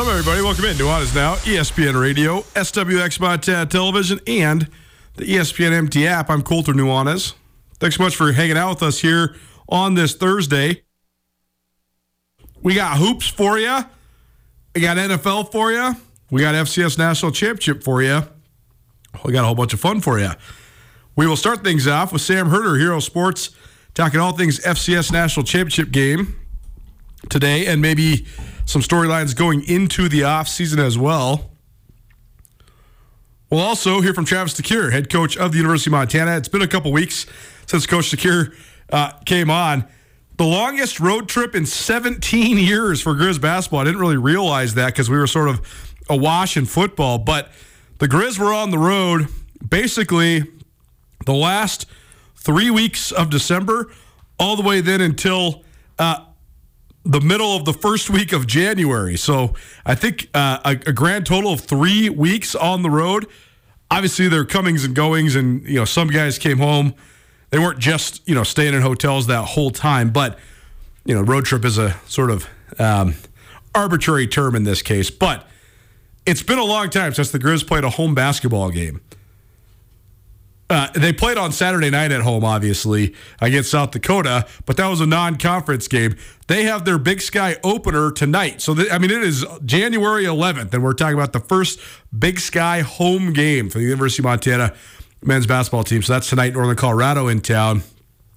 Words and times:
What's 0.00 0.08
up, 0.08 0.16
everybody? 0.16 0.40
Welcome 0.40 0.64
in. 0.64 0.76
Nuanez 0.76 1.14
Now, 1.14 1.34
E 1.34 1.58
ESPN 1.58 2.00
Radio, 2.00 2.40
SWX 2.54 3.20
Montana 3.20 3.66
Television, 3.66 4.18
and 4.26 4.66
the 5.16 5.26
ESPN 5.26 5.72
MT 5.72 6.06
app. 6.06 6.30
I'm 6.30 6.40
Colter 6.40 6.72
Nuanez. 6.72 7.34
Thanks 7.78 7.96
so 7.96 8.04
much 8.04 8.16
for 8.16 8.32
hanging 8.32 8.56
out 8.56 8.70
with 8.70 8.82
us 8.82 9.00
here 9.00 9.36
on 9.68 9.92
this 9.92 10.14
Thursday. 10.14 10.84
We 12.62 12.74
got 12.74 12.96
hoops 12.96 13.28
for 13.28 13.58
you. 13.58 13.80
We 14.74 14.80
got 14.80 14.96
NFL 14.96 15.52
for 15.52 15.70
you. 15.70 15.92
We 16.30 16.40
got 16.40 16.54
FCS 16.54 16.96
National 16.96 17.30
Championship 17.30 17.84
for 17.84 18.00
you. 18.00 18.22
We 19.22 19.34
got 19.34 19.42
a 19.42 19.46
whole 19.48 19.54
bunch 19.54 19.74
of 19.74 19.80
fun 19.80 20.00
for 20.00 20.18
you. 20.18 20.30
We 21.14 21.26
will 21.26 21.36
start 21.36 21.62
things 21.62 21.86
off 21.86 22.10
with 22.10 22.22
Sam 22.22 22.48
Herder, 22.48 22.76
Hero 22.76 23.00
Sports, 23.00 23.50
talking 23.92 24.18
all 24.18 24.32
things 24.32 24.60
FCS 24.60 25.12
National 25.12 25.44
Championship 25.44 25.90
game 25.90 26.36
today 27.28 27.66
and 27.66 27.82
maybe 27.82 28.24
some 28.70 28.82
storylines 28.82 29.34
going 29.34 29.68
into 29.68 30.08
the 30.08 30.20
offseason 30.20 30.78
as 30.78 30.96
well. 30.96 31.50
We'll 33.50 33.60
also 33.60 34.00
hear 34.00 34.14
from 34.14 34.24
Travis 34.24 34.54
DeCuire, 34.54 34.92
head 34.92 35.10
coach 35.10 35.36
of 35.36 35.50
the 35.50 35.58
University 35.58 35.90
of 35.90 35.92
Montana. 35.92 36.36
It's 36.36 36.46
been 36.46 36.62
a 36.62 36.68
couple 36.68 36.92
weeks 36.92 37.26
since 37.66 37.84
Coach 37.84 38.12
DeCuire 38.12 38.54
uh, 38.90 39.10
came 39.26 39.50
on. 39.50 39.86
The 40.36 40.44
longest 40.44 41.00
road 41.00 41.28
trip 41.28 41.56
in 41.56 41.66
17 41.66 42.58
years 42.64 43.02
for 43.02 43.14
Griz 43.14 43.40
basketball. 43.40 43.80
I 43.80 43.84
didn't 43.84 43.98
really 43.98 44.16
realize 44.16 44.74
that 44.74 44.86
because 44.86 45.10
we 45.10 45.18
were 45.18 45.26
sort 45.26 45.48
of 45.48 45.96
awash 46.08 46.56
in 46.56 46.64
football, 46.64 47.18
but 47.18 47.50
the 47.98 48.06
Griz 48.06 48.38
were 48.38 48.52
on 48.52 48.70
the 48.70 48.78
road 48.78 49.26
basically 49.68 50.44
the 51.26 51.34
last 51.34 51.86
three 52.36 52.70
weeks 52.70 53.10
of 53.10 53.30
December, 53.30 53.90
all 54.38 54.54
the 54.54 54.62
way 54.62 54.80
then 54.80 55.00
until 55.00 55.64
uh, 55.98 56.24
the 57.04 57.20
middle 57.20 57.56
of 57.56 57.64
the 57.64 57.72
first 57.72 58.10
week 58.10 58.32
of 58.32 58.46
January. 58.46 59.16
So 59.16 59.54
I 59.86 59.94
think 59.94 60.28
uh, 60.34 60.58
a, 60.64 60.70
a 60.88 60.92
grand 60.92 61.26
total 61.26 61.52
of 61.52 61.60
three 61.60 62.10
weeks 62.10 62.54
on 62.54 62.82
the 62.82 62.90
road. 62.90 63.26
Obviously, 63.90 64.28
there 64.28 64.40
are 64.40 64.44
comings 64.44 64.84
and 64.84 64.94
goings, 64.94 65.34
and 65.34 65.66
you 65.66 65.76
know 65.76 65.84
some 65.84 66.08
guys 66.08 66.38
came 66.38 66.58
home. 66.58 66.94
They 67.50 67.58
weren't 67.58 67.78
just 67.78 68.26
you 68.28 68.34
know 68.34 68.44
staying 68.44 68.74
in 68.74 68.82
hotels 68.82 69.26
that 69.26 69.44
whole 69.44 69.70
time, 69.70 70.10
but 70.10 70.38
you 71.04 71.14
know 71.14 71.22
road 71.22 71.44
trip 71.44 71.64
is 71.64 71.78
a 71.78 71.92
sort 72.06 72.30
of 72.30 72.48
um, 72.78 73.14
arbitrary 73.74 74.26
term 74.26 74.54
in 74.54 74.64
this 74.64 74.82
case. 74.82 75.10
But 75.10 75.46
it's 76.26 76.42
been 76.42 76.58
a 76.58 76.64
long 76.64 76.90
time 76.90 77.14
since 77.14 77.30
the 77.30 77.38
Griz 77.38 77.64
played 77.64 77.82
a 77.82 77.90
home 77.90 78.14
basketball 78.14 78.70
game. 78.70 79.00
Uh, 80.70 80.88
they 80.94 81.12
played 81.12 81.36
on 81.36 81.50
Saturday 81.50 81.90
night 81.90 82.12
at 82.12 82.20
home, 82.20 82.44
obviously, 82.44 83.12
against 83.40 83.72
South 83.72 83.90
Dakota, 83.90 84.46
but 84.66 84.76
that 84.76 84.86
was 84.86 85.00
a 85.00 85.06
non 85.06 85.36
conference 85.36 85.88
game. 85.88 86.14
They 86.46 86.62
have 86.62 86.84
their 86.84 86.96
Big 86.96 87.20
Sky 87.20 87.56
opener 87.64 88.12
tonight. 88.12 88.62
So, 88.62 88.76
th- 88.76 88.90
I 88.92 88.98
mean, 88.98 89.10
it 89.10 89.24
is 89.24 89.44
January 89.64 90.24
11th, 90.24 90.72
and 90.72 90.84
we're 90.84 90.92
talking 90.92 91.14
about 91.14 91.32
the 91.32 91.40
first 91.40 91.80
Big 92.16 92.38
Sky 92.38 92.82
home 92.82 93.32
game 93.32 93.68
for 93.68 93.78
the 93.78 93.84
University 93.84 94.20
of 94.20 94.26
Montana 94.26 94.72
men's 95.22 95.44
basketball 95.44 95.82
team. 95.82 96.02
So, 96.02 96.12
that's 96.12 96.30
tonight, 96.30 96.52
Northern 96.52 96.76
Colorado 96.76 97.26
in 97.26 97.40
town. 97.40 97.82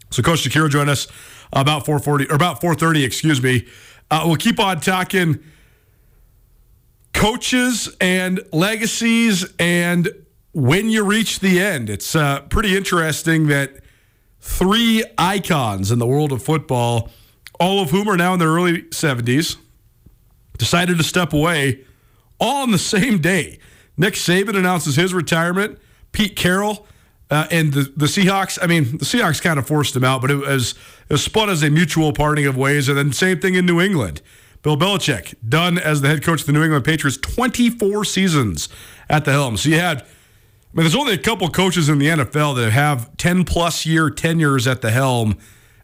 So, 0.09 0.23
Coach 0.23 0.43
DeCuire 0.43 0.71
joined 0.71 0.89
us 0.89 1.07
about 1.51 1.85
440 1.85 2.31
or 2.31 2.35
about 2.35 2.61
430, 2.61 3.03
excuse 3.03 3.43
me. 3.43 3.67
Uh, 4.09 4.23
we'll 4.25 4.37
keep 4.37 4.59
on 4.59 4.79
talking 4.79 5.39
coaches 7.13 7.95
and 8.01 8.41
legacies 8.51 9.53
and 9.59 10.09
when 10.53 10.89
you 10.89 11.03
reach 11.03 11.39
the 11.39 11.59
end. 11.59 11.89
It's 11.89 12.15
uh, 12.15 12.41
pretty 12.41 12.77
interesting 12.77 13.47
that 13.47 13.73
three 14.39 15.03
icons 15.17 15.91
in 15.91 15.99
the 15.99 16.07
world 16.07 16.31
of 16.31 16.43
football, 16.43 17.09
all 17.59 17.81
of 17.81 17.89
whom 17.89 18.07
are 18.07 18.17
now 18.17 18.33
in 18.33 18.39
their 18.39 18.49
early 18.49 18.83
70s, 18.83 19.57
decided 20.57 20.97
to 20.97 21.03
step 21.03 21.33
away 21.33 21.81
all 22.39 22.63
on 22.63 22.71
the 22.71 22.77
same 22.77 23.19
day. 23.19 23.59
Nick 23.97 24.13
Saban 24.13 24.55
announces 24.55 24.95
his 24.95 25.13
retirement. 25.13 25.79
Pete 26.11 26.35
Carroll 26.35 26.85
uh, 27.31 27.47
and 27.49 27.73
the, 27.73 27.91
the 27.95 28.05
Seahawks. 28.05 28.59
I 28.61 28.67
mean, 28.67 28.97
the 28.97 29.05
Seahawks 29.05 29.41
kind 29.41 29.57
of 29.57 29.67
forced 29.67 29.95
him 29.95 30.03
out, 30.03 30.21
but 30.21 30.29
it 30.29 30.35
was, 30.35 30.71
it 31.09 31.13
was 31.13 31.23
spun 31.23 31.49
as 31.49 31.63
a 31.63 31.69
mutual 31.69 32.13
parting 32.13 32.45
of 32.45 32.55
ways. 32.55 32.87
And 32.87 32.97
then 32.97 33.11
same 33.11 33.39
thing 33.39 33.55
in 33.55 33.65
New 33.65 33.81
England. 33.81 34.21
Bill 34.61 34.77
Belichick, 34.77 35.35
done 35.47 35.77
as 35.77 36.01
the 36.01 36.07
head 36.07 36.23
coach 36.23 36.41
of 36.41 36.45
the 36.45 36.53
New 36.53 36.63
England 36.63 36.85
Patriots, 36.85 37.17
24 37.17 38.05
seasons 38.05 38.69
at 39.09 39.25
the 39.25 39.31
helm. 39.31 39.57
So 39.57 39.69
you 39.69 39.79
had, 39.79 40.05
I 40.73 40.77
mean, 40.77 40.85
there's 40.85 40.95
only 40.95 41.13
a 41.13 41.19
couple 41.19 41.47
coaches 41.49 41.87
in 41.87 41.99
the 41.99 42.07
NFL 42.07 42.55
that 42.55 42.71
have 42.71 43.15
10 43.17 43.43
plus 43.43 43.85
year 43.85 44.09
tenures 44.09 44.65
at 44.65 44.81
the 44.81 44.89
helm, 44.89 45.37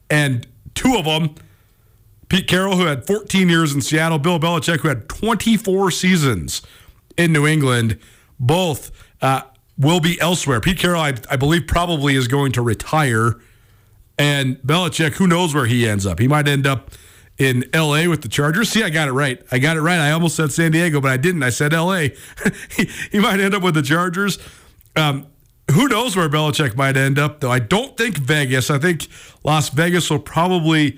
and 0.10 0.48
two 0.74 0.96
of 0.98 1.06
them, 1.06 1.36
Pete 2.28 2.48
Carroll, 2.48 2.76
who 2.76 2.86
had 2.86 3.06
14 3.06 3.50
years 3.50 3.72
in 3.74 3.82
Seattle, 3.82 4.18
Bill 4.18 4.40
Belichick, 4.40 4.80
who 4.80 4.88
had 4.88 5.08
24 5.08 5.92
seasons 5.92 6.64
in 7.18 7.32
New 7.32 7.46
England, 7.46 8.00
both 8.40 8.92
uh, 9.22 9.42
will 9.78 10.00
be 10.00 10.20
elsewhere. 10.20 10.60
Pete 10.60 10.80
Carroll, 10.80 11.02
I, 11.02 11.14
I 11.30 11.36
believe, 11.36 11.68
probably 11.68 12.16
is 12.16 12.28
going 12.28 12.52
to 12.54 12.64
retire. 12.64 13.40
And 14.18 14.58
Belichick, 14.64 15.14
who 15.14 15.28
knows 15.28 15.54
where 15.54 15.68
he 15.68 15.88
ends 15.88 16.08
up? 16.08 16.18
He 16.18 16.28
might 16.28 16.48
end 16.48 16.66
up 16.66 16.90
in 17.38 17.64
LA 17.76 18.10
with 18.10 18.24
the 18.24 18.28
Chargers. 18.28 18.70
See, 18.70 18.84
I 18.84 18.90
got 18.90 19.08
it 19.08 19.14
right. 19.14 19.40
I 19.52 19.60
got 19.60 19.78
it 19.78 19.82
right. 19.82 20.00
I 20.00 20.12
almost 20.12 20.36
said 20.36 20.52
San 20.52 20.72
Diego, 20.72 21.00
but 21.00 21.12
I 21.12 21.18
didn't. 21.18 21.44
I 21.44 21.52
said 21.52 21.74
LA. 21.74 22.08
he, 22.76 22.90
he 23.12 23.20
might 23.20 23.40
end 23.40 23.54
up 23.54 23.62
with 23.62 23.76
the 23.76 23.82
Chargers. 23.82 24.40
Um, 24.96 25.28
who 25.72 25.88
knows 25.88 26.16
where 26.16 26.28
Belichick 26.28 26.76
might 26.76 26.98
end 26.98 27.20
up, 27.20 27.40
though? 27.40 27.52
I 27.52 27.60
don't 27.60 27.96
think 27.96 28.18
Vegas. 28.18 28.70
I 28.70 28.80
think 28.80 29.08
Las 29.44 29.70
Vegas 29.70 30.10
will 30.10 30.20
probably 30.20 30.98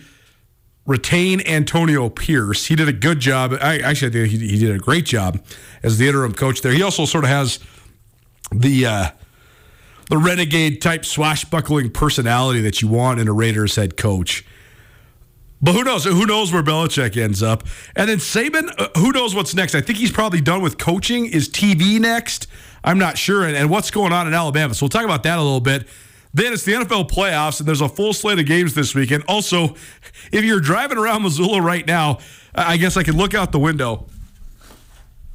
retain 0.86 1.42
Antonio 1.46 2.10
Pierce. 2.10 2.68
He 2.68 2.76
did 2.76 2.88
a 2.88 2.94
good 2.94 3.20
job. 3.20 3.54
I 3.62 3.80
actually 3.80 4.12
think 4.12 4.30
he, 4.30 4.48
he 4.48 4.60
did 4.60 4.72
a 4.72 4.80
great 4.80 5.06
job 5.06 5.44
as 5.84 5.98
the 5.98 6.08
interim 6.08 6.34
coach 6.34 6.62
there. 6.62 6.72
He 6.72 6.82
also 6.82 7.06
sort 7.06 7.24
of 7.24 7.30
has 7.30 7.60
the 8.52 8.86
uh, 8.86 9.10
the 10.10 10.18
renegade 10.18 10.82
type 10.82 11.06
swashbuckling 11.06 11.92
personality 11.92 12.62
that 12.62 12.82
you 12.82 12.88
want 12.88 13.20
in 13.20 13.28
a 13.28 13.34
Raiders 13.34 13.76
head 13.76 13.96
coach. 13.98 14.46
But 15.62 15.74
who 15.74 15.84
knows? 15.84 16.06
Who 16.06 16.26
knows 16.26 16.52
where 16.52 16.64
Belichick 16.64 17.16
ends 17.18 17.44
up? 17.44 17.64
And 17.96 18.10
then 18.10 18.18
Saban, 18.18 18.74
uh, 18.78 18.90
who 19.00 19.12
knows 19.12 19.36
what's 19.36 19.54
next? 19.54 19.76
I 19.76 19.82
think 19.82 20.00
he's 20.00 20.12
probably 20.12 20.42
done 20.42 20.62
with 20.62 20.78
coaching. 20.78 21.28
Is 21.28 21.48
TV 21.48 22.00
next? 22.00 22.48
I'm 22.84 22.98
not 22.98 23.18
sure. 23.18 23.46
And, 23.46 23.56
and 23.56 23.70
what's 23.70 23.92
going 23.92 24.12
on 24.12 24.28
in 24.28 24.34
Alabama? 24.34 24.74
So 24.74 24.86
we'll 24.86 24.90
talk 24.90 25.06
about 25.06 25.24
that 25.24 25.38
a 25.38 25.42
little 25.42 25.62
bit. 25.62 25.88
Then 26.34 26.54
it's 26.54 26.64
the 26.64 26.74
NFL 26.74 27.10
playoffs, 27.10 27.60
and 27.60 27.68
there's 27.68 27.82
a 27.82 27.90
full 27.90 28.14
slate 28.14 28.40
of 28.40 28.46
games 28.46 28.74
this 28.74 28.96
weekend. 28.96 29.24
Also, 29.28 29.76
if 30.32 30.44
you're 30.44 30.62
driving 30.62 30.98
around 30.98 31.24
Missoula 31.24 31.62
right 31.62 31.86
now, 31.86 32.20
I 32.56 32.78
guess 32.78 32.98
I 32.98 33.04
can 33.04 33.16
look 33.18 33.34
out 33.34 33.52
the 33.52 33.60
window. 33.60 34.08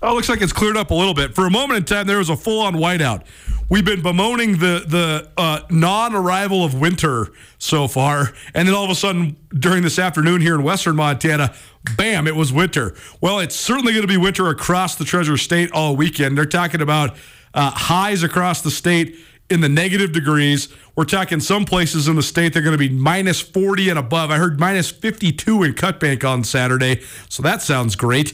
Oh, 0.03 0.15
looks 0.15 0.29
like 0.29 0.43
it's 0.43 0.53
cleared 0.53 0.77
up 0.77 0.91
a 0.91 0.95
little 0.95 1.15
bit. 1.15 1.35
For 1.35 1.47
a 1.47 1.51
moment 1.51 1.79
in 1.79 1.85
time, 1.85 2.07
there 2.07 2.19
was 2.19 2.29
a 2.29 2.37
full-on 2.37 2.75
whiteout. 2.75 3.23
We've 3.69 3.85
been 3.85 4.03
bemoaning 4.03 4.59
the 4.59 4.85
the 4.87 5.29
uh, 5.37 5.61
non-arrival 5.71 6.65
of 6.65 6.79
winter 6.79 7.33
so 7.59 7.89
far, 7.89 8.33
and 8.55 8.69
then 8.69 8.75
all 8.75 8.85
of 8.85 8.91
a 8.91 8.95
sudden, 8.95 9.37
during 9.59 9.83
this 9.83 9.99
afternoon 9.99 10.41
here 10.41 10.55
in 10.55 10.63
western 10.63 10.97
Montana, 10.97 11.55
bam, 11.97 12.29
it 12.29 12.37
was 12.37 12.53
winter. 12.53 12.95
Well, 13.21 13.41
it's 13.41 13.57
certainly 13.57 13.93
going 13.93 14.07
to 14.07 14.13
be 14.13 14.19
winter 14.19 14.49
across 14.49 14.95
the 14.97 15.05
Treasure 15.05 15.37
State 15.37 15.73
all 15.73 15.97
weekend. 15.97 16.37
They're 16.37 16.45
talking 16.45 16.81
about 16.81 17.17
uh, 17.55 17.71
highs 17.71 18.23
across 18.23 18.61
the 18.61 18.71
state 18.71 19.17
in 19.49 19.63
the 19.63 19.69
negative 19.69 20.13
degrees. 20.13 20.69
We're 20.95 21.05
talking 21.05 21.41
some 21.41 21.65
places 21.65 22.07
in 22.07 22.17
the 22.17 22.23
state 22.23 22.53
they're 22.53 22.63
going 22.63 22.79
to 22.79 22.79
be 22.79 22.89
minus 22.89 23.41
40 23.41 23.89
and 23.91 23.99
above. 23.99 24.31
I 24.31 24.37
heard 24.37 24.61
minus 24.61 24.91
52 24.91 25.63
in 25.63 25.75
Cutbank 25.75 26.23
on 26.23 26.45
Saturday, 26.45 27.03
so 27.29 27.43
that 27.43 27.63
sounds 27.63 27.97
great. 27.97 28.33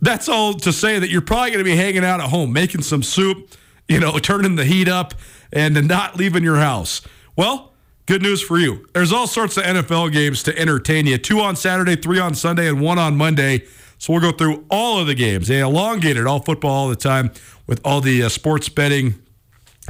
That's 0.00 0.28
all 0.28 0.54
to 0.54 0.72
say 0.72 0.98
that 0.98 1.10
you're 1.10 1.20
probably 1.20 1.50
going 1.50 1.64
to 1.64 1.70
be 1.70 1.76
hanging 1.76 2.04
out 2.04 2.20
at 2.20 2.30
home, 2.30 2.52
making 2.52 2.82
some 2.82 3.02
soup, 3.02 3.50
you 3.88 3.98
know, 3.98 4.18
turning 4.18 4.56
the 4.56 4.64
heat 4.64 4.88
up, 4.88 5.14
and 5.52 5.88
not 5.88 6.16
leaving 6.16 6.44
your 6.44 6.56
house. 6.56 7.02
Well, 7.36 7.72
good 8.06 8.22
news 8.22 8.40
for 8.40 8.58
you. 8.58 8.86
There's 8.94 9.12
all 9.12 9.26
sorts 9.26 9.56
of 9.56 9.64
NFL 9.64 10.12
games 10.12 10.42
to 10.44 10.56
entertain 10.58 11.06
you. 11.06 11.18
Two 11.18 11.40
on 11.40 11.56
Saturday, 11.56 11.96
three 11.96 12.18
on 12.18 12.34
Sunday, 12.34 12.68
and 12.68 12.80
one 12.80 12.98
on 12.98 13.16
Monday. 13.16 13.64
So 13.98 14.12
we'll 14.12 14.22
go 14.22 14.30
through 14.32 14.64
all 14.70 15.00
of 15.00 15.08
the 15.08 15.14
games. 15.14 15.48
They 15.48 15.60
elongated 15.60 16.26
all 16.26 16.40
football 16.40 16.70
all 16.70 16.88
the 16.88 16.96
time 16.96 17.32
with 17.66 17.80
all 17.84 18.00
the 18.00 18.22
uh, 18.22 18.28
sports 18.28 18.68
betting 18.68 19.14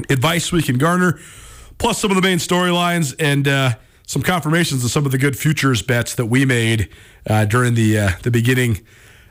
advice 0.09 0.51
we 0.51 0.63
can 0.63 0.79
garner, 0.79 1.19
plus 1.79 1.99
some 1.99 2.11
of 2.11 2.15
the 2.15 2.23
main 2.23 2.39
storylines 2.39 3.15
and 3.19 3.47
uh, 3.47 3.73
some 4.07 4.23
confirmations 4.23 4.83
of 4.85 4.91
some 4.91 5.05
of 5.05 5.13
the 5.13 5.19
good 5.19 5.37
futures 5.37 5.83
bets 5.83 6.15
that 6.15 6.27
we 6.27 6.47
made 6.47 6.89
uh, 7.27 7.45
during 7.45 7.75
the 7.75 7.99
uh, 7.99 8.11
the 8.23 8.31
beginning 8.31 8.81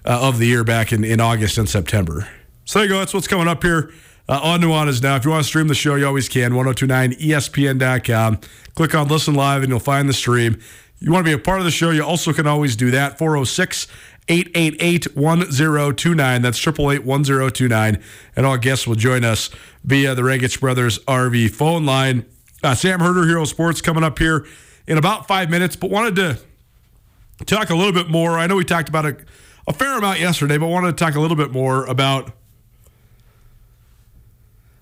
uh, 0.08 0.28
of 0.28 0.40
the 0.40 0.48
year 0.48 0.64
back 0.64 0.92
in, 0.92 1.04
in 1.04 1.20
August 1.20 1.58
and 1.58 1.70
September. 1.70 2.28
So 2.66 2.80
there 2.80 2.88
you 2.88 2.94
go. 2.94 3.00
That's 3.00 3.14
what's 3.14 3.28
coming 3.28 3.48
up 3.48 3.62
here 3.62 3.92
uh, 4.30 4.40
on 4.42 4.62
Nuanez 4.62 5.04
Now. 5.04 5.18
If 5.18 5.26
you 5.26 5.32
want 5.32 5.44
to 5.44 5.48
stream 5.48 5.68
the 5.68 5.76
show, 5.76 5.96
you 5.96 6.08
always 6.08 6.30
can. 6.30 6.54
1029ESPN.com. 6.54 8.40
Click 8.74 8.96
on 8.96 9.08
Listen 9.10 9.36
Live 9.36 9.64
and 9.64 9.70
you'll 9.70 9.80
find 9.80 10.08
the 10.08 10.14
stream. 10.14 10.60
You 11.00 11.12
want 11.12 11.26
to 11.26 11.30
be 11.30 11.40
a 11.40 11.44
part 11.44 11.60
of 11.60 11.66
the 11.66 11.72
show, 11.72 11.92
you 11.92 12.04
also 12.04 12.34
can 12.34 12.48
always 12.48 12.76
do 12.76 12.90
that. 12.92 13.20
406 13.20 13.88
888 14.30 15.16
1029. 15.16 16.42
That's 16.42 16.58
888 16.58 17.06
1029. 17.06 18.04
And 18.36 18.46
all 18.46 18.58
guests 18.58 18.88
will 18.88 18.96
join 18.96 19.24
us 19.24 19.50
via 19.84 20.16
the 20.16 20.22
Regich 20.22 20.60
Brothers 20.60 21.00
RV 21.00 21.52
phone 21.52 21.86
line. 21.86 22.26
Uh, 22.64 22.74
Sam 22.74 23.00
Herder, 23.00 23.26
Hero 23.28 23.46
Sports, 23.46 23.82
coming 23.82 24.04
up 24.04 24.18
here 24.18 24.46
in 24.88 24.98
about 24.98 25.28
five 25.28 25.50
minutes, 25.50 25.76
but 25.76 25.92
wanted 25.92 26.16
to 26.16 27.46
talk 27.46 27.70
a 27.70 27.76
little 27.76 27.94
bit 27.94 28.10
more. 28.10 28.40
I 28.40 28.48
know 28.48 28.56
we 28.56 28.66
talked 28.66 28.90
about 28.90 29.06
it 29.06 29.20
a 29.68 29.74
fair 29.74 29.98
amount 29.98 30.20
yesterday, 30.20 30.58
but 30.58 30.68
I 30.68 30.70
wanted 30.70 30.98
to 30.98 31.04
talk 31.04 31.16
a 31.16 31.20
little 31.20 31.38
bit 31.38 31.52
more 31.52 31.86
about 31.86 32.32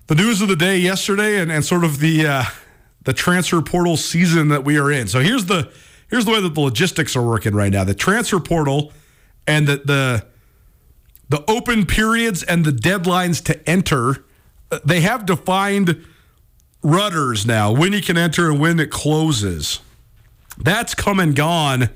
the 0.06 0.14
news 0.14 0.40
of 0.40 0.48
the 0.48 0.56
day 0.56 0.78
yesterday 0.78 1.40
and, 1.40 1.50
and 1.50 1.64
sort 1.64 1.82
of 1.82 1.98
the 1.98 2.26
uh, 2.26 2.44
the 3.02 3.12
transfer 3.12 3.60
portal 3.60 3.96
season 3.96 4.48
that 4.48 4.64
we 4.64 4.78
are 4.78 4.90
in. 4.90 5.08
So 5.08 5.20
here's 5.20 5.46
the 5.46 5.72
here's 6.08 6.24
the 6.24 6.30
way 6.30 6.40
that 6.40 6.54
the 6.54 6.60
logistics 6.60 7.16
are 7.16 7.22
working 7.22 7.54
right 7.54 7.72
now. 7.72 7.82
The 7.82 7.94
transfer 7.94 8.38
portal 8.38 8.92
and 9.46 9.66
the 9.66 9.78
the 9.78 10.26
the 11.28 11.50
open 11.50 11.86
periods 11.86 12.44
and 12.44 12.64
the 12.64 12.70
deadlines 12.70 13.42
to 13.44 13.68
enter, 13.68 14.24
uh, 14.70 14.78
they 14.84 15.00
have 15.00 15.26
defined 15.26 16.04
rudders 16.82 17.44
now 17.44 17.72
when 17.72 17.92
you 17.92 18.00
can 18.00 18.16
enter 18.16 18.48
and 18.48 18.60
when 18.60 18.78
it 18.78 18.92
closes. 18.92 19.80
That's 20.56 20.94
come 20.94 21.18
and 21.18 21.34
gone 21.34 21.90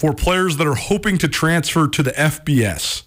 for 0.00 0.14
players 0.14 0.56
that 0.56 0.66
are 0.66 0.76
hoping 0.76 1.18
to 1.18 1.28
transfer 1.28 1.86
to 1.86 2.02
the 2.02 2.12
FBS. 2.12 3.02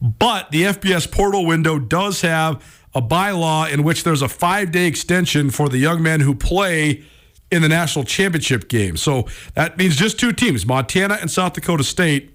But 0.00 0.50
the 0.50 0.62
FBS 0.62 1.12
portal 1.12 1.44
window 1.44 1.78
does 1.78 2.22
have 2.22 2.64
a 2.94 3.02
bylaw 3.02 3.70
in 3.70 3.82
which 3.82 4.04
there's 4.04 4.22
a 4.22 4.28
five 4.28 4.72
day 4.72 4.86
extension 4.86 5.50
for 5.50 5.68
the 5.68 5.76
young 5.76 6.02
men 6.02 6.20
who 6.20 6.34
play 6.34 7.04
in 7.50 7.60
the 7.60 7.68
national 7.68 8.06
championship 8.06 8.70
game. 8.70 8.96
So 8.96 9.26
that 9.52 9.76
means 9.76 9.96
just 9.96 10.18
two 10.18 10.32
teams, 10.32 10.64
Montana 10.64 11.18
and 11.20 11.30
South 11.30 11.52
Dakota 11.52 11.84
State. 11.84 12.30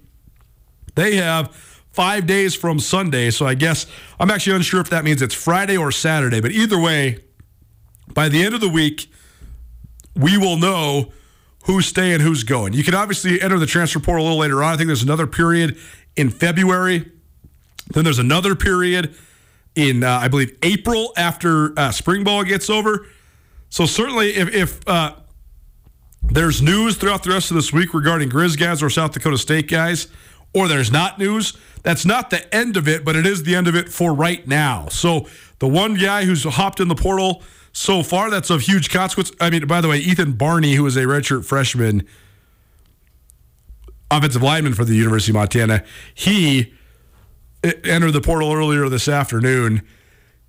They 0.94 1.16
have 1.16 1.52
five 1.90 2.28
days 2.28 2.54
from 2.54 2.78
Sunday. 2.78 3.30
So 3.30 3.44
I 3.44 3.54
guess 3.54 3.86
I'm 4.20 4.30
actually 4.30 4.54
unsure 4.54 4.80
if 4.80 4.90
that 4.90 5.02
means 5.02 5.20
it's 5.20 5.34
Friday 5.34 5.76
or 5.76 5.90
Saturday. 5.90 6.40
But 6.40 6.52
either 6.52 6.78
way, 6.78 7.18
by 8.14 8.28
the 8.28 8.44
end 8.44 8.54
of 8.54 8.60
the 8.60 8.68
week, 8.68 9.10
we 10.14 10.38
will 10.38 10.56
know 10.56 11.12
who's 11.74 11.86
staying, 11.86 12.20
who's 12.20 12.42
going. 12.42 12.72
You 12.72 12.82
can 12.82 12.94
obviously 12.94 13.40
enter 13.40 13.58
the 13.58 13.66
transfer 13.66 14.00
portal 14.00 14.24
a 14.24 14.26
little 14.26 14.38
later 14.38 14.62
on. 14.62 14.74
I 14.74 14.76
think 14.76 14.88
there's 14.88 15.02
another 15.02 15.26
period 15.26 15.76
in 16.16 16.30
February. 16.30 17.10
Then 17.88 18.04
there's 18.04 18.18
another 18.18 18.54
period 18.54 19.14
in, 19.74 20.02
uh, 20.02 20.18
I 20.18 20.28
believe, 20.28 20.56
April 20.62 21.12
after 21.16 21.78
uh, 21.78 21.90
spring 21.92 22.24
ball 22.24 22.44
gets 22.44 22.68
over. 22.68 23.06
So 23.68 23.86
certainly, 23.86 24.30
if, 24.30 24.52
if 24.52 24.88
uh, 24.88 25.14
there's 26.22 26.60
news 26.60 26.96
throughout 26.96 27.22
the 27.22 27.30
rest 27.30 27.50
of 27.50 27.54
this 27.54 27.72
week 27.72 27.94
regarding 27.94 28.28
Griz 28.28 28.56
guys 28.56 28.82
or 28.82 28.90
South 28.90 29.12
Dakota 29.12 29.38
State 29.38 29.68
guys, 29.68 30.08
or 30.52 30.66
there's 30.66 30.90
not 30.90 31.18
news, 31.18 31.56
that's 31.82 32.04
not 32.04 32.30
the 32.30 32.52
end 32.54 32.76
of 32.76 32.88
it, 32.88 33.04
but 33.04 33.14
it 33.14 33.26
is 33.26 33.44
the 33.44 33.54
end 33.54 33.68
of 33.68 33.76
it 33.76 33.88
for 33.88 34.12
right 34.12 34.46
now. 34.46 34.88
So 34.88 35.28
the 35.60 35.68
one 35.68 35.94
guy 35.94 36.24
who's 36.24 36.42
hopped 36.42 36.80
in 36.80 36.88
the 36.88 36.96
portal 36.96 37.42
so 37.72 38.02
far 38.02 38.30
that's 38.30 38.50
of 38.50 38.62
huge 38.62 38.90
consequence. 38.90 39.32
I 39.40 39.50
mean, 39.50 39.66
by 39.66 39.80
the 39.80 39.88
way, 39.88 39.98
Ethan 39.98 40.32
Barney, 40.32 40.74
who 40.74 40.86
is 40.86 40.96
a 40.96 41.02
redshirt 41.02 41.44
freshman, 41.44 42.06
offensive 44.10 44.42
lineman 44.42 44.74
for 44.74 44.84
the 44.84 44.94
University 44.94 45.32
of 45.32 45.36
Montana, 45.36 45.84
he 46.14 46.72
entered 47.62 48.12
the 48.12 48.20
portal 48.20 48.52
earlier 48.52 48.88
this 48.88 49.08
afternoon. 49.08 49.82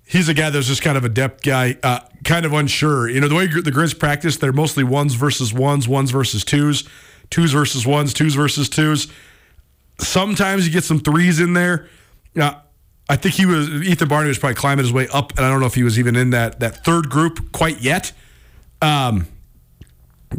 He's 0.04 0.28
a 0.28 0.34
guy 0.34 0.50
that's 0.50 0.66
just 0.66 0.82
kind 0.82 0.98
of 0.98 1.04
a 1.04 1.08
depth 1.08 1.42
guy, 1.42 1.76
uh, 1.82 2.00
kind 2.24 2.44
of 2.44 2.52
unsure. 2.52 3.08
You 3.08 3.20
know, 3.20 3.28
the 3.28 3.34
way 3.34 3.46
the 3.46 3.70
Griz 3.70 3.94
practice, 3.94 4.36
they're 4.36 4.52
mostly 4.52 4.84
ones 4.84 5.14
versus 5.14 5.52
ones, 5.52 5.86
ones 5.86 6.10
versus 6.10 6.44
twos, 6.44 6.88
twos 7.30 7.52
versus 7.52 7.86
ones, 7.86 8.12
twos 8.12 8.34
versus 8.34 8.68
twos. 8.68 9.08
Sometimes 10.00 10.66
you 10.66 10.72
get 10.72 10.84
some 10.84 10.98
threes 10.98 11.38
in 11.38 11.52
there. 11.52 11.88
Uh, 12.38 12.54
I 13.12 13.16
think 13.16 13.34
he 13.34 13.44
was 13.44 13.68
Ethan 13.68 14.08
Barney 14.08 14.28
was 14.28 14.38
probably 14.38 14.54
climbing 14.54 14.86
his 14.86 14.92
way 14.92 15.06
up, 15.08 15.32
and 15.36 15.44
I 15.44 15.50
don't 15.50 15.60
know 15.60 15.66
if 15.66 15.74
he 15.74 15.82
was 15.82 15.98
even 15.98 16.16
in 16.16 16.30
that 16.30 16.60
that 16.60 16.82
third 16.82 17.10
group 17.10 17.52
quite 17.52 17.82
yet. 17.82 18.10
Um, 18.80 19.26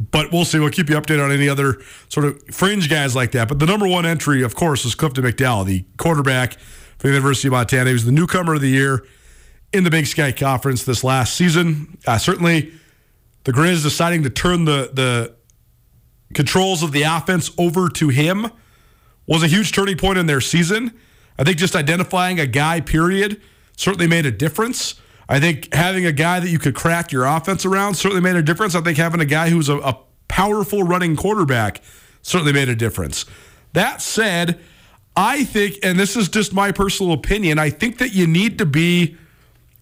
but 0.09 0.31
we'll 0.31 0.43
see. 0.43 0.57
We'll 0.57 0.71
keep 0.71 0.89
you 0.89 0.95
updated 0.95 1.23
on 1.23 1.31
any 1.31 1.47
other 1.47 1.77
sort 2.09 2.25
of 2.25 2.43
fringe 2.51 2.89
guys 2.89 3.15
like 3.15 3.31
that. 3.33 3.47
But 3.47 3.59
the 3.59 3.67
number 3.67 3.87
one 3.87 4.07
entry, 4.07 4.41
of 4.41 4.55
course, 4.55 4.85
is 4.85 4.95
Clifton 4.95 5.23
McDowell, 5.23 5.67
the 5.67 5.85
quarterback 5.97 6.53
for 6.97 7.03
the 7.03 7.09
University 7.09 7.47
of 7.47 7.51
Montana. 7.51 7.91
He 7.91 7.93
was 7.93 8.05
the 8.05 8.11
newcomer 8.11 8.55
of 8.55 8.61
the 8.61 8.69
year 8.69 9.05
in 9.71 9.83
the 9.83 9.91
Big 9.91 10.07
Sky 10.07 10.31
Conference 10.31 10.83
this 10.83 11.03
last 11.03 11.35
season. 11.35 11.99
Uh, 12.07 12.17
certainly, 12.17 12.73
the 13.43 13.51
Griz 13.51 13.83
deciding 13.83 14.23
to 14.23 14.31
turn 14.31 14.65
the 14.65 14.89
the 14.91 15.35
controls 16.33 16.81
of 16.81 16.91
the 16.91 17.03
offense 17.03 17.51
over 17.59 17.87
to 17.89 18.09
him 18.09 18.47
was 19.27 19.43
a 19.43 19.47
huge 19.47 19.73
turning 19.73 19.95
point 19.95 20.17
in 20.17 20.25
their 20.25 20.41
season. 20.41 20.91
I 21.37 21.43
think 21.43 21.57
just 21.57 21.75
identifying 21.75 22.39
a 22.39 22.47
guy, 22.47 22.81
period, 22.81 23.41
certainly 23.75 24.07
made 24.07 24.25
a 24.25 24.31
difference. 24.31 24.95
I 25.27 25.39
think 25.39 25.73
having 25.73 26.05
a 26.05 26.11
guy 26.11 26.39
that 26.39 26.49
you 26.49 26.59
could 26.59 26.75
craft 26.75 27.11
your 27.11 27.25
offense 27.25 27.65
around 27.65 27.95
certainly 27.95 28.21
made 28.21 28.35
a 28.35 28.43
difference. 28.43 28.75
I 28.75 28.81
think 28.81 28.97
having 28.97 29.21
a 29.21 29.25
guy 29.25 29.49
who's 29.49 29.69
a, 29.69 29.77
a 29.77 29.97
powerful 30.27 30.83
running 30.83 31.15
quarterback 31.15 31.81
certainly 32.21 32.53
made 32.53 32.69
a 32.69 32.75
difference. 32.75 33.25
That 33.73 34.01
said, 34.01 34.59
I 35.15 35.43
think, 35.43 35.77
and 35.83 35.99
this 35.99 36.15
is 36.15 36.29
just 36.29 36.53
my 36.53 36.71
personal 36.71 37.13
opinion, 37.13 37.59
I 37.59 37.69
think 37.69 37.97
that 37.99 38.13
you 38.13 38.27
need 38.27 38.57
to 38.59 38.65
be 38.65 39.17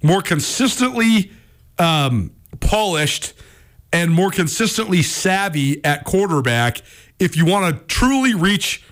more 0.03 0.21
consistently 0.21 1.31
um, 1.77 2.31
polished 2.59 3.33
and 3.93 4.11
more 4.11 4.31
consistently 4.31 5.01
savvy 5.01 5.83
at 5.83 6.03
quarterback 6.05 6.81
if 7.19 7.35
you 7.35 7.45
want 7.45 7.75
to 7.75 7.85
truly 7.93 8.33
reach 8.33 8.83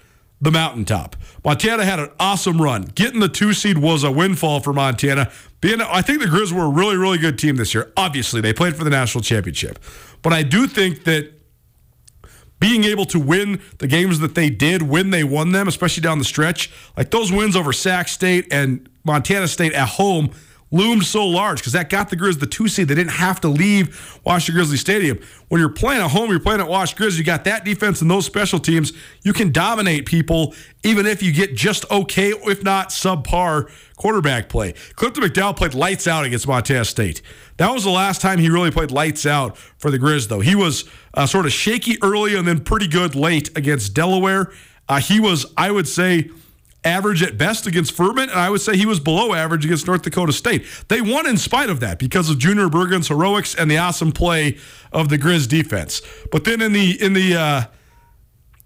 the 0.41 0.51
mountaintop. 0.51 1.15
Montana 1.43 1.84
had 1.84 2.00
an 2.00 2.10
awesome 2.19 2.62
run. 2.62 2.84
Getting 2.96 3.19
the 3.19 3.29
two 3.29 3.53
seed 3.53 3.77
was 3.77 4.03
a 4.03 4.12
windfall 4.12 4.60
for 4.60 4.74
Montana, 4.74 5.31
being, 5.62 5.81
I 5.81 6.01
think 6.01 6.22
the 6.22 6.27
Griz 6.27 6.53
were 6.53 6.65
a 6.65 6.69
really, 6.69 6.96
really 6.96 7.17
good 7.17 7.38
team 7.38 7.58
this 7.58 7.74
year. 7.74 7.91
Obviously, 7.98 8.39
they 8.39 8.53
played 8.53 8.75
for 8.75 8.84
the 8.84 8.89
national 8.89 9.24
championship, 9.24 9.79
but 10.22 10.31
I 10.31 10.43
do 10.43 10.67
think 10.67 11.03
that 11.03 11.34
being 12.60 12.84
able 12.84 13.05
to 13.05 13.19
win 13.19 13.62
the 13.77 13.88
games 13.88 14.19
that 14.19 14.36
they 14.36 14.50
did 14.50 14.81
when 14.81 15.10
they 15.12 15.24
won 15.24 15.51
them, 15.51 15.67
especially 15.67 16.01
down 16.01 16.19
the 16.19 16.25
stretch, 16.25 16.72
like 16.98 17.10
those 17.12 17.31
wins 17.31 17.55
over 17.55 17.72
Sac 17.72 18.08
State 18.08 18.48
and 18.51 18.89
Montana 19.05 19.48
State 19.48 19.74
at 19.74 19.88
home 19.89 20.31
loomed 20.71 21.03
so 21.03 21.25
large 21.25 21.59
because 21.59 21.73
that 21.73 21.89
got 21.89 22.09
the 22.09 22.15
Griz 22.15 22.38
the 22.38 22.45
two 22.45 22.67
seed. 22.67 22.88
They 22.88 22.95
didn't 22.95 23.13
have 23.13 23.41
to 23.41 23.47
leave 23.47 24.19
Washington 24.23 24.55
Grizzly 24.55 24.77
Stadium. 24.77 25.19
When 25.47 25.59
you're 25.59 25.69
playing 25.69 26.01
at 26.01 26.11
home, 26.11 26.29
you're 26.29 26.39
playing 26.39 26.61
at 26.61 26.67
Wash 26.67 26.93
Griz, 26.93 27.17
you 27.17 27.25
got 27.25 27.43
that 27.45 27.65
defense 27.65 28.01
and 28.01 28.09
those 28.09 28.25
special 28.25 28.59
teams. 28.59 28.93
You 29.23 29.33
can 29.33 29.51
dominate 29.51 30.05
people 30.05 30.53
even 30.83 31.05
if 31.05 31.21
you 31.21 31.31
get 31.33 31.55
just 31.55 31.89
okay, 31.91 32.29
if 32.29 32.63
not 32.63 32.89
subpar 32.89 33.69
quarterback 33.97 34.47
play. 34.47 34.73
Clifton 34.95 35.23
McDowell 35.23 35.55
played 35.55 35.73
lights 35.73 36.07
out 36.07 36.23
against 36.23 36.47
Montana 36.47 36.85
State. 36.85 37.21
That 37.57 37.71
was 37.71 37.83
the 37.83 37.89
last 37.89 38.21
time 38.21 38.39
he 38.39 38.49
really 38.49 38.71
played 38.71 38.91
lights 38.91 39.25
out 39.25 39.57
for 39.57 39.91
the 39.91 39.97
Griz, 39.97 40.27
though. 40.29 40.39
He 40.39 40.55
was 40.55 40.89
uh, 41.13 41.25
sort 41.25 41.45
of 41.45 41.51
shaky 41.51 41.97
early 42.01 42.35
and 42.35 42.47
then 42.47 42.61
pretty 42.61 42.88
good 42.88 43.15
late 43.15 43.55
against 43.57 43.93
Delaware. 43.93 44.51
Uh, 44.88 45.01
he 45.01 45.19
was, 45.19 45.45
I 45.57 45.69
would 45.69 45.88
say, 45.88 46.29
average 46.83 47.21
at 47.21 47.38
best 47.38 47.67
against 47.67 47.91
Furman, 47.91 48.29
and 48.29 48.39
I 48.39 48.50
would 48.50 48.62
say 48.62 48.77
he 48.77 48.86
was 48.86 49.00
below 49.00 49.33
average 49.33 49.65
against 49.65 49.86
North 49.86 50.01
Dakota 50.01 50.31
State. 50.31 50.65
They 50.88 51.01
won 51.01 51.27
in 51.27 51.38
spite 51.38 51.69
of 51.69 51.79
that 51.81 52.00
because 52.00 52.29
of 52.29 52.38
Junior 52.38 52.69
Bergen's 52.69 53.09
heroics 53.09 53.53
and 53.53 53.69
the 53.69 53.77
awesome 53.77 54.12
play 54.12 54.57
of 54.91 55.09
the 55.09 55.17
Griz 55.17 55.48
defense. 55.48 56.01
But 56.31 56.45
then 56.45 56.62
in 56.62 56.71
the 56.71 57.01
in 57.01 57.13
the 57.13 57.36
uh, 57.36 57.63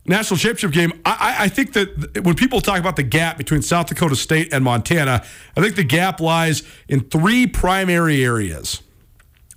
national 0.06 0.38
championship 0.38 0.72
game, 0.72 1.02
I, 1.06 1.36
I, 1.40 1.48
think 1.48 1.74
that 1.74 2.24
when 2.24 2.36
people 2.36 2.62
talk 2.62 2.80
about 2.80 2.98
the 2.98 3.04
gap 3.04 3.38
between 3.38 3.62
South 3.62 3.88
Dakota 3.88 4.16
State 4.16 4.54
and 4.54 4.64
Montana, 4.64 5.24
I 5.58 5.62
think 5.62 5.76
the 5.76 5.84
gap 5.84 6.20
lies 6.20 6.62
in 6.88 7.02
three 7.02 7.48
primary 7.48 8.24
areas. 8.24 8.82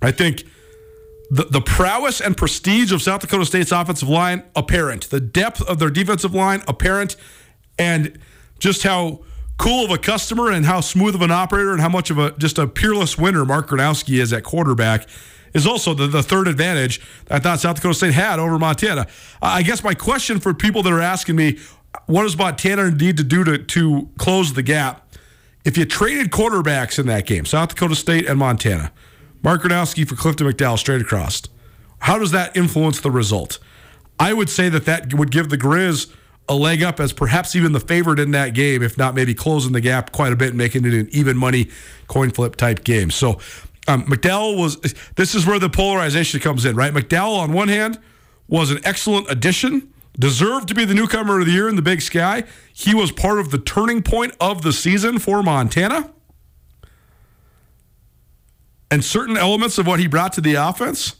I 0.01 0.11
think. 0.11 0.43
The, 1.29 1.43
the 1.43 1.59
prowess 1.59 2.21
and 2.21 2.37
prestige 2.37 2.93
of 2.93 3.01
South 3.01 3.19
Dakota 3.19 3.45
State's 3.45 3.73
offensive 3.73 4.07
line 4.07 4.43
apparent. 4.55 5.09
The 5.09 5.19
depth 5.19 5.61
of 5.63 5.77
their 5.77 5.89
defensive 5.89 6.33
line 6.33 6.63
apparent, 6.69 7.17
and 7.77 8.17
just 8.59 8.83
how 8.83 9.19
cool 9.57 9.85
of 9.85 9.91
a 9.91 9.97
customer 9.97 10.51
and 10.51 10.65
how 10.65 10.81
smooth 10.81 11.15
of 11.15 11.21
an 11.21 11.31
operator 11.31 11.71
and 11.71 11.81
how 11.81 11.89
much 11.89 12.09
of 12.09 12.17
a 12.17 12.31
just 12.37 12.57
a 12.57 12.67
peerless 12.67 13.17
winner 13.17 13.43
Mark 13.43 13.69
Gronowski 13.69 14.19
is 14.19 14.31
at 14.31 14.43
quarterback 14.43 15.07
is 15.53 15.65
also 15.65 15.93
the, 15.93 16.07
the 16.07 16.21
third 16.21 16.47
advantage 16.47 17.01
I 17.29 17.39
thought 17.39 17.59
South 17.59 17.77
Dakota 17.77 17.95
State 17.95 18.13
had 18.13 18.39
over 18.39 18.59
Montana. 18.59 19.07
I 19.41 19.63
guess 19.63 19.83
my 19.83 19.93
question 19.93 20.39
for 20.39 20.53
people 20.53 20.83
that 20.83 20.93
are 20.93 21.01
asking 21.01 21.35
me, 21.35 21.57
what 22.05 22.23
does 22.23 22.37
Montana 22.37 22.91
need 22.91 23.17
to 23.17 23.23
do 23.23 23.43
to, 23.43 23.57
to 23.57 24.09
close 24.17 24.53
the 24.53 24.63
gap? 24.63 25.03
If 25.65 25.77
you 25.77 25.85
traded 25.85 26.29
quarterbacks 26.29 26.99
in 26.99 27.07
that 27.07 27.25
game, 27.25 27.45
South 27.45 27.69
Dakota 27.69 27.95
State 27.95 28.27
and 28.27 28.37
Montana, 28.39 28.91
Mark 29.43 29.63
Gronowski 29.63 30.07
for 30.07 30.15
Clifton 30.15 30.47
McDowell 30.47 30.77
straight 30.77 31.01
across, 31.01 31.41
how 31.99 32.19
does 32.19 32.31
that 32.31 32.55
influence 32.55 33.01
the 33.01 33.11
result? 33.11 33.59
I 34.19 34.33
would 34.33 34.49
say 34.49 34.69
that 34.69 34.85
that 34.85 35.13
would 35.13 35.31
give 35.31 35.49
the 35.49 35.57
Griz– 35.57 36.07
a 36.49 36.55
leg 36.55 36.81
up 36.81 36.99
as 36.99 37.11
perhaps 37.11 37.55
even 37.55 37.73
the 37.73 37.79
favorite 37.79 38.19
in 38.19 38.31
that 38.31 38.53
game, 38.53 38.81
if 38.81 38.97
not 38.97 39.13
maybe 39.13 39.33
closing 39.33 39.73
the 39.73 39.81
gap 39.81 40.11
quite 40.11 40.31
a 40.31 40.35
bit 40.35 40.49
and 40.49 40.57
making 40.57 40.85
it 40.85 40.93
an 40.93 41.09
even 41.11 41.37
money 41.37 41.69
coin 42.07 42.31
flip 42.31 42.55
type 42.55 42.83
game. 42.83 43.11
So 43.11 43.39
um, 43.87 44.03
McDowell 44.05 44.57
was, 44.57 44.77
this 45.15 45.35
is 45.35 45.45
where 45.45 45.59
the 45.59 45.69
polarization 45.69 46.39
comes 46.39 46.65
in, 46.65 46.75
right? 46.75 46.93
McDowell, 46.93 47.39
on 47.39 47.53
one 47.53 47.67
hand, 47.67 47.99
was 48.47 48.71
an 48.71 48.79
excellent 48.83 49.29
addition, 49.29 49.93
deserved 50.17 50.67
to 50.69 50.75
be 50.75 50.85
the 50.85 50.93
newcomer 50.93 51.39
of 51.39 51.45
the 51.45 51.51
year 51.51 51.67
in 51.67 51.75
the 51.75 51.81
big 51.81 52.01
sky. 52.01 52.43
He 52.73 52.95
was 52.95 53.11
part 53.11 53.39
of 53.39 53.51
the 53.51 53.57
turning 53.57 54.01
point 54.01 54.33
of 54.39 54.61
the 54.61 54.71
season 54.71 55.19
for 55.19 55.43
Montana. 55.43 56.11
And 58.89 59.03
certain 59.03 59.35
elements 59.35 59.77
of 59.77 59.85
what 59.85 59.99
he 59.99 60.07
brought 60.07 60.31
to 60.33 60.41
the 60.41 60.55
offense 60.55 61.17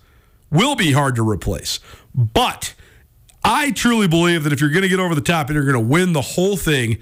will 0.50 0.75
be 0.75 0.93
hard 0.93 1.15
to 1.15 1.29
replace. 1.29 1.81
But 2.15 2.74
I 3.44 3.72
truly 3.72 4.08
believe 4.08 4.44
that 4.44 4.53
if 4.53 4.62
you're 4.62 4.72
going 4.72 4.84
to 4.84 4.89
get 4.89 5.00
over 5.00 5.15
the 5.15 5.22
top 5.22 5.48
and 5.48 5.56
you're 5.56 5.63
going 5.63 5.74
to 5.74 5.91
win 5.91 6.13
the 6.13 6.22
whole 6.22 6.58
thing, 6.58 6.98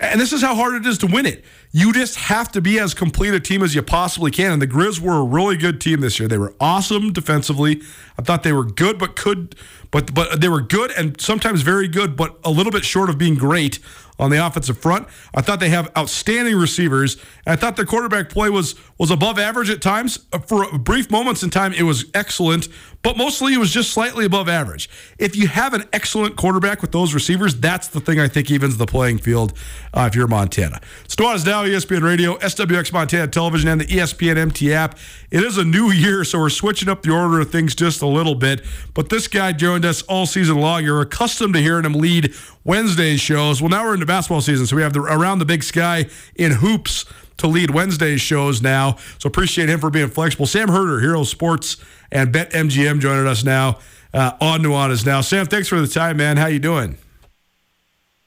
and 0.00 0.20
this 0.20 0.32
is 0.32 0.40
how 0.40 0.54
hard 0.54 0.74
it 0.74 0.86
is 0.86 0.98
to 0.98 1.06
win 1.06 1.26
it. 1.26 1.44
You 1.72 1.92
just 1.92 2.16
have 2.16 2.52
to 2.52 2.60
be 2.60 2.78
as 2.78 2.94
complete 2.94 3.34
a 3.34 3.40
team 3.40 3.62
as 3.62 3.74
you 3.74 3.82
possibly 3.82 4.30
can. 4.30 4.52
And 4.52 4.62
the 4.62 4.66
Griz 4.66 5.00
were 5.00 5.16
a 5.16 5.24
really 5.24 5.56
good 5.56 5.80
team 5.80 6.00
this 6.00 6.20
year. 6.20 6.28
They 6.28 6.38
were 6.38 6.54
awesome 6.60 7.12
defensively. 7.12 7.82
I 8.16 8.22
thought 8.22 8.44
they 8.44 8.52
were 8.52 8.64
good, 8.64 8.98
but 8.98 9.16
could, 9.16 9.56
but 9.90 10.14
but 10.14 10.40
they 10.40 10.48
were 10.48 10.60
good 10.60 10.90
and 10.92 11.20
sometimes 11.20 11.62
very 11.62 11.88
good, 11.88 12.16
but 12.16 12.38
a 12.44 12.50
little 12.50 12.72
bit 12.72 12.84
short 12.84 13.08
of 13.08 13.18
being 13.18 13.34
great 13.34 13.78
on 14.18 14.30
the 14.30 14.44
offensive 14.44 14.78
front. 14.78 15.06
I 15.34 15.42
thought 15.42 15.60
they 15.60 15.68
have 15.68 15.90
outstanding 15.96 16.56
receivers. 16.56 17.16
I 17.46 17.56
thought 17.56 17.76
the 17.76 17.86
quarterback 17.86 18.28
play 18.28 18.50
was 18.50 18.74
was 18.98 19.10
above 19.10 19.38
average 19.38 19.70
at 19.70 19.80
times. 19.80 20.26
Uh, 20.32 20.38
for 20.38 20.66
brief 20.78 21.10
moments 21.10 21.42
in 21.42 21.50
time, 21.50 21.72
it 21.72 21.84
was 21.84 22.06
excellent, 22.14 22.68
but 23.02 23.16
mostly 23.16 23.54
it 23.54 23.58
was 23.58 23.70
just 23.70 23.92
slightly 23.92 24.24
above 24.24 24.48
average. 24.48 24.90
If 25.18 25.36
you 25.36 25.46
have 25.46 25.72
an 25.72 25.84
excellent 25.92 26.36
quarterback 26.36 26.82
with 26.82 26.90
those 26.90 27.14
receivers, 27.14 27.54
that's 27.54 27.88
the 27.88 28.00
thing 28.00 28.18
I 28.18 28.26
think 28.26 28.50
evens 28.50 28.76
the 28.76 28.86
playing 28.86 29.18
field 29.18 29.56
uh, 29.94 30.08
if 30.10 30.16
you're 30.16 30.26
Montana. 30.26 30.80
Nuanez 31.06 31.46
Now, 31.46 31.64
ESPN 31.64 32.02
Radio, 32.02 32.36
SWX 32.38 32.92
Montana 32.92 33.28
Television, 33.28 33.68
and 33.68 33.80
the 33.80 33.86
ESPN 33.86 34.36
MT 34.36 34.72
app. 34.72 34.98
It 35.30 35.42
is 35.44 35.58
a 35.58 35.64
new 35.64 35.90
year, 35.92 36.24
so 36.24 36.38
we're 36.38 36.48
switching 36.48 36.88
up 36.88 37.02
the 37.02 37.10
order 37.10 37.40
of 37.40 37.50
things 37.50 37.74
just 37.74 38.02
a 38.02 38.06
little 38.06 38.34
bit. 38.34 38.64
But 38.94 39.10
this 39.10 39.28
guy 39.28 39.52
joined 39.78 39.88
us 39.88 40.02
all 40.02 40.26
season 40.26 40.56
long. 40.58 40.82
You're 40.82 41.02
accustomed 41.02 41.54
to 41.54 41.60
hearing 41.60 41.84
him 41.84 41.92
lead 41.92 42.34
Wednesday 42.64 43.16
shows. 43.16 43.62
Well, 43.62 43.68
now 43.68 43.84
we're 43.84 43.94
into 43.94 44.06
basketball 44.06 44.40
season, 44.40 44.66
so 44.66 44.74
we 44.74 44.82
have 44.82 44.92
the 44.92 45.00
Around 45.00 45.38
the 45.38 45.44
Big 45.44 45.62
Sky 45.62 46.06
in 46.34 46.50
hoops 46.50 47.04
to 47.36 47.46
lead 47.46 47.70
Wednesday's 47.70 48.20
shows 48.20 48.60
now. 48.60 48.96
So 49.18 49.28
appreciate 49.28 49.68
him 49.68 49.78
for 49.78 49.88
being 49.88 50.08
flexible. 50.08 50.46
Sam 50.46 50.68
Herder, 50.68 50.98
Hero 50.98 51.22
Sports 51.22 51.76
and 52.10 52.32
Bet 52.32 52.50
MGM 52.50 52.98
joining 52.98 53.28
us 53.28 53.44
now 53.44 53.78
uh, 54.12 54.32
on 54.40 54.62
Nuanez 54.62 55.06
Now. 55.06 55.20
Sam, 55.20 55.46
thanks 55.46 55.68
for 55.68 55.80
the 55.80 55.86
time, 55.86 56.16
man. 56.16 56.36
How 56.38 56.46
you 56.46 56.58
doing? 56.58 56.98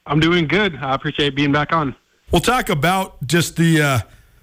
I'm 0.05 0.21
doing 0.21 0.47
good. 0.47 0.77
I 0.77 0.95
appreciate 0.95 1.35
being 1.35 1.51
back 1.51 1.73
on. 1.73 1.93
We'll 2.31 2.39
talk 2.39 2.69
about 2.69 3.27
just 3.27 3.57
the 3.57 3.81
uh, 3.81 3.99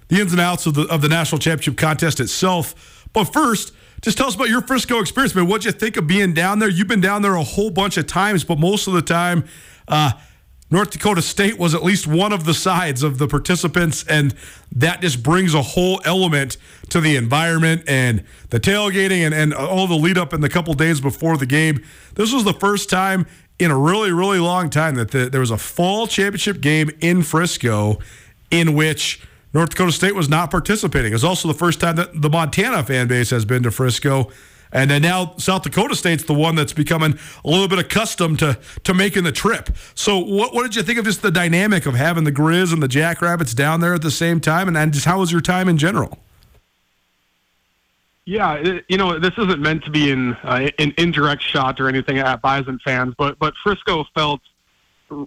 the 0.09 0.21
ins 0.21 0.31
and 0.31 0.39
outs 0.39 0.67
of 0.67 0.75
the 0.75 0.83
of 0.83 1.01
the 1.01 1.09
national 1.09 1.39
championship 1.39 1.75
contest 1.75 2.19
itself. 2.19 3.07
But 3.13 3.25
first, 3.25 3.73
just 4.01 4.17
tell 4.17 4.27
us 4.27 4.35
about 4.35 4.49
your 4.49 4.61
Frisco 4.61 4.99
experience, 4.99 5.35
man. 5.35 5.47
What'd 5.47 5.65
you 5.65 5.71
think 5.71 5.97
of 5.97 6.07
being 6.07 6.33
down 6.33 6.59
there? 6.59 6.69
You've 6.69 6.87
been 6.87 7.01
down 7.01 7.21
there 7.21 7.35
a 7.35 7.43
whole 7.43 7.69
bunch 7.69 7.97
of 7.97 8.07
times, 8.07 8.43
but 8.43 8.59
most 8.59 8.87
of 8.87 8.93
the 8.93 9.01
time, 9.01 9.45
uh, 9.87 10.13
North 10.71 10.91
Dakota 10.91 11.21
State 11.23 11.57
was 11.57 11.73
at 11.73 11.83
least 11.83 12.05
one 12.05 12.31
of 12.31 12.45
the 12.45 12.53
sides 12.53 13.01
of 13.01 13.17
the 13.17 13.27
participants, 13.27 14.05
and 14.07 14.35
that 14.71 15.01
just 15.01 15.23
brings 15.23 15.55
a 15.55 15.63
whole 15.63 15.99
element 16.05 16.57
to 16.89 17.01
the 17.01 17.15
environment 17.15 17.83
and 17.87 18.23
the 18.51 18.59
tailgating 18.59 19.25
and, 19.25 19.33
and 19.33 19.53
all 19.53 19.87
the 19.87 19.95
lead 19.95 20.17
up 20.17 20.31
in 20.31 20.41
the 20.41 20.49
couple 20.49 20.73
days 20.75 21.01
before 21.01 21.37
the 21.37 21.47
game. 21.47 21.83
This 22.13 22.31
was 22.31 22.43
the 22.43 22.53
first 22.53 22.89
time 22.89 23.25
in 23.57 23.71
a 23.71 23.77
really, 23.77 24.11
really 24.11 24.39
long 24.39 24.69
time 24.69 24.95
that 24.95 25.09
the, 25.09 25.29
there 25.29 25.41
was 25.41 25.51
a 25.51 25.57
fall 25.57 26.05
championship 26.05 26.61
game 26.61 26.91
in 27.01 27.23
Frisco 27.23 27.99
in 28.51 28.75
which 28.75 29.21
North 29.53 29.71
Dakota 29.71 29.91
State 29.91 30.15
was 30.15 30.29
not 30.29 30.51
participating. 30.51 31.11
It 31.11 31.15
was 31.15 31.23
also 31.23 31.47
the 31.47 31.53
first 31.53 31.79
time 31.79 31.95
that 31.95 32.21
the 32.21 32.29
Montana 32.29 32.83
fan 32.83 33.07
base 33.07 33.31
has 33.31 33.45
been 33.45 33.63
to 33.63 33.71
Frisco. 33.71 34.29
And 34.71 34.91
then 34.91 35.01
now 35.01 35.33
South 35.37 35.63
Dakota 35.63 35.95
State's 35.95 36.23
the 36.23 36.33
one 36.33 36.53
that's 36.53 36.73
becoming 36.73 37.17
a 37.43 37.49
little 37.49 37.67
bit 37.67 37.79
accustomed 37.79 38.37
to 38.39 38.59
to 38.83 38.93
making 38.93 39.23
the 39.23 39.31
trip. 39.31 39.69
So 39.95 40.19
what 40.19 40.53
what 40.53 40.61
did 40.61 40.75
you 40.75 40.83
think 40.83 40.99
of 40.99 41.05
just 41.05 41.23
the 41.23 41.31
dynamic 41.31 41.87
of 41.87 41.95
having 41.95 42.23
the 42.23 42.31
Griz 42.31 42.71
and 42.71 42.83
the 42.83 42.87
Jackrabbits 42.87 43.55
down 43.55 43.79
there 43.79 43.95
at 43.95 44.03
the 44.03 44.11
same 44.11 44.39
time, 44.39 44.67
and, 44.67 44.77
and 44.77 44.93
just 44.93 45.05
how 45.05 45.19
was 45.19 45.31
your 45.31 45.41
time 45.41 45.67
in 45.67 45.79
general? 45.79 46.19
Yeah, 48.25 48.53
it, 48.53 48.85
you 48.87 48.97
know 48.97 49.17
this 49.17 49.33
isn't 49.39 49.59
meant 49.59 49.83
to 49.85 49.89
be 49.89 50.11
in 50.11 50.33
uh, 50.43 50.69
an 50.77 50.93
indirect 50.99 51.41
shot 51.41 51.79
or 51.79 51.89
anything 51.89 52.19
at 52.19 52.39
Bison 52.39 52.79
fans, 52.85 53.15
but 53.17 53.39
but 53.39 53.55
Frisco 53.63 54.05
felt 54.13 54.41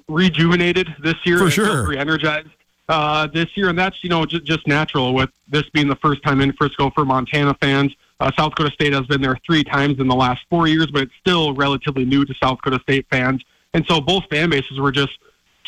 rejuvenated 0.07 0.87
this 1.02 1.17
year. 1.25 1.38
For 1.38 1.50
sure, 1.50 1.88
re-energized 1.88 2.47
uh, 2.89 3.27
this 3.29 3.57
year, 3.57 3.69
and 3.69 3.79
that's 3.79 4.03
you 4.03 4.11
know 4.11 4.25
just, 4.25 4.45
just 4.45 4.67
natural 4.67 5.15
with 5.15 5.31
this 5.49 5.69
being 5.71 5.89
the 5.89 5.97
first 5.97 6.23
time 6.23 6.41
in 6.41 6.53
Frisco 6.53 6.91
for 6.91 7.05
Montana 7.05 7.55
fans. 7.61 7.95
Uh, 8.21 8.31
South 8.37 8.51
Dakota 8.51 8.73
State 8.73 8.93
has 8.93 9.07
been 9.07 9.21
there 9.21 9.39
three 9.45 9.65
times 9.65 9.99
in 9.99 10.07
the 10.07 10.15
last 10.15 10.43
four 10.49 10.69
years, 10.69 10.87
but 10.87 11.03
it's 11.03 11.15
still 11.19 11.55
relatively 11.55 12.05
new 12.05 12.25
to 12.25 12.35
South 12.35 12.59
Dakota 12.59 12.81
State 12.83 13.07
fans. 13.11 13.43
And 13.75 13.85
so 13.87 14.01
both 14.01 14.25
fan 14.31 14.51
bases 14.51 14.79
were 14.79 14.93
just 14.93 15.19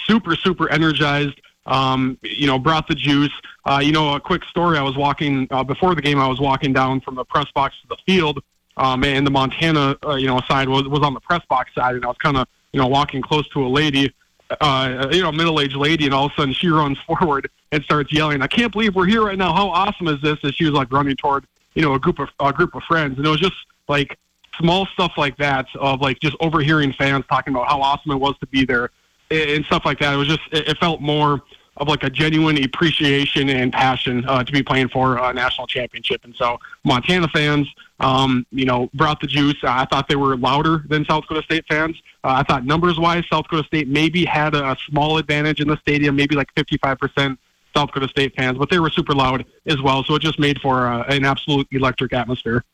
super, 0.07 0.37
super 0.37 0.71
energized. 0.71 1.41
Um, 1.67 2.19
you 2.23 2.47
know, 2.47 2.59
brought 2.59 2.89
the 2.89 2.95
juice. 2.95 3.33
Uh, 3.65 3.81
you 3.83 3.91
know, 3.91 4.15
a 4.15 4.21
quick 4.21 4.45
story. 4.45 4.77
I 4.77 4.83
was 4.83 4.97
walking 4.99 5.49
uh, 5.51 5.65
before 5.65 5.95
the 5.95 6.03
game. 6.03 6.21
I 6.21 6.29
was 6.29 6.39
walking 6.39 6.75
down 6.75 7.01
from 7.01 7.15
the 7.15 7.25
press 7.25 7.51
box 7.55 7.75
to 7.81 7.89
the 7.89 7.97
field, 8.05 8.43
um, 8.77 9.03
and 9.03 9.27
the 9.27 9.31
Montana, 9.31 9.97
uh, 10.05 10.17
you 10.17 10.27
know, 10.27 10.43
side 10.47 10.69
was 10.69 10.87
was 10.89 11.01
on 11.01 11.15
the 11.15 11.21
press 11.21 11.41
box 11.49 11.75
side, 11.75 11.95
and 11.95 12.05
I 12.05 12.09
was 12.09 12.19
kind 12.19 12.37
of, 12.37 12.47
you 12.73 12.81
know, 12.81 12.87
walking 12.87 13.23
close 13.23 13.49
to 13.49 13.65
a 13.65 13.69
lady, 13.69 14.13
uh, 14.61 15.09
you 15.11 15.23
know, 15.23 15.33
middle 15.33 15.61
aged 15.61 15.77
lady, 15.77 16.05
and 16.05 16.15
all 16.15 16.27
of 16.27 16.33
a 16.33 16.35
sudden 16.37 16.55
she 16.55 16.69
runs 16.69 16.99
forward 17.07 17.51
and 17.73 17.83
starts 17.85 18.13
yelling, 18.13 18.43
"I 18.43 18.47
can't 18.47 18.73
believe 18.73 18.95
we're 18.95 19.07
here 19.07 19.25
right 19.25 19.39
now! 19.39 19.53
How 19.55 19.69
awesome 19.69 20.09
is 20.09 20.21
this?" 20.21 20.39
And 20.43 20.55
she 20.55 20.65
was 20.65 20.75
like 20.75 20.93
running 20.93 21.17
toward 21.17 21.47
you 21.75 21.83
know 21.83 21.95
a 21.95 21.99
group 21.99 22.19
of 22.19 22.29
a 22.41 22.53
group 22.53 22.75
of 22.75 22.83
friends, 22.85 23.17
and 23.17 23.27
it 23.27 23.31
was 23.31 23.41
just 23.41 23.57
like 23.89 24.19
small 24.59 24.87
stuff 24.87 25.13
like 25.17 25.37
that 25.39 25.67
of 25.77 26.01
like 26.01 26.21
just 26.21 26.37
overhearing 26.41 26.93
fans 26.93 27.25
talking 27.29 27.55
about 27.55 27.69
how 27.69 27.81
awesome 27.81 28.13
it 28.13 28.17
was 28.17 28.37
to 28.39 28.47
be 28.47 28.65
there 28.65 28.91
and 29.31 29.65
stuff 29.65 29.85
like 29.85 29.99
that. 29.99 30.15
It 30.15 30.17
was 30.17 30.29
just 30.29 30.43
it, 30.53 30.79
felt 30.79 31.01
more 31.01 31.43
of 31.77 31.89
like 31.89 32.03
a 32.05 32.11
genuine 32.11 32.63
appreciation 32.63 33.49
and 33.49 33.73
passion 33.73 34.25
uh, 34.27 34.45
to 34.45 34.53
be 34.53 34.63
playing 34.63 34.89
for 34.89 35.17
a 35.19 35.33
national 35.33 35.67
championship. 35.67 36.25
And 36.25 36.35
so 36.35 36.59
Montana 36.85 37.29
fans, 37.29 37.69
um, 38.01 38.47
you 38.53 38.65
know, 38.65 38.91
brought 38.95 39.21
the 39.21 39.27
juice. 39.27 39.57
I 39.63 39.85
thought 39.87 40.09
they 40.09 40.17
were 40.17 40.37
louder 40.37 40.85
than 40.89 41.05
South 41.05 41.23
Dakota 41.23 41.43
State 41.43 41.65
fans. 41.69 42.01
Uh, 42.23 42.35
I 42.39 42.43
thought 42.43 42.65
numbers 42.65 42.99
wise, 42.99 43.25
South 43.31 43.45
Dakota 43.45 43.67
State 43.67 43.89
maybe 43.89 44.25
had 44.25 44.55
a, 44.55 44.77
small 44.89 45.19
advantage 45.19 45.61
in 45.61 45.69
the 45.69 45.77
stadium, 45.79 46.15
maybe 46.15 46.35
like 46.35 46.53
55% 46.55 47.39
South 47.75 47.89
Dakota 47.89 48.09
State 48.09 48.35
fans, 48.37 48.59
but 48.59 48.71
they 48.71 48.79
were 48.79 48.91
super 48.91 49.15
loud 49.15 49.45
as 49.67 49.81
well. 49.83 50.05
So 50.05 50.15
it 50.15 50.23
just 50.23 50.39
made 50.39 50.61
for 50.61 50.87
uh, 50.87 51.05
an 51.05 51.25
absolute 51.25 51.67
electric 51.73 52.13
atmosphere. 52.13 52.65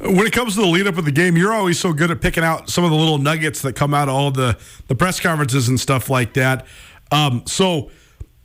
When 0.00 0.26
it 0.26 0.32
comes 0.32 0.54
to 0.56 0.60
the 0.60 0.66
lead 0.66 0.86
up 0.86 0.98
of 0.98 1.04
the 1.04 1.12
game, 1.12 1.36
you're 1.36 1.52
always 1.52 1.78
so 1.78 1.92
good 1.92 2.10
at 2.10 2.20
picking 2.20 2.42
out 2.42 2.68
some 2.68 2.84
of 2.84 2.90
the 2.90 2.96
little 2.96 3.18
nuggets 3.18 3.62
that 3.62 3.74
come 3.74 3.94
out 3.94 4.08
of 4.08 4.14
all 4.14 4.30
the, 4.30 4.58
the 4.88 4.94
press 4.94 5.20
conferences 5.20 5.68
and 5.68 5.78
stuff 5.78 6.10
like 6.10 6.34
that. 6.34 6.66
Um, 7.10 7.42
so, 7.46 7.90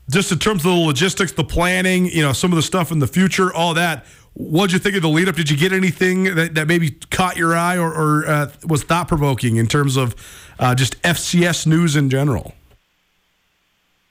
just 0.09 0.31
in 0.31 0.39
terms 0.39 0.65
of 0.65 0.71
the 0.71 0.77
logistics, 0.77 1.31
the 1.31 1.43
planning, 1.43 2.07
you 2.07 2.21
know, 2.21 2.33
some 2.33 2.51
of 2.51 2.55
the 2.55 2.63
stuff 2.63 2.91
in 2.91 2.99
the 2.99 3.07
future, 3.07 3.53
all 3.53 3.73
that. 3.75 4.05
What'd 4.33 4.71
you 4.71 4.79
think 4.79 4.95
of 4.95 5.01
the 5.01 5.09
lead 5.09 5.27
up? 5.27 5.35
Did 5.35 5.49
you 5.49 5.57
get 5.57 5.73
anything 5.73 6.35
that, 6.35 6.55
that 6.55 6.67
maybe 6.67 6.91
caught 6.91 7.35
your 7.35 7.55
eye 7.55 7.77
or, 7.77 7.93
or 7.93 8.27
uh, 8.27 8.51
was 8.65 8.83
thought 8.83 9.07
provoking 9.07 9.57
in 9.57 9.67
terms 9.67 9.97
of 9.97 10.15
uh, 10.59 10.75
just 10.75 11.01
FCS 11.01 11.67
news 11.67 11.95
in 11.95 12.09
general? 12.09 12.53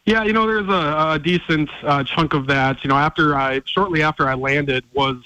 Yeah, 0.05 0.25
you 0.25 0.33
know, 0.33 0.47
there's 0.47 0.69
a, 0.69 1.13
a 1.15 1.19
decent 1.19 1.69
uh, 1.83 2.05
chunk 2.05 2.35
of 2.35 2.47
that. 2.47 2.83
You 2.85 2.89
know, 2.89 2.97
after 2.97 3.37
I 3.37 3.63
shortly 3.67 4.03
after 4.03 4.29
I 4.29 4.35
landed 4.35 4.85
was 4.93 5.17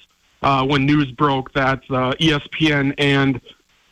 uh, 0.43 0.65
when 0.65 0.87
news 0.87 1.11
broke 1.13 1.53
that 1.53 1.83
uh, 1.91 2.13
ESPN 2.15 2.95
and 2.99 3.41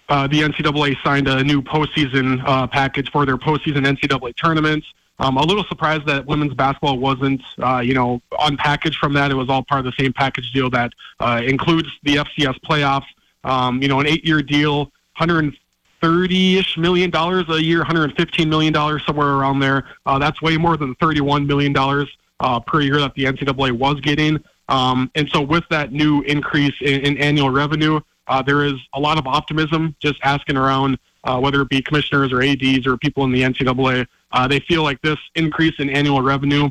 uh, 0.08 0.26
the 0.26 0.40
NCAA 0.40 0.96
signed 1.02 1.28
a 1.28 1.44
new 1.44 1.62
postseason 1.62 2.44
package 2.70 3.10
for 3.10 3.24
their 3.24 3.36
postseason 3.36 3.86
NCAA 3.86 4.34
tournaments. 4.36 4.86
Um, 5.20 5.36
a 5.36 5.42
little 5.42 5.64
surprised 5.64 6.06
that 6.06 6.24
women's 6.26 6.54
basketball 6.54 6.98
wasn't, 6.98 7.42
uh, 7.62 7.80
you 7.80 7.92
know, 7.92 8.22
unpackaged 8.32 8.94
from 8.94 9.12
that. 9.12 9.30
It 9.30 9.34
was 9.34 9.50
all 9.50 9.62
part 9.62 9.84
of 9.84 9.84
the 9.84 10.02
same 10.02 10.14
package 10.14 10.50
deal 10.50 10.70
that 10.70 10.92
uh, 11.20 11.42
includes 11.44 11.88
the 12.04 12.16
FCS 12.16 12.58
playoffs. 12.60 13.04
Um, 13.44 13.82
you 13.82 13.88
know, 13.88 14.00
an 14.00 14.06
eight-year 14.06 14.42
deal, 14.42 14.90
130-ish 15.20 16.78
million 16.78 17.10
dollars 17.10 17.44
a 17.50 17.62
year, 17.62 17.78
115 17.80 18.48
million 18.48 18.72
dollars 18.72 19.04
somewhere 19.06 19.28
around 19.28 19.60
there. 19.60 19.84
Uh, 20.06 20.18
that's 20.18 20.40
way 20.40 20.56
more 20.56 20.78
than 20.78 20.94
31 20.96 21.46
million 21.46 21.74
dollars 21.74 22.08
uh, 22.40 22.58
per 22.58 22.80
year 22.80 22.98
that 22.98 23.14
the 23.14 23.24
NCAA 23.24 23.72
was 23.72 24.00
getting. 24.00 24.42
Um, 24.70 25.10
and 25.14 25.28
so, 25.30 25.42
with 25.42 25.64
that 25.70 25.92
new 25.92 26.22
increase 26.22 26.74
in, 26.80 27.00
in 27.00 27.18
annual 27.18 27.50
revenue, 27.50 28.00
uh, 28.26 28.40
there 28.40 28.64
is 28.64 28.74
a 28.94 29.00
lot 29.00 29.18
of 29.18 29.26
optimism. 29.26 29.94
Just 30.00 30.18
asking 30.22 30.56
around, 30.56 30.98
uh, 31.24 31.38
whether 31.38 31.60
it 31.60 31.68
be 31.68 31.82
commissioners 31.82 32.32
or 32.32 32.42
ads 32.42 32.86
or 32.86 32.96
people 32.96 33.24
in 33.24 33.32
the 33.32 33.42
NCAA 33.42 34.06
uh, 34.32 34.46
they 34.46 34.60
feel 34.60 34.82
like 34.82 35.00
this 35.02 35.18
increase 35.34 35.74
in 35.78 35.90
annual 35.90 36.22
revenue 36.22 36.70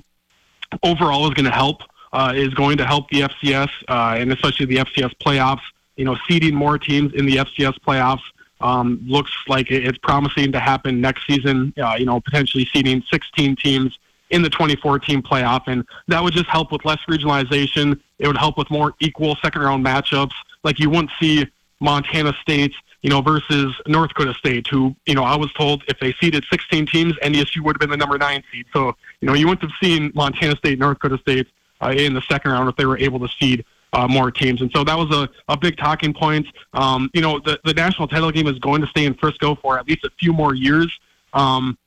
overall 0.84 1.28
is 1.28 1.34
going 1.34 1.46
to 1.46 1.52
help, 1.52 1.82
uh, 2.14 2.34
is 2.36 2.54
going 2.54 2.78
to 2.78 2.86
help 2.86 3.10
the 3.10 3.22
FCS 3.22 3.70
uh, 3.88 4.16
and 4.18 4.32
especially 4.32 4.66
the 4.66 4.78
FCS 4.78 5.14
playoffs. 5.18 5.62
You 5.98 6.06
know, 6.06 6.18
seeding 6.28 6.56
more 6.56 6.78
teams 6.78 7.14
in 7.14 7.26
the 7.26 7.38
FCS 7.38 7.78
playoffs 7.86 8.22
um, 8.62 9.02
looks 9.06 9.32
like 9.48 9.70
it's 9.70 9.98
promising 9.98 10.52
to 10.54 10.60
happen 10.60 11.02
next 11.02 11.28
season. 11.28 11.74
Uh, 11.82 11.96
you 12.00 12.06
know, 12.06 12.22
potentially 12.22 12.68
seeding 12.72 13.04
16 13.12 13.58
teams 13.58 14.00
in 14.30 14.42
the 14.42 14.50
2014 14.50 15.22
playoff, 15.22 15.64
and 15.68 15.84
that 16.08 16.24
would 16.24 16.34
just 16.34 16.46
help 16.46 16.72
with 16.72 16.86
less 16.86 17.00
regionalization. 17.10 18.00
It 18.20 18.28
would 18.28 18.38
help 18.38 18.58
with 18.58 18.70
more 18.70 18.94
equal 19.00 19.36
second 19.42 19.62
round 19.62 19.86
matchups. 19.86 20.34
Like 20.64 20.80
you 20.80 20.90
wouldn't 20.90 21.12
see 21.20 21.48
Montana 21.82 22.34
State 22.42 22.74
you 23.02 23.10
know, 23.10 23.22
versus 23.22 23.74
North 23.88 24.10
Dakota 24.10 24.34
State, 24.34 24.68
who, 24.68 24.96
you 25.06 25.16
know, 25.16 25.24
I 25.24 25.36
was 25.36 25.52
told 25.54 25.84
if 25.88 26.00
they 26.00 26.14
seeded 26.20 26.44
16 26.52 26.86
teams, 26.88 27.14
NDSU 27.24 27.62
would 27.62 27.76
have 27.76 27.80
been 27.80 27.90
the 27.90 27.98
number 27.98 28.18
nine 28.18 28.44
seed. 28.52 28.66
So, 28.74 28.96
you 29.22 29.28
know, 29.28 29.34
you 29.34 29.48
wouldn't 29.48 29.62
have 29.62 29.78
seen 29.82 30.12
Montana 30.16 30.56
State, 30.58 30.80
North 30.80 31.00
Dakota 31.00 31.18
State 31.22 31.48
uh, 31.82 31.94
in 31.96 32.14
the 32.14 32.22
second 32.22 32.52
round 32.52 32.68
if 32.68 32.76
they 32.76 32.86
were 32.86 32.98
able 32.98 33.20
to 33.20 33.30
seed 33.40 33.64
uh, 33.94 34.08
more 34.08 34.32
teams. 34.32 34.62
And 34.62 34.72
so 34.76 34.84
that 34.84 34.98
was 34.98 35.16
a, 35.16 35.30
a 35.52 35.58
big 35.58 35.78
talking 35.78 36.14
point. 36.14 36.46
Um, 36.74 37.10
you 37.14 37.22
know, 37.22 37.40
the, 37.40 37.60
the 37.64 37.74
national 37.74 38.08
title 38.08 38.32
game 38.32 38.48
is 38.48 38.60
going 38.60 38.82
to 38.82 38.88
stay 38.88 39.06
in 39.06 39.14
Frisco 39.16 39.56
for 39.56 39.80
at 39.80 39.88
least 39.88 40.04
a 40.04 40.10
few 40.20 40.34
more 40.34 40.54
years. 40.54 40.92
Um, 41.34 41.78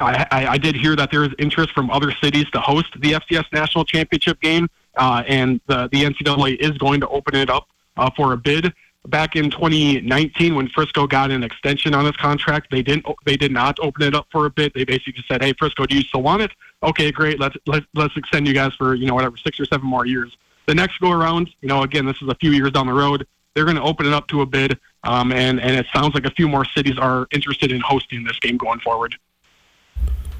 I, 0.00 0.26
I, 0.30 0.46
I 0.46 0.58
did 0.58 0.76
hear 0.76 0.96
that 0.96 1.10
there 1.10 1.24
is 1.24 1.30
interest 1.38 1.72
from 1.72 1.90
other 1.90 2.12
cities 2.22 2.48
to 2.50 2.60
host 2.60 2.88
the 3.00 3.12
FCS 3.12 3.52
national 3.52 3.84
championship 3.84 4.40
game, 4.40 4.68
uh, 4.96 5.22
and 5.28 5.60
the, 5.66 5.88
the 5.92 6.04
NCAA 6.04 6.56
is 6.58 6.72
going 6.78 7.00
to 7.00 7.08
open 7.08 7.34
it 7.36 7.50
up 7.50 7.68
uh, 7.96 8.10
for 8.16 8.32
a 8.32 8.36
bid 8.36 8.72
back 9.08 9.36
in 9.36 9.50
2019 9.50 10.54
when 10.54 10.68
Frisco 10.68 11.06
got 11.06 11.30
an 11.30 11.42
extension 11.42 11.94
on 11.94 12.04
his 12.04 12.16
contract. 12.16 12.70
They 12.70 12.82
didn't. 12.82 13.06
They 13.24 13.36
did 13.36 13.52
not 13.52 13.78
open 13.80 14.02
it 14.02 14.14
up 14.14 14.26
for 14.30 14.46
a 14.46 14.50
bit. 14.50 14.74
They 14.74 14.84
basically 14.84 15.24
said, 15.28 15.42
"Hey, 15.42 15.52
Frisco, 15.58 15.86
do 15.86 15.96
you 15.96 16.02
still 16.02 16.22
want 16.22 16.42
it? 16.42 16.52
Okay, 16.82 17.10
great. 17.12 17.40
Let's 17.40 17.56
let's 17.66 17.86
let's 17.94 18.16
extend 18.16 18.46
you 18.46 18.54
guys 18.54 18.72
for 18.74 18.94
you 18.94 19.06
know 19.06 19.14
whatever 19.14 19.36
six 19.36 19.58
or 19.60 19.66
seven 19.66 19.86
more 19.86 20.06
years." 20.06 20.36
The 20.66 20.74
next 20.74 20.98
go 20.98 21.12
around, 21.12 21.48
you 21.60 21.68
know, 21.68 21.82
again, 21.82 22.06
this 22.06 22.20
is 22.20 22.28
a 22.28 22.34
few 22.34 22.50
years 22.50 22.72
down 22.72 22.88
the 22.88 22.92
road. 22.92 23.26
They're 23.54 23.64
going 23.64 23.76
to 23.76 23.82
open 23.82 24.04
it 24.04 24.12
up 24.12 24.26
to 24.28 24.42
a 24.42 24.46
bid, 24.46 24.78
um, 25.04 25.32
and 25.32 25.60
and 25.60 25.76
it 25.76 25.86
sounds 25.94 26.14
like 26.14 26.26
a 26.26 26.30
few 26.30 26.48
more 26.48 26.64
cities 26.64 26.98
are 26.98 27.26
interested 27.30 27.72
in 27.72 27.80
hosting 27.80 28.24
this 28.24 28.38
game 28.40 28.56
going 28.56 28.80
forward. 28.80 29.16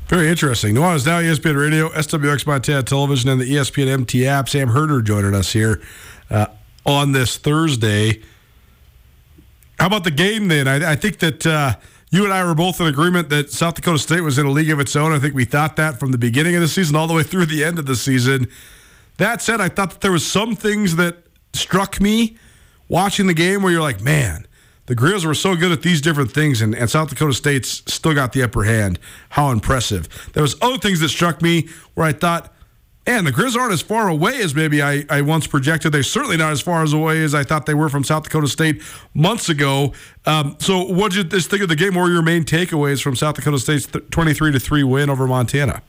Very 0.09 0.29
interesting. 0.29 0.74
Nuanez 0.74 1.05
Now 1.05 1.20
ESPN 1.20 1.59
Radio, 1.59 1.88
SWX 1.88 2.46
Montana 2.46 2.83
Television, 2.83 3.31
and 3.31 3.40
the 3.40 3.44
ESPN 3.44 3.88
MT 3.88 4.26
app. 4.26 4.48
Sam 4.48 4.68
Herder 4.68 5.02
joining 5.02 5.35
us 5.35 5.52
here 5.52 5.81
uh, 6.31 6.46
on 6.85 7.12
this 7.12 7.37
Thursday. 7.37 8.22
How 9.79 9.87
about 9.87 10.05
the 10.05 10.11
game 10.11 10.49
then? 10.49 10.67
I, 10.69 10.93
I 10.93 10.97
think 10.97 11.19
that 11.19 11.47
uh, 11.47 11.75
you 12.11 12.25
and 12.25 12.33
I 12.33 12.45
were 12.45 12.55
both 12.55 12.81
in 12.81 12.87
agreement 12.87 13.29
that 13.31 13.51
South 13.51 13.75
Dakota 13.75 13.99
State 13.99 14.23
was 14.23 14.39
in 14.39 14.47
a 14.47 14.51
league 14.51 14.71
of 14.71 14.81
its 14.81 14.97
own. 14.97 15.12
I 15.12 15.19
think 15.19 15.35
we 15.35 15.45
thought 15.45 15.77
that 15.77 16.01
from 16.01 16.12
the 16.12 16.19
beginning 16.19 16.55
of 16.55 16.61
the 16.61 16.69
season 16.69 16.97
all 16.97 17.07
the 17.07 17.15
way 17.15 17.23
through 17.23 17.47
the 17.47 17.65
end 17.65 17.79
of 17.79 17.87
the 17.87 17.97
season. 17.97 18.49
That 19.19 19.43
said, 19.43 19.61
I 19.61 19.69
thought 19.69 19.91
that 19.91 20.01
there 20.01 20.12
was 20.12 20.27
some 20.27 20.57
things 20.57 20.97
that 20.97 21.17
struck 21.53 22.01
me 22.01 22.37
watching 22.89 23.27
the 23.27 23.35
game 23.35 23.62
where 23.62 23.73
you're 23.73 23.83
like, 23.83 24.01
man, 24.01 24.47
the 24.87 24.95
Griz 24.95 25.27
were 25.27 25.35
so 25.35 25.57
good 25.57 25.73
at 25.73 25.83
these 25.83 26.01
different 26.01 26.31
things, 26.33 26.61
and, 26.61 26.75
and 26.75 26.89
South 26.89 27.09
Dakota 27.09 27.35
State's 27.35 27.83
still 27.93 28.15
got 28.15 28.33
the 28.33 28.43
upper 28.43 28.65
hand. 28.65 28.99
How 29.31 29.51
impressive! 29.51 30.09
There 30.33 30.43
was 30.43 30.57
other 30.62 30.79
things 30.79 31.01
that 31.01 31.09
struck 31.09 31.43
me 31.43 31.69
where 31.95 32.07
I 32.07 32.12
thought 32.12 32.55
and 33.07 33.27
the 33.27 33.33
Griz 33.33 33.57
aren't 33.57 33.73
as 33.73 33.81
far 33.81 34.09
away 34.09 34.40
as 34.42 34.55
maybe 34.55 34.83
I, 34.83 35.05
I 35.09 35.23
once 35.23 35.47
projected. 35.47 35.92
They're 35.92 36.03
certainly 36.03 36.37
not 36.37 36.53
as 36.53 36.61
far 36.61 36.83
as 36.83 36.92
away 36.92 37.23
as 37.23 37.35
I 37.35 37.45
thought 37.45 37.66
they 37.66 37.75
were 37.75 37.88
from 37.88 38.05
South 38.05 38.25
Dakota 38.25 38.49
State 38.49 38.83
months 39.14 39.49
ago. 39.49 39.92
Um, 40.27 40.57
so, 40.59 40.83
what 40.85 41.12
did 41.12 41.33
you 41.33 41.40
think 41.40 41.62
of 41.62 41.69
the 41.69 41.77
game? 41.77 41.95
What 41.95 42.03
were 42.03 42.11
your 42.11 42.23
main 42.23 42.45
takeaways 42.45 43.03
from 43.03 43.14
South 43.14 43.37
Dakota 43.37 43.59
State's 43.59 43.87
twenty-three 44.11 44.53
to 44.53 44.61
three 44.61 44.83
win 44.83 45.09
over 45.09 45.27
Montana? 45.27 45.83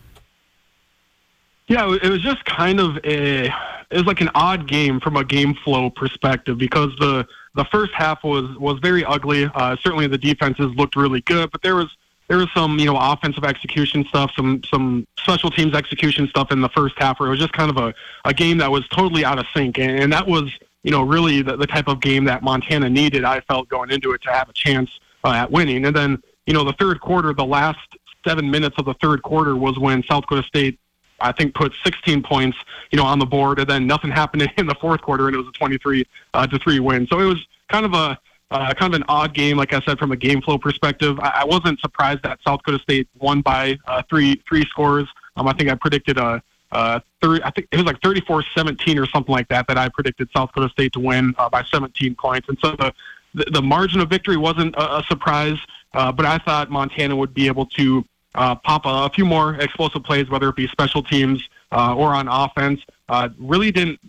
Yeah, 1.67 1.97
it 2.01 2.09
was 2.09 2.21
just 2.21 2.45
kind 2.45 2.79
of 2.79 2.97
a 3.03 3.45
it 3.89 3.97
was 3.97 4.05
like 4.05 4.21
an 4.21 4.29
odd 4.35 4.67
game 4.67 4.99
from 4.99 5.17
a 5.17 5.23
game 5.23 5.55
flow 5.63 5.89
perspective 5.89 6.57
because 6.57 6.91
the 6.99 7.25
the 7.55 7.65
first 7.65 7.93
half 7.93 8.23
was 8.23 8.45
was 8.57 8.79
very 8.79 9.03
ugly. 9.03 9.49
Uh, 9.53 9.75
certainly, 9.81 10.07
the 10.07 10.17
defenses 10.17 10.67
looked 10.75 10.95
really 10.95 11.21
good, 11.21 11.51
but 11.51 11.61
there 11.61 11.75
was 11.75 11.87
there 12.27 12.37
was 12.37 12.47
some, 12.53 12.77
you 12.77 12.85
know, 12.85 12.97
offensive 12.99 13.43
execution 13.43 14.05
stuff, 14.05 14.31
some 14.35 14.61
some 14.69 15.07
special 15.17 15.49
teams 15.49 15.73
execution 15.73 16.27
stuff 16.27 16.51
in 16.51 16.61
the 16.61 16.69
first 16.69 16.95
half 16.97 17.19
where 17.19 17.27
it 17.27 17.31
was 17.31 17.39
just 17.39 17.53
kind 17.53 17.69
of 17.69 17.77
a, 17.77 17.93
a 18.25 18.33
game 18.33 18.57
that 18.57 18.71
was 18.71 18.87
totally 18.89 19.23
out 19.23 19.39
of 19.39 19.45
sync. 19.53 19.77
And, 19.79 19.99
and 19.99 20.13
that 20.13 20.27
was, 20.27 20.51
you 20.83 20.91
know, 20.91 21.01
really 21.01 21.41
the, 21.41 21.55
the 21.55 21.67
type 21.67 21.87
of 21.87 22.01
game 22.01 22.25
that 22.25 22.43
Montana 22.43 22.89
needed, 22.89 23.23
I 23.23 23.41
felt, 23.41 23.69
going 23.69 23.91
into 23.91 24.11
it 24.11 24.21
to 24.23 24.31
have 24.31 24.49
a 24.49 24.53
chance 24.53 24.89
uh, 25.23 25.31
at 25.31 25.51
winning. 25.51 25.85
And 25.85 25.95
then, 25.95 26.21
you 26.45 26.53
know, 26.53 26.63
the 26.63 26.73
third 26.73 26.99
quarter, 26.99 27.33
the 27.33 27.45
last 27.45 27.79
seven 28.25 28.51
minutes 28.51 28.75
of 28.77 28.85
the 28.85 28.95
third 28.95 29.23
quarter 29.23 29.55
was 29.55 29.79
when 29.79 30.03
South 30.03 30.23
Dakota 30.23 30.43
State 30.43 30.79
I 31.19 31.31
think 31.31 31.55
put 31.55 31.73
16 31.83 32.21
points, 32.23 32.57
you 32.91 32.97
know, 32.97 33.05
on 33.05 33.19
the 33.19 33.25
board, 33.25 33.59
and 33.59 33.69
then 33.69 33.87
nothing 33.87 34.11
happened 34.21 34.51
in 34.57 34.67
the 34.67 34.75
fourth 34.75 35.01
quarter, 35.01 35.27
and 35.27 35.35
it 35.35 35.39
was 35.39 35.47
a 35.47 35.51
23 35.51 36.05
uh, 36.33 36.47
to 36.47 36.59
three 36.59 36.79
win. 36.79 37.07
So 37.07 37.19
it 37.19 37.25
was 37.25 37.45
kind 37.69 37.85
of 37.85 37.93
a 37.93 38.19
uh, 38.51 38.73
kind 38.73 38.93
of 38.93 39.01
an 39.01 39.05
odd 39.09 39.33
game, 39.33 39.57
like 39.57 39.73
I 39.73 39.81
said, 39.81 39.99
from 39.99 40.11
a 40.11 40.15
game 40.15 40.41
flow 40.41 40.57
perspective. 40.57 41.19
I, 41.19 41.41
I 41.41 41.45
wasn't 41.45 41.79
surprised 41.79 42.23
that 42.23 42.39
South 42.45 42.61
Dakota 42.63 42.81
State 42.81 43.07
won 43.19 43.41
by 43.41 43.77
uh, 43.87 44.03
three 44.09 44.41
three 44.47 44.63
scores. 44.63 45.07
Um, 45.35 45.47
I 45.47 45.53
think 45.53 45.69
I 45.69 45.75
predicted 45.75 46.17
a, 46.17 46.41
a 46.71 47.01
third, 47.21 47.41
I 47.41 47.51
think 47.51 47.67
it 47.71 47.77
was 47.77 47.85
like 47.85 47.99
34-17 47.99 49.01
or 49.01 49.05
something 49.07 49.31
like 49.31 49.47
that. 49.49 49.67
That 49.67 49.77
I 49.77 49.89
predicted 49.89 50.29
South 50.35 50.49
Dakota 50.49 50.69
State 50.69 50.93
to 50.93 50.99
win 50.99 51.35
uh, 51.37 51.49
by 51.49 51.63
17 51.63 52.15
points, 52.15 52.47
and 52.49 52.57
so 52.59 52.71
the 52.71 52.93
the, 53.33 53.45
the 53.51 53.61
margin 53.61 53.99
of 53.99 54.09
victory 54.09 54.37
wasn't 54.37 54.75
a, 54.75 54.97
a 54.97 55.03
surprise. 55.03 55.57
Uh, 55.93 56.11
but 56.11 56.25
I 56.25 56.37
thought 56.39 56.69
Montana 56.69 57.15
would 57.15 57.33
be 57.33 57.47
able 57.47 57.65
to 57.67 58.05
uh, 58.35 58.55
pop 58.55 58.85
a, 58.85 58.89
a 58.89 59.09
few 59.13 59.25
more 59.25 59.55
explosive 59.55 60.03
plays, 60.03 60.29
whether 60.29 60.49
it 60.49 60.55
be 60.55 60.67
special 60.67 61.03
teams 61.03 61.47
uh, 61.71 61.95
or 61.95 62.09
on 62.09 62.27
offense. 62.27 62.81
Uh, 63.09 63.29
really 63.39 63.71
didn't 63.71 63.99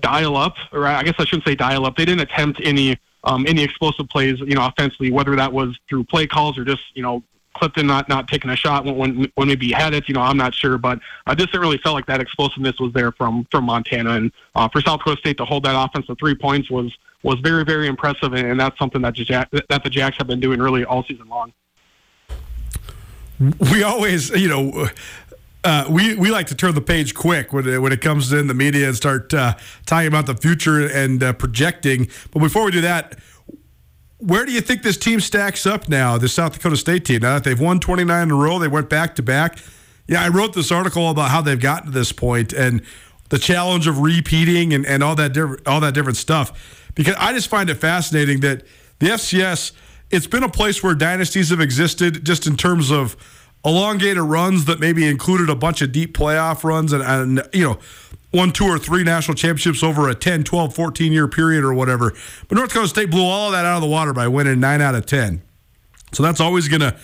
dial 0.00 0.36
up, 0.36 0.56
or 0.72 0.86
I 0.86 1.02
guess 1.02 1.14
I 1.18 1.24
shouldn't 1.24 1.46
say 1.46 1.54
dial 1.54 1.86
up. 1.86 1.96
They 1.96 2.04
didn't 2.04 2.20
attempt 2.20 2.60
any 2.62 2.98
um, 3.24 3.46
any 3.46 3.62
explosive 3.62 4.08
plays, 4.08 4.38
you 4.40 4.54
know, 4.54 4.66
offensively, 4.66 5.10
whether 5.10 5.34
that 5.36 5.52
was 5.52 5.78
through 5.88 6.04
play 6.04 6.26
calls 6.26 6.58
or 6.58 6.64
just, 6.64 6.82
you 6.94 7.02
know, 7.02 7.22
Clifton 7.58 7.86
not 7.86 8.08
not 8.08 8.28
taking 8.28 8.50
a 8.50 8.56
shot 8.56 8.84
when 8.84 8.96
when, 8.96 9.32
when 9.34 9.48
maybe 9.48 9.66
he 9.66 9.72
had 9.72 9.92
it, 9.92 10.08
you 10.08 10.14
know, 10.14 10.20
I'm 10.20 10.36
not 10.36 10.54
sure, 10.54 10.78
but 10.78 11.00
I 11.26 11.34
just 11.34 11.50
didn't 11.50 11.62
really 11.62 11.78
felt 11.78 11.94
like 11.94 12.06
that 12.06 12.20
explosiveness 12.20 12.78
was 12.78 12.92
there 12.92 13.12
from 13.12 13.46
from 13.50 13.64
Montana, 13.64 14.10
and 14.10 14.32
uh, 14.54 14.68
for 14.68 14.80
South 14.80 15.00
Dakota 15.00 15.18
State 15.18 15.36
to 15.38 15.44
hold 15.44 15.64
that 15.64 15.74
offense 15.74 16.06
to 16.06 16.14
three 16.14 16.34
points 16.34 16.70
was 16.70 16.96
was 17.22 17.40
very 17.40 17.64
very 17.64 17.88
impressive, 17.88 18.32
and 18.32 18.58
that's 18.58 18.78
something 18.78 19.02
that 19.02 19.14
Jack, 19.14 19.50
that 19.50 19.82
the 19.82 19.90
Jacks 19.90 20.16
have 20.18 20.26
been 20.26 20.40
doing 20.40 20.60
really 20.60 20.84
all 20.84 21.02
season 21.04 21.28
long. 21.28 21.52
We 23.72 23.84
always, 23.84 24.30
you 24.30 24.48
know 24.48 24.88
uh, 25.64 25.86
we 25.88 26.14
we 26.14 26.30
like 26.30 26.46
to 26.46 26.54
turn 26.54 26.74
the 26.74 26.80
page 26.80 27.14
quick 27.14 27.52
when 27.52 27.66
it, 27.66 27.78
when 27.82 27.92
it 27.92 28.00
comes 28.00 28.32
in 28.32 28.46
the 28.46 28.54
media 28.54 28.86
and 28.86 28.96
start 28.96 29.34
uh, 29.34 29.54
talking 29.86 30.08
about 30.08 30.26
the 30.26 30.34
future 30.34 30.86
and 30.86 31.22
uh, 31.22 31.32
projecting. 31.32 32.08
But 32.30 32.40
before 32.40 32.64
we 32.64 32.70
do 32.70 32.80
that, 32.82 33.18
where 34.18 34.46
do 34.46 34.52
you 34.52 34.60
think 34.60 34.82
this 34.82 34.96
team 34.96 35.20
stacks 35.20 35.66
up 35.66 35.88
now? 35.88 36.16
The 36.18 36.28
South 36.28 36.52
Dakota 36.52 36.76
State 36.76 37.04
team. 37.04 37.22
Now 37.22 37.34
that 37.34 37.44
they've 37.44 37.58
won 37.58 37.80
29 37.80 38.22
in 38.22 38.30
a 38.30 38.34
row, 38.34 38.58
they 38.58 38.68
went 38.68 38.88
back 38.88 39.16
to 39.16 39.22
back. 39.22 39.58
Yeah, 40.06 40.22
I 40.22 40.28
wrote 40.28 40.54
this 40.54 40.72
article 40.72 41.10
about 41.10 41.30
how 41.30 41.42
they've 41.42 41.60
gotten 41.60 41.86
to 41.86 41.92
this 41.92 42.12
point 42.12 42.52
and 42.52 42.82
the 43.28 43.38
challenge 43.38 43.86
of 43.86 43.98
repeating 43.98 44.72
and, 44.72 44.86
and 44.86 45.02
all 45.02 45.14
that 45.16 45.32
different 45.32 45.66
all 45.66 45.80
that 45.80 45.94
different 45.94 46.16
stuff. 46.16 46.86
Because 46.94 47.16
I 47.18 47.32
just 47.32 47.48
find 47.48 47.68
it 47.68 47.76
fascinating 47.76 48.40
that 48.40 48.62
the 49.00 49.08
FCS 49.08 49.72
it's 50.10 50.26
been 50.26 50.42
a 50.42 50.48
place 50.48 50.82
where 50.82 50.94
dynasties 50.94 51.50
have 51.50 51.60
existed 51.60 52.24
just 52.24 52.46
in 52.46 52.56
terms 52.56 52.90
of 52.90 53.16
elongated 53.64 54.22
runs 54.22 54.64
that 54.66 54.80
maybe 54.80 55.06
included 55.06 55.50
a 55.50 55.54
bunch 55.54 55.82
of 55.82 55.92
deep 55.92 56.16
playoff 56.16 56.64
runs 56.64 56.92
and, 56.92 57.02
and 57.02 57.48
you 57.52 57.64
know 57.64 57.78
one, 58.30 58.52
two, 58.52 58.64
or 58.64 58.78
three 58.78 59.04
national 59.04 59.34
championships 59.34 59.82
over 59.82 60.08
a 60.08 60.14
10, 60.14 60.44
12, 60.44 60.74
14 60.74 61.12
year 61.12 61.28
period 61.28 61.64
or 61.64 61.72
whatever. 61.72 62.12
But 62.46 62.56
North 62.56 62.70
Dakota 62.70 62.88
State 62.88 63.10
blew 63.10 63.24
all 63.24 63.46
of 63.46 63.52
that 63.52 63.64
out 63.64 63.76
of 63.76 63.82
the 63.82 63.88
water 63.88 64.12
by 64.12 64.28
winning 64.28 64.60
nine 64.60 64.82
out 64.82 64.94
of 64.94 65.06
10. 65.06 65.42
So 66.12 66.22
that's 66.22 66.40
always 66.40 66.68
going 66.68 66.80
to 66.80 66.96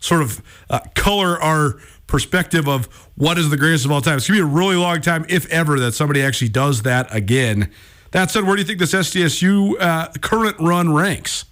sort 0.00 0.22
of 0.22 0.42
uh, 0.70 0.80
color 0.94 1.40
our 1.42 1.74
perspective 2.06 2.66
of 2.66 2.86
what 3.16 3.38
is 3.38 3.50
the 3.50 3.56
greatest 3.56 3.84
of 3.84 3.92
all 3.92 4.00
time. 4.00 4.16
It's 4.16 4.28
going 4.28 4.40
to 4.40 4.46
be 4.46 4.50
a 4.50 4.54
really 4.54 4.76
long 4.76 5.00
time, 5.00 5.26
if 5.28 5.46
ever, 5.50 5.78
that 5.80 5.92
somebody 5.92 6.22
actually 6.22 6.48
does 6.48 6.82
that 6.82 7.14
again. 7.14 7.70
That 8.12 8.30
said, 8.30 8.44
where 8.44 8.56
do 8.56 8.62
you 8.62 8.66
think 8.66 8.78
this 8.78 8.92
SDSU 8.92 9.80
uh, 9.80 10.08
current 10.20 10.56
run 10.58 10.92
ranks? 10.92 11.44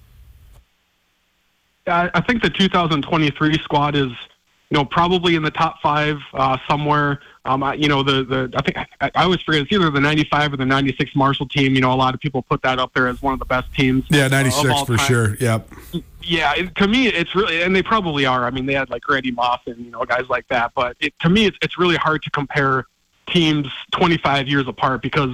I 1.86 2.20
think 2.20 2.42
the 2.42 2.50
2023 2.50 3.54
squad 3.62 3.94
is 3.94 4.10
you 4.70 4.76
know, 4.76 4.84
probably 4.84 5.34
in 5.34 5.42
the 5.42 5.50
top 5.50 5.80
five 5.80 6.18
uh, 6.34 6.58
somewhere. 6.68 7.20
Um, 7.46 7.62
I, 7.62 7.74
you 7.74 7.88
know, 7.88 8.02
the 8.02 8.24
the 8.24 8.52
I 8.54 8.60
think 8.60 8.76
I, 9.00 9.10
I 9.14 9.24
always 9.24 9.40
forget 9.40 9.62
it's 9.62 9.72
either 9.72 9.90
the 9.90 10.00
'95 10.00 10.52
or 10.52 10.56
the 10.58 10.66
'96 10.66 11.16
Marshall 11.16 11.48
team. 11.48 11.74
You 11.74 11.80
know, 11.80 11.92
a 11.92 11.96
lot 11.96 12.14
of 12.14 12.20
people 12.20 12.42
put 12.42 12.60
that 12.62 12.78
up 12.78 12.92
there 12.92 13.08
as 13.08 13.22
one 13.22 13.32
of 13.32 13.38
the 13.38 13.46
best 13.46 13.72
teams. 13.74 14.04
Yeah, 14.10 14.28
'96 14.28 14.68
uh, 14.68 14.84
for 14.84 14.96
time. 14.96 15.06
sure. 15.06 15.36
Yep. 15.36 15.72
Yeah, 16.22 16.52
it, 16.54 16.74
to 16.76 16.86
me, 16.86 17.06
it's 17.06 17.34
really, 17.34 17.62
and 17.62 17.74
they 17.74 17.82
probably 17.82 18.26
are. 18.26 18.44
I 18.44 18.50
mean, 18.50 18.66
they 18.66 18.74
had 18.74 18.90
like 18.90 19.08
Randy 19.08 19.30
Moss 19.30 19.60
and 19.66 19.82
you 19.82 19.90
know 19.90 20.04
guys 20.04 20.28
like 20.28 20.46
that. 20.48 20.72
But 20.74 20.96
it, 21.00 21.18
to 21.20 21.30
me, 21.30 21.46
it's 21.46 21.56
it's 21.62 21.78
really 21.78 21.96
hard 21.96 22.22
to 22.24 22.30
compare 22.30 22.84
teams 23.26 23.68
25 23.92 24.48
years 24.48 24.68
apart 24.68 25.00
because 25.00 25.30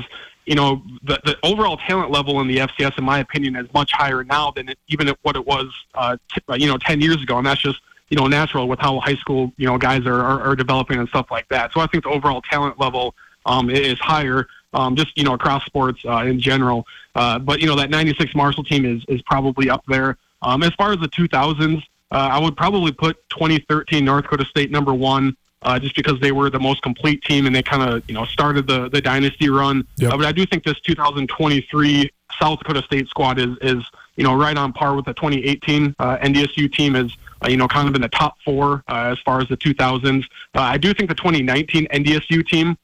you 0.47 0.55
know 0.55 0.81
the 1.03 1.20
the 1.25 1.37
overall 1.42 1.77
talent 1.77 2.12
level 2.12 2.40
in 2.40 2.47
the 2.47 2.59
FCS, 2.59 2.99
in 2.99 3.05
my 3.05 3.18
opinion, 3.18 3.57
is 3.57 3.66
much 3.75 3.90
higher 3.90 4.23
now 4.23 4.53
than 4.53 4.68
it, 4.68 4.79
even 4.87 5.12
what 5.23 5.35
it 5.35 5.44
was, 5.44 5.66
uh, 5.97 6.16
t- 6.33 6.40
you 6.62 6.68
know, 6.68 6.79
10 6.79 7.01
years 7.01 7.20
ago, 7.20 7.38
and 7.38 7.47
that's 7.47 7.61
just 7.61 7.81
you 8.14 8.20
know, 8.20 8.29
natural 8.29 8.68
with 8.68 8.79
how 8.79 9.00
high 9.00 9.16
school, 9.16 9.53
you 9.57 9.66
know, 9.66 9.77
guys 9.77 10.07
are, 10.07 10.22
are, 10.22 10.40
are 10.40 10.55
developing 10.55 11.00
and 11.00 11.09
stuff 11.09 11.33
like 11.33 11.48
that. 11.48 11.72
So 11.72 11.81
I 11.81 11.88
think 11.88 12.05
the 12.05 12.11
overall 12.11 12.40
talent 12.42 12.79
level 12.79 13.12
um, 13.44 13.68
is 13.68 13.98
higher, 13.98 14.46
um, 14.72 14.94
just, 14.94 15.18
you 15.18 15.24
know, 15.24 15.35
across 15.35 15.64
sports 15.64 16.00
uh, 16.05 16.18
in 16.18 16.38
general. 16.38 16.87
Uh, 17.16 17.40
but, 17.40 17.61
you 17.61 17.66
know, 17.66 17.74
that 17.74 17.90
96 17.90 18.33
Marshall 18.37 18.62
team 18.62 18.85
is, 18.85 19.03
is 19.09 19.20
probably 19.22 19.68
up 19.68 19.83
there. 19.88 20.16
Um, 20.42 20.62
as 20.62 20.72
far 20.74 20.92
as 20.92 21.00
the 21.00 21.09
2000s, 21.09 21.79
uh, 21.79 21.83
I 22.11 22.38
would 22.38 22.57
probably 22.57 22.92
put 22.92 23.16
2013 23.31 24.05
North 24.05 24.22
Dakota 24.22 24.44
State 24.44 24.70
number 24.70 24.94
one. 24.94 25.37
Uh, 25.62 25.79
just 25.79 25.96
because 25.96 26.20
they 26.20 26.31
were 26.31 26.50
the 26.50 26.61
most 26.61 26.83
complete 26.83 27.22
team 27.22 27.46
and 27.46 27.57
they 27.57 27.62
kind 27.62 27.83
of 27.83 28.07
you 28.07 28.14
know 28.14 28.27
started 28.27 28.66
the 28.66 28.90
the 28.90 29.00
dynasty 29.00 29.48
run. 29.48 29.88
Yep. 29.96 30.12
Uh, 30.12 30.16
but 30.18 30.27
I 30.27 30.33
do 30.33 30.44
think 30.44 30.62
this 30.62 30.79
2023 30.81 32.11
South 32.38 32.59
Dakota 32.59 32.83
State 32.83 33.09
squad 33.09 33.38
is 33.38 33.57
is 33.62 33.83
you 34.16 34.24
know 34.24 34.35
right 34.35 34.59
on 34.59 34.74
par 34.74 34.94
with 34.94 35.07
the 35.07 35.14
2018 35.14 35.94
uh, 35.98 36.18
NDSU 36.18 36.70
team. 36.70 36.96
Is 36.96 37.11
uh, 37.12 37.16
you 37.48 37.57
know, 37.57 37.68
kind 37.68 37.88
of 37.88 37.94
in 37.94 38.00
the 38.00 38.09
top 38.09 38.37
four 38.44 38.83
uh, 38.88 39.12
as 39.12 39.18
far 39.20 39.40
as 39.40 39.48
the 39.48 39.57
2000s. 39.57 40.24
Uh, 40.54 40.61
I 40.61 40.78
do 40.78 40.94
think 40.94 41.09
the 41.09 41.14
2019 41.14 41.87
NDSU 41.88 42.46
team 42.46 42.76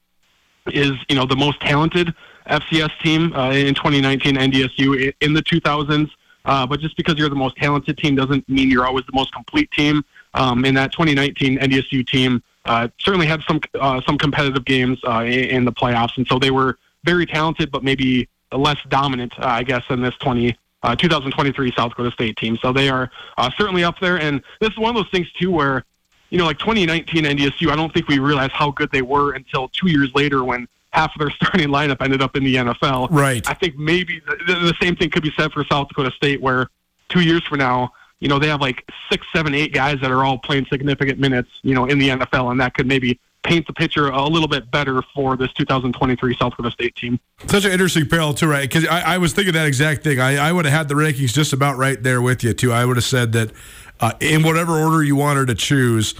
is, 0.67 0.91
you 1.09 1.15
know, 1.15 1.25
the 1.25 1.35
most 1.35 1.59
talented 1.61 2.13
FCS 2.47 2.91
team 3.01 3.33
uh, 3.33 3.51
in 3.51 3.73
2019 3.73 4.35
NDSU 4.35 5.13
in 5.21 5.33
the 5.33 5.41
2000s. 5.41 6.09
Uh, 6.43 6.65
but 6.65 6.79
just 6.79 6.97
because 6.97 7.15
you're 7.17 7.29
the 7.29 7.35
most 7.35 7.55
talented 7.57 7.97
team 7.97 8.15
doesn't 8.15 8.47
mean 8.49 8.69
you're 8.69 8.85
always 8.85 9.05
the 9.05 9.13
most 9.13 9.31
complete 9.33 9.69
team. 9.71 10.03
Um, 10.33 10.65
and 10.65 10.75
that 10.77 10.91
2019 10.91 11.59
NDSU 11.59 12.07
team 12.07 12.41
uh, 12.65 12.87
certainly 12.99 13.27
had 13.27 13.41
some 13.47 13.59
uh, 13.79 14.01
some 14.01 14.17
competitive 14.17 14.65
games 14.65 14.99
uh, 15.07 15.23
in, 15.25 15.65
the 15.65 15.71
playoffs, 15.71 16.17
and 16.17 16.27
so 16.27 16.37
they 16.37 16.51
were 16.51 16.77
very 17.03 17.25
talented, 17.25 17.71
but 17.71 17.83
maybe 17.83 18.29
less 18.51 18.77
dominant, 18.89 19.33
uh, 19.39 19.45
I 19.45 19.63
guess, 19.63 19.83
than 19.89 20.01
this 20.01 20.15
20 20.17 20.55
uh, 20.83 20.95
2023 20.95 21.73
South 21.75 21.89
Dakota 21.89 22.11
State 22.11 22.37
team. 22.37 22.57
So 22.61 22.73
they 22.73 22.89
are 22.89 23.11
uh, 23.37 23.49
certainly 23.57 23.83
up 23.83 23.99
there. 23.99 24.19
And 24.19 24.41
this 24.59 24.69
is 24.69 24.77
one 24.77 24.95
of 24.95 24.95
those 24.95 25.11
things, 25.11 25.31
too, 25.33 25.51
where, 25.51 25.85
you 26.29 26.37
know, 26.37 26.45
like 26.45 26.59
2019 26.59 27.23
NDSU, 27.23 27.71
I 27.71 27.75
don't 27.75 27.93
think 27.93 28.07
we 28.07 28.19
realized 28.19 28.53
how 28.53 28.71
good 28.71 28.91
they 28.91 29.01
were 29.01 29.33
until 29.33 29.69
two 29.69 29.89
years 29.89 30.11
later 30.15 30.43
when 30.43 30.67
half 30.91 31.11
of 31.15 31.19
their 31.19 31.29
starting 31.35 31.69
lineup 31.69 32.01
ended 32.01 32.21
up 32.21 32.35
in 32.35 32.43
the 32.43 32.55
NFL. 32.55 33.09
Right. 33.11 33.47
I 33.49 33.53
think 33.53 33.77
maybe 33.77 34.21
the, 34.47 34.55
the 34.55 34.73
same 34.81 34.95
thing 34.95 35.09
could 35.09 35.23
be 35.23 35.31
said 35.37 35.51
for 35.51 35.63
South 35.65 35.89
Dakota 35.89 36.11
State, 36.11 36.41
where 36.41 36.67
two 37.09 37.21
years 37.21 37.43
from 37.47 37.59
now, 37.59 37.91
you 38.19 38.27
know, 38.27 38.39
they 38.39 38.47
have 38.47 38.61
like 38.61 38.87
six, 39.11 39.25
seven, 39.33 39.53
eight 39.53 39.73
guys 39.73 39.97
that 40.01 40.11
are 40.11 40.23
all 40.23 40.37
playing 40.37 40.65
significant 40.67 41.19
minutes, 41.19 41.49
you 41.63 41.73
know, 41.73 41.85
in 41.85 41.97
the 41.97 42.09
NFL, 42.09 42.51
and 42.51 42.61
that 42.61 42.75
could 42.75 42.85
maybe 42.85 43.19
paint 43.43 43.65
the 43.67 43.73
picture 43.73 44.07
a 44.07 44.27
little 44.27 44.47
bit 44.47 44.69
better 44.69 45.01
for 45.13 45.35
this 45.35 45.51
2023 45.53 46.35
South 46.37 46.51
Dakota 46.51 46.71
State 46.71 46.95
team. 46.95 47.19
Such 47.47 47.65
an 47.65 47.71
interesting 47.71 48.07
parallel, 48.07 48.35
too, 48.35 48.47
right? 48.47 48.61
Because 48.61 48.87
I, 48.87 49.15
I, 49.15 49.17
was 49.17 49.33
thinking 49.33 49.53
that 49.53 49.67
exact 49.67 50.03
thing. 50.03 50.19
I, 50.19 50.37
I 50.37 50.51
would 50.51 50.65
have 50.65 50.73
had 50.73 50.87
the 50.87 50.95
rankings 50.95 51.33
just 51.33 51.53
about 51.53 51.77
right 51.77 52.01
there 52.01 52.21
with 52.21 52.43
you, 52.43 52.53
too. 52.53 52.71
I 52.71 52.85
would 52.85 52.97
have 52.97 53.03
said 53.03 53.31
that 53.33 53.51
uh, 53.99 54.13
in 54.19 54.43
whatever 54.43 54.77
order 54.77 55.03
you 55.03 55.15
wanted 55.15 55.47
to 55.47 55.55
choose, 55.55 56.13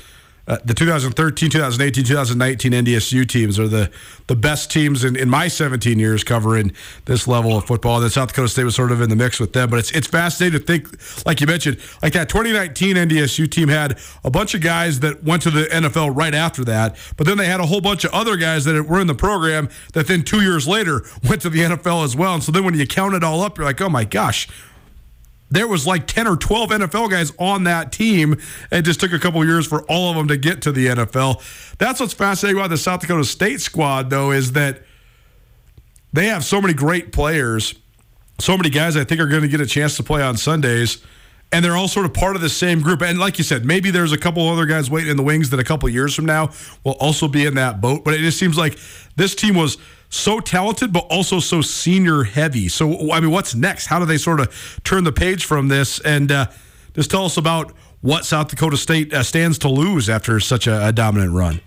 uh, 0.47 0.57
the 0.65 0.73
2013, 0.73 1.49
2018, 1.49 2.03
2019 2.03 2.71
NDSU 2.71 3.27
teams 3.27 3.59
are 3.59 3.67
the, 3.67 3.91
the 4.27 4.35
best 4.35 4.71
teams 4.71 5.03
in, 5.03 5.15
in 5.15 5.29
my 5.29 5.47
17 5.47 5.99
years 5.99 6.23
covering 6.23 6.73
this 7.05 7.27
level 7.27 7.55
of 7.55 7.65
football. 7.65 8.01
And 8.01 8.11
South 8.11 8.29
Dakota 8.29 8.49
State 8.49 8.63
was 8.63 8.75
sort 8.75 8.91
of 8.91 9.01
in 9.01 9.09
the 9.09 9.15
mix 9.15 9.39
with 9.39 9.53
them. 9.53 9.69
But 9.69 9.79
it's 9.79 9.91
it's 9.91 10.07
fascinating 10.07 10.59
to 10.59 10.65
think, 10.65 11.25
like 11.25 11.41
you 11.41 11.47
mentioned, 11.47 11.77
like 12.01 12.13
that 12.13 12.29
2019 12.29 12.95
NDSU 12.95 13.49
team 13.49 13.67
had 13.67 13.99
a 14.23 14.31
bunch 14.31 14.53
of 14.55 14.61
guys 14.61 14.99
that 15.01 15.23
went 15.23 15.43
to 15.43 15.51
the 15.51 15.65
NFL 15.65 16.15
right 16.15 16.33
after 16.33 16.63
that. 16.65 16.97
But 17.17 17.27
then 17.27 17.37
they 17.37 17.45
had 17.45 17.59
a 17.59 17.65
whole 17.65 17.81
bunch 17.81 18.03
of 18.03 18.11
other 18.11 18.35
guys 18.35 18.65
that 18.65 18.87
were 18.87 18.99
in 18.99 19.07
the 19.07 19.15
program 19.15 19.69
that 19.93 20.07
then 20.07 20.23
two 20.23 20.41
years 20.41 20.67
later 20.67 21.03
went 21.29 21.41
to 21.41 21.49
the 21.49 21.59
NFL 21.59 22.03
as 22.03 22.15
well. 22.15 22.33
And 22.33 22.43
so 22.43 22.51
then 22.51 22.63
when 22.63 22.73
you 22.73 22.87
count 22.87 23.13
it 23.13 23.23
all 23.23 23.41
up, 23.41 23.57
you're 23.57 23.65
like, 23.65 23.81
oh 23.81 23.89
my 23.89 24.05
gosh, 24.05 24.47
there 25.51 25.67
was 25.67 25.85
like 25.85 26.07
10 26.07 26.27
or 26.27 26.37
12 26.37 26.69
NFL 26.69 27.11
guys 27.11 27.33
on 27.37 27.65
that 27.65 27.91
team. 27.91 28.37
It 28.71 28.81
just 28.83 28.99
took 28.99 29.11
a 29.11 29.19
couple 29.19 29.45
years 29.45 29.67
for 29.67 29.83
all 29.83 30.09
of 30.09 30.15
them 30.15 30.29
to 30.29 30.37
get 30.37 30.61
to 30.63 30.71
the 30.71 30.87
NFL. 30.87 31.77
That's 31.77 31.99
what's 31.99 32.13
fascinating 32.13 32.59
about 32.59 32.69
the 32.69 32.77
South 32.77 33.01
Dakota 33.01 33.25
State 33.25 33.61
squad, 33.61 34.09
though, 34.09 34.31
is 34.31 34.53
that 34.53 34.81
they 36.13 36.27
have 36.27 36.45
so 36.45 36.61
many 36.61 36.73
great 36.73 37.11
players, 37.11 37.75
so 38.39 38.57
many 38.57 38.69
guys 38.69 38.95
I 38.95 39.03
think 39.03 39.19
are 39.19 39.27
going 39.27 39.43
to 39.43 39.47
get 39.49 39.61
a 39.61 39.65
chance 39.65 39.97
to 39.97 40.03
play 40.03 40.23
on 40.23 40.37
Sundays. 40.37 41.03
And 41.53 41.65
they're 41.65 41.75
all 41.75 41.89
sort 41.89 42.05
of 42.05 42.13
part 42.13 42.37
of 42.37 42.41
the 42.41 42.49
same 42.49 42.79
group. 42.79 43.01
And 43.01 43.19
like 43.19 43.37
you 43.37 43.43
said, 43.43 43.65
maybe 43.65 43.91
there's 43.91 44.13
a 44.13 44.17
couple 44.17 44.47
other 44.47 44.65
guys 44.65 44.89
waiting 44.89 45.11
in 45.11 45.17
the 45.17 45.23
wings 45.23 45.49
that 45.49 45.59
a 45.59 45.65
couple 45.65 45.89
years 45.89 46.15
from 46.15 46.25
now 46.25 46.51
will 46.85 46.93
also 46.93 47.27
be 47.27 47.45
in 47.45 47.55
that 47.55 47.81
boat. 47.81 48.05
But 48.05 48.13
it 48.13 48.19
just 48.19 48.39
seems 48.39 48.57
like 48.57 48.79
this 49.17 49.35
team 49.35 49.55
was 49.55 49.77
so 50.11 50.39
talented, 50.39 50.93
but 50.93 51.07
also 51.09 51.39
so 51.39 51.61
senior 51.61 52.23
heavy. 52.23 52.67
So, 52.67 53.11
I 53.11 53.19
mean, 53.19 53.31
what's 53.31 53.55
next? 53.55 53.87
How 53.87 53.97
do 53.97 54.05
they 54.05 54.17
sort 54.17 54.39
of 54.39 54.79
turn 54.83 55.03
the 55.03 55.11
page 55.11 55.45
from 55.45 55.69
this? 55.69 55.99
And 56.01 56.31
uh, 56.31 56.47
just 56.93 57.09
tell 57.09 57.25
us 57.25 57.37
about 57.37 57.73
what 58.01 58.25
South 58.25 58.49
Dakota 58.49 58.77
State 58.77 59.13
uh, 59.13 59.23
stands 59.23 59.57
to 59.59 59.69
lose 59.69 60.09
after 60.09 60.39
such 60.39 60.67
a, 60.67 60.87
a 60.87 60.91
dominant 60.91 61.33
run. 61.33 61.61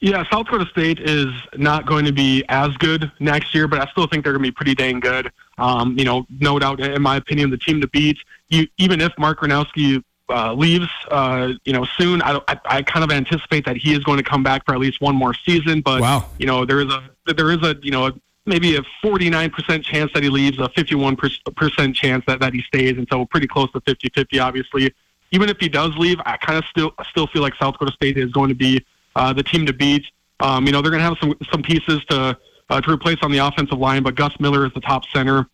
Yeah, 0.00 0.22
South 0.30 0.44
Dakota 0.44 0.66
State 0.70 1.00
is 1.00 1.28
not 1.56 1.86
going 1.86 2.04
to 2.04 2.12
be 2.12 2.44
as 2.50 2.76
good 2.76 3.10
next 3.18 3.54
year, 3.54 3.66
but 3.66 3.80
I 3.80 3.90
still 3.90 4.06
think 4.06 4.22
they're 4.22 4.34
going 4.34 4.42
to 4.42 4.50
be 4.50 4.54
pretty 4.54 4.74
dang 4.74 5.00
good. 5.00 5.32
Um, 5.56 5.98
you 5.98 6.04
know, 6.04 6.26
no 6.40 6.58
doubt, 6.58 6.80
in 6.80 7.00
my 7.00 7.16
opinion, 7.16 7.48
the 7.48 7.56
team 7.56 7.80
to 7.80 7.88
beat. 7.88 8.18
You, 8.48 8.66
even 8.76 9.00
if 9.00 9.16
Mark 9.16 9.40
Gronowski 9.40 10.04
uh, 10.28 10.52
leaves, 10.54 10.88
uh, 11.10 11.52
you 11.64 11.72
know, 11.72 11.84
soon. 11.84 12.22
I, 12.22 12.40
I, 12.48 12.60
I 12.64 12.82
kind 12.82 13.04
of 13.04 13.10
anticipate 13.10 13.64
that 13.66 13.76
he 13.76 13.92
is 13.92 14.00
going 14.04 14.18
to 14.18 14.24
come 14.24 14.42
back 14.42 14.64
for 14.64 14.74
at 14.74 14.80
least 14.80 15.00
one 15.00 15.14
more 15.14 15.34
season. 15.34 15.80
But 15.80 16.00
wow. 16.00 16.28
you 16.38 16.46
know, 16.46 16.64
there 16.64 16.80
is 16.80 16.92
a 16.92 17.10
there 17.34 17.50
is 17.50 17.62
a 17.62 17.76
you 17.82 17.90
know 17.90 18.06
a, 18.06 18.12
maybe 18.46 18.76
a 18.76 18.82
49% 19.02 19.82
chance 19.82 20.12
that 20.12 20.22
he 20.22 20.28
leaves, 20.28 20.58
a 20.58 20.68
51% 20.68 21.94
chance 21.94 22.24
that, 22.26 22.40
that 22.40 22.52
he 22.52 22.60
stays, 22.62 22.98
and 22.98 23.06
so 23.10 23.24
pretty 23.24 23.46
close 23.46 23.72
to 23.72 23.80
50-50, 23.80 24.42
obviously. 24.42 24.92
Even 25.30 25.48
if 25.48 25.56
he 25.58 25.68
does 25.68 25.96
leave, 25.96 26.20
I 26.26 26.36
kind 26.36 26.58
of 26.58 26.64
still 26.66 26.94
still 27.10 27.26
feel 27.26 27.42
like 27.42 27.54
South 27.56 27.74
Dakota 27.74 27.92
State 27.92 28.18
is 28.18 28.30
going 28.32 28.50
to 28.50 28.54
be 28.54 28.84
uh, 29.16 29.32
the 29.32 29.42
team 29.42 29.66
to 29.66 29.72
beat. 29.72 30.04
Um, 30.40 30.66
you 30.66 30.72
know, 30.72 30.82
they're 30.82 30.90
going 30.90 31.02
to 31.02 31.08
have 31.08 31.18
some 31.18 31.34
some 31.50 31.62
pieces 31.62 32.04
to 32.10 32.38
uh, 32.70 32.80
to 32.80 32.90
replace 32.90 33.18
on 33.22 33.32
the 33.32 33.38
offensive 33.38 33.78
line, 33.78 34.02
but 34.02 34.14
Gus 34.14 34.38
Miller 34.38 34.64
is 34.66 34.72
the 34.74 34.80
top 34.80 35.04
center 35.06 35.48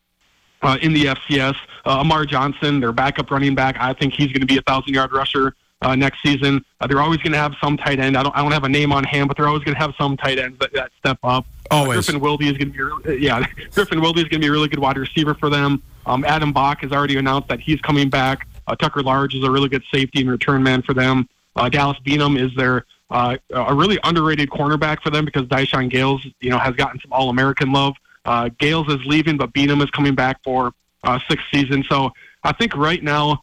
uh, 0.63 0.79
in 0.83 0.93
the 0.93 1.07
FCS. 1.07 1.57
Uh, 1.85 1.99
Amar 2.01 2.27
Johnson, 2.27 2.81
their 2.81 2.93
backup 2.93 3.31
running 3.31 3.55
back, 3.55 3.77
I 3.81 3.93
think 3.93 4.15
he's 4.15 4.29
going 4.29 4.41
to 4.41 4.47
be 4.47 4.59
a 4.59 4.63
thousand 4.63 4.95
yard 4.95 5.13
rusher 5.13 5.55
uh, 5.83 5.95
next 5.95 6.23
season. 6.23 6.65
Uh, 6.81 6.87
they're 6.87 7.01
always 7.01 7.19
going 7.19 7.33
to 7.33 7.39
have 7.39 7.55
some 7.63 7.77
tight 7.77 7.99
end. 7.99 8.17
I 8.17 8.23
don't, 8.23 8.37
I 8.37 8.43
don't 8.43 8.53
have 8.53 8.65
a 8.65 8.69
name 8.69 8.93
on 8.93 9.05
hand, 9.05 9.29
but 9.29 9.37
they're 9.37 9.49
always 9.49 9.65
going 9.65 9.75
to 9.75 9.81
have 9.81 9.95
some 9.99 10.17
tight 10.17 10.39
ends 10.39 10.59
that, 10.59 10.73
that 10.75 10.91
step 10.99 11.19
up. 11.23 11.47
Uh, 11.71 11.77
always. 11.77 12.05
Griffin 12.05 12.21
Wilde 12.21 12.43
is 12.43 12.59
going 12.59 12.73
to 12.73 13.01
be, 13.03 13.17
yeah, 13.19 13.45
Griffin 13.73 14.01
Wilde 14.01 14.19
is 14.19 14.25
going 14.25 14.41
to 14.41 14.41
be 14.41 14.49
a 14.49 14.53
really 14.53 14.69
good 14.69 14.81
wide 14.81 14.99
receiver 14.99 15.35
for 15.35 15.49
them. 15.49 15.83
Um, 16.07 16.25
Adam 16.25 16.53
Bock 16.53 16.81
has 16.83 16.93
already 16.93 17.17
announced 17.17 17.49
that 17.49 17.61
he's 17.61 17.81
coming 17.81 18.11
back. 18.11 18.47
Uh, 18.67 18.77
Tucker 18.77 19.03
Large 19.03 19.35
is 19.35 19.45
a 19.45 19.51
really 19.51 19.69
good 19.69 19.83
safety 19.93 20.21
and 20.21 20.31
return 20.31 20.63
man 20.63 20.83
for 20.83 20.95
them. 20.95 21.29
Dalys 21.57 22.03
Beanum 22.05 22.41
is 22.41 22.55
their 22.57 22.87
uh, 23.11 23.37
a 23.51 23.75
really 23.75 23.99
underrated 24.05 24.51
cornerback 24.51 25.03
for 25.03 25.11
them 25.11 25.25
because 25.25 25.43
Dyshawn 25.47 25.91
Gales, 25.91 26.25
you 26.41 26.51
know, 26.51 26.59
has 26.59 26.75
gotten 26.77 27.01
some 27.01 27.13
All 27.13 27.29
American 27.29 27.73
love. 27.73 27.95
Uh, 28.25 28.51
Gales 28.59 28.89
is 28.89 29.05
leaving, 29.07 29.37
but 29.37 29.53
Beanum 29.53 29.83
is 29.83 29.91
coming 29.91 30.15
back 30.15 30.43
for 30.45 30.73
uh, 31.05 31.19
sixth 31.29 31.47
season. 31.53 31.85
So 31.89 32.11
I 32.45 32.53
think 32.53 32.77
right 32.77 33.03
now, 33.03 33.43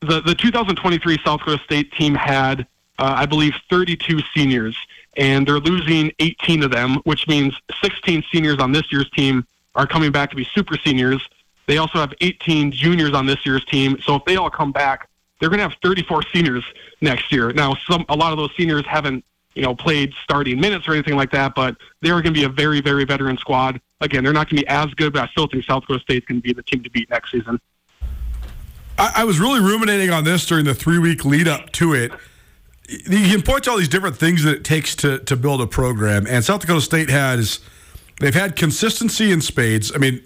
the 0.00 0.20
the 0.20 0.34
2023 0.34 1.18
South 1.24 1.40
Dakota 1.40 1.62
State 1.64 1.92
team 1.92 2.14
had, 2.14 2.66
uh, 2.98 3.14
I 3.16 3.26
believe, 3.26 3.54
32 3.70 4.20
seniors, 4.34 4.76
and 5.16 5.46
they're 5.46 5.58
losing 5.58 6.12
18 6.20 6.62
of 6.62 6.70
them, 6.70 6.96
which 7.04 7.26
means 7.26 7.54
16 7.82 8.24
seniors 8.32 8.58
on 8.58 8.72
this 8.72 8.90
year's 8.92 9.10
team 9.10 9.44
are 9.74 9.86
coming 9.86 10.12
back 10.12 10.30
to 10.30 10.36
be 10.36 10.46
super 10.54 10.76
seniors. 10.76 11.26
They 11.66 11.78
also 11.78 11.98
have 11.98 12.12
18 12.20 12.72
juniors 12.72 13.14
on 13.14 13.26
this 13.26 13.44
year's 13.46 13.64
team. 13.64 13.98
So 14.02 14.16
if 14.16 14.24
they 14.24 14.36
all 14.36 14.50
come 14.50 14.72
back, 14.72 15.08
they're 15.38 15.48
going 15.48 15.58
to 15.58 15.68
have 15.68 15.76
34 15.82 16.22
seniors 16.32 16.64
next 17.00 17.32
year. 17.32 17.52
Now, 17.52 17.74
some 17.88 18.04
a 18.08 18.16
lot 18.16 18.32
of 18.32 18.38
those 18.38 18.50
seniors 18.56 18.86
haven't 18.86 19.24
you 19.54 19.62
know 19.62 19.74
played 19.74 20.12
starting 20.22 20.60
minutes 20.60 20.88
or 20.88 20.92
anything 20.92 21.16
like 21.16 21.30
that, 21.32 21.54
but 21.54 21.76
they're 22.00 22.20
going 22.22 22.34
to 22.34 22.40
be 22.40 22.44
a 22.44 22.48
very 22.48 22.80
very 22.80 23.04
veteran 23.04 23.36
squad. 23.36 23.80
Again, 24.00 24.24
they're 24.24 24.32
not 24.32 24.48
going 24.48 24.58
to 24.58 24.62
be 24.64 24.68
as 24.68 24.92
good, 24.94 25.12
but 25.12 25.22
I 25.22 25.26
still 25.28 25.46
think 25.46 25.64
South 25.64 25.82
Dakota 25.82 26.00
State's 26.00 26.26
going 26.26 26.40
to 26.40 26.42
be 26.42 26.52
the 26.52 26.62
team 26.62 26.82
to 26.82 26.90
beat 26.90 27.08
next 27.10 27.30
season. 27.30 27.60
I, 28.98 29.12
I 29.16 29.24
was 29.24 29.38
really 29.38 29.60
ruminating 29.60 30.10
on 30.10 30.24
this 30.24 30.46
during 30.46 30.64
the 30.64 30.74
three 30.74 30.98
week 30.98 31.24
lead 31.24 31.48
up 31.48 31.70
to 31.72 31.94
it. 31.94 32.12
You 32.88 33.28
can 33.28 33.42
point 33.42 33.64
to 33.64 33.70
all 33.70 33.78
these 33.78 33.88
different 33.88 34.16
things 34.16 34.42
that 34.42 34.54
it 34.54 34.64
takes 34.64 34.94
to 34.96 35.18
to 35.20 35.36
build 35.36 35.60
a 35.60 35.66
program, 35.66 36.26
and 36.26 36.44
South 36.44 36.60
Dakota 36.60 36.80
State 36.80 37.10
has 37.10 37.60
they've 38.20 38.34
had 38.34 38.56
consistency 38.56 39.32
in 39.32 39.40
spades. 39.40 39.92
I 39.94 39.98
mean, 39.98 40.22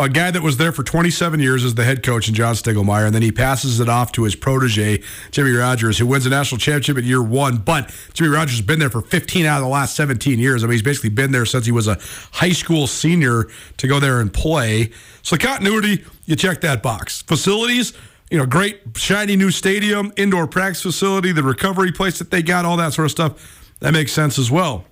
a 0.00 0.08
guy 0.08 0.30
that 0.30 0.42
was 0.42 0.56
there 0.56 0.72
for 0.72 0.82
27 0.82 1.40
years 1.40 1.62
as 1.62 1.74
the 1.74 1.84
head 1.84 2.02
coach 2.02 2.26
in 2.26 2.34
John 2.34 2.54
Stiegelmeier, 2.54 3.04
and 3.04 3.14
then 3.14 3.20
he 3.20 3.30
passes 3.30 3.80
it 3.80 3.88
off 3.88 4.12
to 4.12 4.24
his 4.24 4.34
protege, 4.34 5.02
Jimmy 5.30 5.52
Rogers, 5.52 5.98
who 5.98 6.06
wins 6.06 6.24
a 6.24 6.30
national 6.30 6.58
championship 6.58 6.96
in 6.96 7.04
year 7.04 7.22
one. 7.22 7.58
But 7.58 7.94
Jimmy 8.14 8.30
Rogers 8.30 8.56
has 8.56 8.66
been 8.66 8.78
there 8.78 8.88
for 8.88 9.02
15 9.02 9.44
out 9.44 9.58
of 9.58 9.62
the 9.62 9.68
last 9.68 9.94
17 9.94 10.38
years. 10.38 10.64
I 10.64 10.66
mean, 10.66 10.72
he's 10.72 10.82
basically 10.82 11.10
been 11.10 11.32
there 11.32 11.44
since 11.44 11.66
he 11.66 11.72
was 11.72 11.86
a 11.86 11.98
high 12.32 12.52
school 12.52 12.86
senior 12.86 13.44
to 13.76 13.86
go 13.86 14.00
there 14.00 14.20
and 14.20 14.32
play. 14.32 14.90
So 15.22 15.36
continuity, 15.36 16.02
you 16.24 16.34
check 16.34 16.62
that 16.62 16.82
box. 16.82 17.20
Facilities, 17.20 17.92
you 18.30 18.38
know, 18.38 18.46
great 18.46 18.80
shiny 18.96 19.36
new 19.36 19.50
stadium, 19.50 20.14
indoor 20.16 20.46
practice 20.46 20.82
facility, 20.82 21.32
the 21.32 21.42
recovery 21.42 21.92
place 21.92 22.18
that 22.20 22.30
they 22.30 22.42
got, 22.42 22.64
all 22.64 22.78
that 22.78 22.94
sort 22.94 23.04
of 23.04 23.10
stuff. 23.10 23.68
That 23.80 23.92
makes 23.92 24.12
sense 24.12 24.38
as 24.38 24.50
well. 24.50 24.86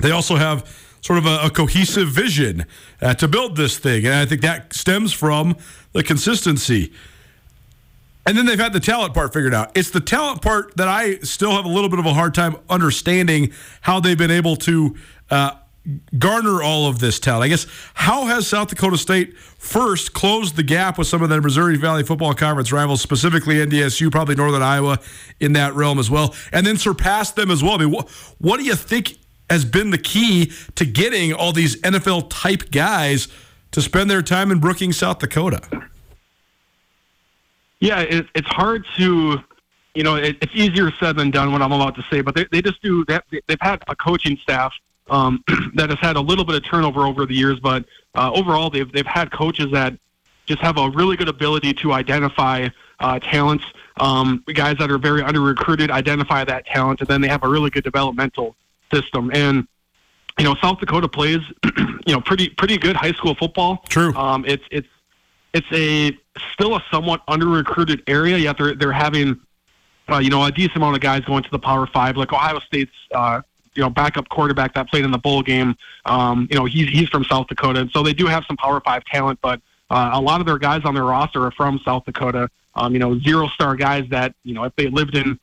They 0.00 0.10
also 0.10 0.34
have 0.34 0.68
sort 1.04 1.18
of 1.18 1.26
a, 1.26 1.40
a 1.42 1.50
cohesive 1.50 2.08
vision 2.08 2.64
uh, 3.02 3.12
to 3.12 3.28
build 3.28 3.56
this 3.56 3.76
thing. 3.76 4.06
And 4.06 4.14
I 4.14 4.24
think 4.24 4.40
that 4.40 4.72
stems 4.72 5.12
from 5.12 5.54
the 5.92 6.02
consistency. 6.02 6.94
And 8.26 8.38
then 8.38 8.46
they've 8.46 8.58
had 8.58 8.72
the 8.72 8.80
talent 8.80 9.12
part 9.12 9.34
figured 9.34 9.52
out. 9.52 9.70
It's 9.76 9.90
the 9.90 10.00
talent 10.00 10.40
part 10.40 10.74
that 10.78 10.88
I 10.88 11.18
still 11.18 11.50
have 11.50 11.66
a 11.66 11.68
little 11.68 11.90
bit 11.90 11.98
of 11.98 12.06
a 12.06 12.14
hard 12.14 12.34
time 12.34 12.56
understanding 12.70 13.52
how 13.82 14.00
they've 14.00 14.16
been 14.16 14.30
able 14.30 14.56
to 14.56 14.96
uh, 15.30 15.50
garner 16.18 16.62
all 16.62 16.88
of 16.88 17.00
this 17.00 17.20
talent. 17.20 17.44
I 17.44 17.48
guess 17.48 17.66
how 17.92 18.24
has 18.24 18.46
South 18.46 18.68
Dakota 18.68 18.96
State 18.96 19.36
first 19.36 20.14
closed 20.14 20.56
the 20.56 20.62
gap 20.62 20.96
with 20.96 21.06
some 21.06 21.22
of 21.22 21.28
the 21.28 21.38
Missouri 21.38 21.76
Valley 21.76 22.02
Football 22.02 22.32
Conference 22.32 22.72
rivals, 22.72 23.02
specifically 23.02 23.56
NDSU, 23.56 24.10
probably 24.10 24.36
Northern 24.36 24.62
Iowa 24.62 24.98
in 25.38 25.52
that 25.52 25.74
realm 25.74 25.98
as 25.98 26.10
well, 26.10 26.34
and 26.50 26.66
then 26.66 26.78
surpassed 26.78 27.36
them 27.36 27.50
as 27.50 27.62
well? 27.62 27.74
I 27.74 27.84
mean, 27.84 27.92
what 28.38 28.58
do 28.58 28.64
you 28.64 28.74
think 28.74 29.18
has 29.50 29.64
been 29.64 29.90
the 29.90 29.98
key 29.98 30.52
to 30.74 30.84
getting 30.84 31.32
all 31.32 31.52
these 31.52 31.80
NFL 31.82 32.28
type 32.30 32.70
guys 32.70 33.28
to 33.72 33.82
spend 33.82 34.10
their 34.10 34.22
time 34.22 34.50
in 34.50 34.60
Brookings, 34.60 34.96
South 34.96 35.18
Dakota? 35.18 35.60
Yeah, 37.80 38.00
it, 38.00 38.26
it's 38.34 38.48
hard 38.48 38.86
to, 38.96 39.38
you 39.94 40.02
know, 40.02 40.16
it, 40.16 40.36
it's 40.40 40.52
easier 40.54 40.90
said 40.98 41.16
than 41.16 41.30
done 41.30 41.52
what 41.52 41.60
I'm 41.60 41.72
about 41.72 41.94
to 41.96 42.04
say, 42.10 42.20
but 42.22 42.34
they, 42.34 42.46
they 42.50 42.62
just 42.62 42.80
do 42.82 43.04
that. 43.06 43.24
They've 43.30 43.58
had 43.60 43.82
a 43.88 43.96
coaching 43.96 44.38
staff 44.38 44.72
um, 45.10 45.44
that 45.74 45.90
has 45.90 45.98
had 45.98 46.16
a 46.16 46.20
little 46.20 46.44
bit 46.44 46.56
of 46.56 46.64
turnover 46.64 47.06
over 47.06 47.26
the 47.26 47.34
years, 47.34 47.60
but 47.60 47.84
uh, 48.14 48.30
overall 48.32 48.70
they've, 48.70 48.90
they've 48.92 49.06
had 49.06 49.30
coaches 49.30 49.66
that 49.72 49.94
just 50.46 50.60
have 50.60 50.78
a 50.78 50.90
really 50.90 51.16
good 51.16 51.28
ability 51.28 51.74
to 51.74 51.92
identify 51.92 52.68
uh, 53.00 53.18
talents, 53.18 53.64
um, 53.98 54.42
guys 54.54 54.76
that 54.78 54.90
are 54.90 54.98
very 54.98 55.22
under 55.22 55.40
recruited, 55.40 55.90
identify 55.90 56.44
that 56.44 56.66
talent, 56.66 57.00
and 57.00 57.08
then 57.08 57.20
they 57.20 57.28
have 57.28 57.42
a 57.42 57.48
really 57.48 57.70
good 57.70 57.84
developmental 57.84 58.54
system. 58.94 59.30
And 59.34 59.66
you 60.38 60.44
know, 60.44 60.56
South 60.60 60.80
Dakota 60.80 61.08
plays, 61.08 61.40
you 62.06 62.12
know, 62.14 62.20
pretty 62.20 62.48
pretty 62.50 62.76
good 62.76 62.96
high 62.96 63.12
school 63.12 63.34
football. 63.34 63.84
True. 63.88 64.14
Um, 64.14 64.44
it's 64.46 64.64
it's 64.70 64.88
it's 65.52 65.66
a 65.72 66.16
still 66.52 66.76
a 66.76 66.84
somewhat 66.90 67.22
under 67.28 67.46
recruited 67.46 68.02
area. 68.06 68.36
Yet 68.36 68.58
they're 68.58 68.74
they're 68.74 68.92
having, 68.92 69.40
uh, 70.10 70.18
you 70.18 70.30
know, 70.30 70.44
a 70.44 70.50
decent 70.50 70.76
amount 70.76 70.96
of 70.96 71.02
guys 71.02 71.20
going 71.24 71.44
to 71.44 71.50
the 71.50 71.58
Power 71.58 71.86
Five. 71.86 72.16
Like 72.16 72.32
Ohio 72.32 72.58
State's, 72.58 72.92
uh, 73.14 73.42
you 73.74 73.82
know, 73.82 73.90
backup 73.90 74.28
quarterback 74.28 74.74
that 74.74 74.88
played 74.90 75.04
in 75.04 75.12
the 75.12 75.18
bowl 75.18 75.42
game. 75.42 75.76
Um, 76.04 76.48
you 76.50 76.58
know, 76.58 76.64
he's 76.64 76.88
he's 76.88 77.08
from 77.08 77.24
South 77.24 77.46
Dakota, 77.46 77.80
and 77.80 77.90
so 77.92 78.02
they 78.02 78.12
do 78.12 78.26
have 78.26 78.44
some 78.46 78.56
Power 78.56 78.80
Five 78.80 79.04
talent. 79.04 79.38
But 79.40 79.60
uh, 79.90 80.10
a 80.14 80.20
lot 80.20 80.40
of 80.40 80.46
their 80.46 80.58
guys 80.58 80.82
on 80.84 80.94
their 80.94 81.04
roster 81.04 81.44
are 81.44 81.52
from 81.52 81.80
South 81.84 82.04
Dakota. 82.04 82.50
Um, 82.74 82.92
you 82.92 82.98
know, 82.98 83.20
zero 83.20 83.46
star 83.46 83.76
guys 83.76 84.04
that 84.10 84.34
you 84.42 84.52
know 84.54 84.64
if 84.64 84.74
they 84.74 84.88
lived 84.88 85.16
in 85.16 85.38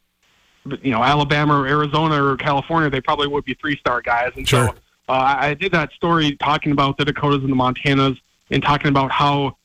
you 0.81 0.91
know 0.91 1.03
Alabama 1.03 1.59
or 1.59 1.67
Arizona 1.67 2.23
or 2.23 2.37
California, 2.37 2.89
they 2.89 3.01
probably 3.01 3.27
would 3.27 3.45
be 3.45 3.53
three 3.55 3.77
star 3.77 4.01
guys. 4.01 4.31
And 4.35 4.47
sure. 4.47 4.67
so 4.67 4.73
uh, 5.09 5.35
I 5.39 5.53
did 5.53 5.71
that 5.73 5.91
story 5.93 6.35
talking 6.37 6.71
about 6.71 6.97
the 6.97 7.05
Dakotas 7.05 7.41
and 7.41 7.51
the 7.51 7.55
Montanas 7.55 8.17
and 8.49 8.61
talking 8.61 8.87
about 8.87 9.11
how 9.11 9.57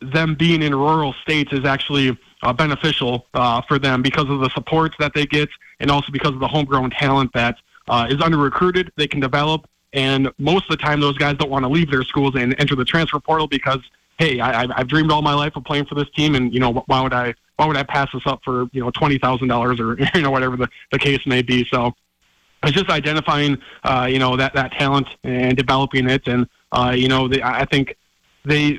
them 0.00 0.34
being 0.34 0.62
in 0.62 0.74
rural 0.74 1.14
states 1.22 1.52
is 1.52 1.64
actually 1.64 2.16
uh, 2.42 2.52
beneficial 2.52 3.26
uh, 3.34 3.62
for 3.62 3.78
them 3.78 4.02
because 4.02 4.28
of 4.28 4.40
the 4.40 4.50
supports 4.50 4.96
that 4.98 5.14
they 5.14 5.26
get 5.26 5.48
and 5.80 5.90
also 5.90 6.10
because 6.12 6.32
of 6.32 6.40
the 6.40 6.48
homegrown 6.48 6.90
talent 6.90 7.32
that 7.34 7.56
uh, 7.88 8.06
is 8.10 8.20
under 8.20 8.36
recruited. 8.36 8.92
They 8.96 9.06
can 9.06 9.20
develop. 9.20 9.68
And 9.92 10.30
most 10.38 10.64
of 10.64 10.70
the 10.70 10.82
time, 10.82 11.00
those 11.00 11.18
guys 11.18 11.36
don't 11.36 11.50
want 11.50 11.64
to 11.64 11.68
leave 11.68 11.90
their 11.90 12.02
schools 12.02 12.34
and 12.34 12.58
enter 12.58 12.74
the 12.74 12.84
transfer 12.84 13.20
portal 13.20 13.46
because, 13.46 13.80
hey, 14.18 14.40
I, 14.40 14.66
I've 14.74 14.88
dreamed 14.88 15.12
all 15.12 15.22
my 15.22 15.34
life 15.34 15.54
of 15.54 15.64
playing 15.64 15.84
for 15.84 15.94
this 15.94 16.08
team, 16.16 16.34
and 16.34 16.52
you 16.52 16.60
know 16.60 16.72
why 16.86 17.02
would 17.02 17.12
I 17.12 17.34
why 17.56 17.66
would 17.66 17.76
I 17.76 17.82
pass 17.82 18.08
this 18.12 18.22
up 18.26 18.40
for 18.44 18.66
you 18.72 18.82
know 18.82 18.90
twenty 18.90 19.18
thousand 19.18 19.48
dollars 19.48 19.80
or 19.80 19.96
you 20.14 20.22
know 20.22 20.30
whatever 20.30 20.56
the, 20.56 20.68
the 20.90 20.98
case 20.98 21.20
may 21.26 21.42
be? 21.42 21.66
So 21.72 21.92
it's 22.62 22.72
just 22.72 22.90
identifying 22.90 23.58
uh, 23.84 24.06
you 24.10 24.18
know 24.18 24.36
that 24.36 24.54
that 24.54 24.72
talent 24.72 25.08
and 25.24 25.56
developing 25.56 26.08
it, 26.08 26.26
and 26.26 26.46
uh, 26.72 26.94
you 26.96 27.08
know 27.08 27.28
they, 27.28 27.42
I 27.42 27.64
think 27.66 27.96
they 28.44 28.78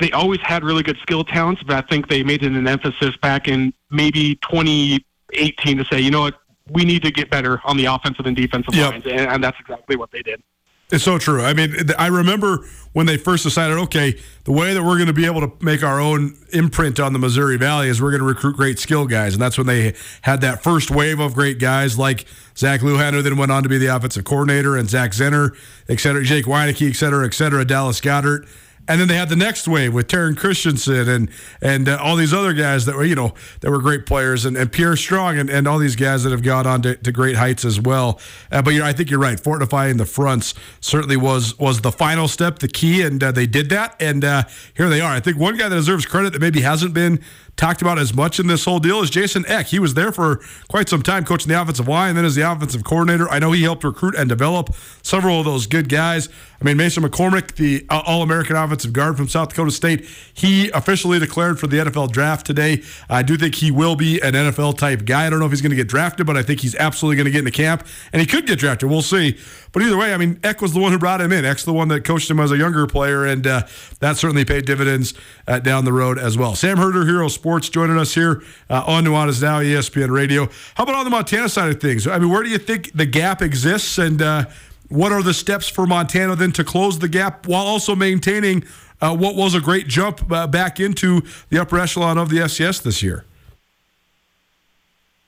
they 0.00 0.10
always 0.12 0.40
had 0.42 0.64
really 0.64 0.82
good 0.82 0.96
skill 1.02 1.24
talents, 1.24 1.62
but 1.62 1.76
I 1.76 1.86
think 1.86 2.08
they 2.08 2.22
made 2.22 2.42
it 2.42 2.52
an 2.52 2.66
emphasis 2.66 3.16
back 3.18 3.46
in 3.46 3.74
maybe 3.90 4.36
2018 4.36 5.76
to 5.76 5.84
say, 5.84 6.00
you 6.00 6.10
know 6.10 6.22
what, 6.22 6.40
we 6.70 6.84
need 6.84 7.02
to 7.02 7.10
get 7.10 7.30
better 7.30 7.60
on 7.64 7.76
the 7.76 7.84
offensive 7.84 8.24
and 8.26 8.34
defensive 8.34 8.74
Yep. 8.74 8.90
lines, 8.90 9.06
and, 9.06 9.20
and 9.20 9.44
that's 9.44 9.58
exactly 9.60 9.96
what 9.96 10.10
they 10.10 10.22
did. 10.22 10.42
It's 10.90 11.02
so 11.02 11.18
true. 11.18 11.42
I 11.42 11.52
mean, 11.52 11.74
I 11.98 12.06
remember 12.06 12.64
when 12.92 13.06
they 13.06 13.16
first 13.16 13.42
decided, 13.42 13.76
okay, 13.76 14.18
the 14.44 14.52
way 14.52 14.72
that 14.72 14.82
we're 14.84 14.96
going 14.96 15.08
to 15.08 15.12
be 15.12 15.26
able 15.26 15.40
to 15.40 15.52
make 15.64 15.82
our 15.82 16.00
own 16.00 16.36
imprint 16.52 17.00
on 17.00 17.12
the 17.12 17.18
Missouri 17.18 17.56
Valley 17.56 17.88
is 17.88 18.00
we're 18.00 18.12
going 18.12 18.20
to 18.20 18.26
recruit 18.26 18.56
great 18.56 18.78
skill 18.78 19.04
guys, 19.04 19.32
and 19.32 19.42
that's 19.42 19.58
when 19.58 19.66
they 19.66 19.94
had 20.22 20.40
that 20.42 20.62
first 20.62 20.92
wave 20.92 21.18
of 21.18 21.34
great 21.34 21.58
guys 21.58 21.98
like 21.98 22.24
Zach 22.56 22.80
Lujan, 22.82 23.20
then 23.22 23.36
went 23.36 23.50
on 23.50 23.64
to 23.64 23.68
be 23.68 23.78
the 23.78 23.88
offensive 23.88 24.24
coordinator, 24.24 24.76
and 24.76 24.88
Zach 24.88 25.10
Zenner, 25.10 25.56
et 25.88 25.98
cetera, 25.98 26.22
Jake 26.22 26.46
Wieneke, 26.46 26.88
et 26.88 26.94
cetera, 26.94 27.26
et 27.26 27.34
cetera, 27.34 27.64
Dallas 27.64 28.00
Goedert. 28.00 28.46
And 28.88 29.00
then 29.00 29.08
they 29.08 29.16
had 29.16 29.28
the 29.28 29.36
next 29.36 29.66
wave 29.66 29.92
with 29.92 30.08
Taryn 30.08 30.36
Christensen 30.36 31.08
and 31.08 31.30
and 31.60 31.88
uh, 31.88 31.98
all 32.00 32.16
these 32.16 32.32
other 32.32 32.52
guys 32.52 32.86
that 32.86 32.94
were 32.94 33.04
you 33.04 33.14
know 33.14 33.34
that 33.60 33.70
were 33.70 33.80
great 33.80 34.06
players 34.06 34.44
and, 34.44 34.56
and 34.56 34.70
Pierre 34.70 34.96
Strong 34.96 35.38
and, 35.38 35.50
and 35.50 35.66
all 35.66 35.78
these 35.78 35.96
guys 35.96 36.22
that 36.24 36.30
have 36.30 36.42
gone 36.42 36.66
on 36.66 36.82
to, 36.82 36.96
to 36.96 37.12
great 37.12 37.36
heights 37.36 37.64
as 37.64 37.80
well. 37.80 38.20
Uh, 38.50 38.62
but 38.62 38.74
you 38.74 38.80
know 38.80 38.86
I 38.86 38.92
think 38.92 39.10
you're 39.10 39.20
right. 39.20 39.38
Fortifying 39.38 39.96
the 39.96 40.06
fronts 40.06 40.54
certainly 40.80 41.16
was 41.16 41.58
was 41.58 41.80
the 41.80 41.92
final 41.92 42.28
step, 42.28 42.60
the 42.60 42.68
key, 42.68 43.02
and 43.02 43.22
uh, 43.22 43.32
they 43.32 43.46
did 43.46 43.68
that. 43.70 43.96
And 44.00 44.24
uh, 44.24 44.44
here 44.74 44.88
they 44.88 45.00
are. 45.00 45.12
I 45.12 45.20
think 45.20 45.36
one 45.36 45.56
guy 45.56 45.68
that 45.68 45.76
deserves 45.76 46.06
credit 46.06 46.32
that 46.32 46.40
maybe 46.40 46.60
hasn't 46.60 46.94
been 46.94 47.20
talked 47.56 47.80
about 47.82 47.98
as 47.98 48.14
much 48.14 48.38
in 48.38 48.46
this 48.46 48.64
whole 48.64 48.78
deal 48.78 49.00
is 49.00 49.10
Jason 49.10 49.44
Eck. 49.48 49.66
He 49.66 49.78
was 49.78 49.94
there 49.94 50.12
for 50.12 50.40
quite 50.68 50.88
some 50.88 51.02
time 51.02 51.24
coaching 51.24 51.48
the 51.48 51.60
offensive 51.60 51.88
line, 51.88 52.10
and 52.10 52.18
then 52.18 52.24
as 52.24 52.34
the 52.34 52.42
offensive 52.42 52.84
coordinator. 52.84 53.28
I 53.28 53.38
know 53.38 53.52
he 53.52 53.62
helped 53.62 53.84
recruit 53.84 54.14
and 54.14 54.28
develop 54.28 54.74
several 55.02 55.40
of 55.40 55.46
those 55.46 55.66
good 55.66 55.88
guys. 55.88 56.28
I 56.60 56.64
mean, 56.64 56.76
Mason 56.76 57.02
McCormick, 57.02 57.56
the 57.56 57.84
All 57.90 58.22
American 58.22 58.56
offensive 58.56 58.92
guard 58.92 59.16
from 59.16 59.28
South 59.28 59.50
Dakota 59.50 59.70
State, 59.70 60.06
he 60.32 60.70
officially 60.70 61.18
declared 61.18 61.58
for 61.58 61.66
the 61.66 61.78
NFL 61.78 62.12
draft 62.12 62.46
today. 62.46 62.82
I 63.10 63.22
do 63.22 63.36
think 63.36 63.56
he 63.56 63.70
will 63.70 63.96
be 63.96 64.20
an 64.20 64.32
NFL 64.32 64.78
type 64.78 65.04
guy. 65.04 65.26
I 65.26 65.30
don't 65.30 65.38
know 65.38 65.46
if 65.46 65.52
he's 65.52 65.60
going 65.60 65.70
to 65.70 65.76
get 65.76 65.88
drafted, 65.88 66.26
but 66.26 66.36
I 66.36 66.42
think 66.42 66.60
he's 66.60 66.74
absolutely 66.76 67.16
going 67.16 67.26
to 67.26 67.30
get 67.30 67.40
into 67.40 67.50
camp, 67.50 67.86
and 68.12 68.20
he 68.20 68.26
could 68.26 68.46
get 68.46 68.58
drafted. 68.58 68.88
We'll 68.88 69.02
see. 69.02 69.38
But 69.72 69.82
either 69.82 69.98
way, 69.98 70.14
I 70.14 70.16
mean, 70.16 70.40
Eck 70.42 70.62
was 70.62 70.72
the 70.72 70.80
one 70.80 70.92
who 70.92 70.98
brought 70.98 71.20
him 71.20 71.32
in. 71.32 71.44
Eck's 71.44 71.64
the 71.64 71.72
one 71.72 71.88
that 71.88 72.04
coached 72.04 72.30
him 72.30 72.40
as 72.40 72.50
a 72.50 72.56
younger 72.56 72.86
player, 72.86 73.26
and 73.26 73.46
uh, 73.46 73.66
that 74.00 74.16
certainly 74.16 74.44
paid 74.46 74.64
dividends 74.64 75.12
uh, 75.46 75.58
down 75.58 75.84
the 75.84 75.92
road 75.92 76.18
as 76.18 76.38
well. 76.38 76.54
Sam 76.54 76.78
Herder, 76.78 77.04
Hero 77.04 77.28
Sports, 77.28 77.45
joining 77.50 77.96
us 77.98 78.14
here 78.14 78.42
uh, 78.68 78.82
on 78.86 79.04
Nuanez 79.04 79.40
Now, 79.40 79.60
ESPN 79.60 80.10
Radio. 80.10 80.48
How 80.74 80.82
about 80.84 80.96
on 80.96 81.04
the 81.04 81.10
Montana 81.10 81.48
side 81.48 81.70
of 81.70 81.80
things? 81.80 82.06
I 82.06 82.18
mean, 82.18 82.28
where 82.30 82.42
do 82.42 82.48
you 82.48 82.58
think 82.58 82.92
the 82.92 83.06
gap 83.06 83.40
exists, 83.40 83.98
and 83.98 84.20
uh, 84.20 84.46
what 84.88 85.12
are 85.12 85.22
the 85.22 85.32
steps 85.34 85.68
for 85.68 85.86
Montana 85.86 86.34
then 86.36 86.52
to 86.52 86.64
close 86.64 86.98
the 86.98 87.08
gap 87.08 87.46
while 87.46 87.64
also 87.64 87.94
maintaining 87.94 88.64
uh, 89.00 89.16
what 89.16 89.36
was 89.36 89.54
a 89.54 89.60
great 89.60 89.86
jump 89.86 90.30
uh, 90.32 90.46
back 90.46 90.80
into 90.80 91.22
the 91.50 91.60
upper 91.60 91.78
echelon 91.78 92.18
of 92.18 92.28
the 92.30 92.38
FCS 92.38 92.82
this 92.82 93.02
year? 93.02 93.24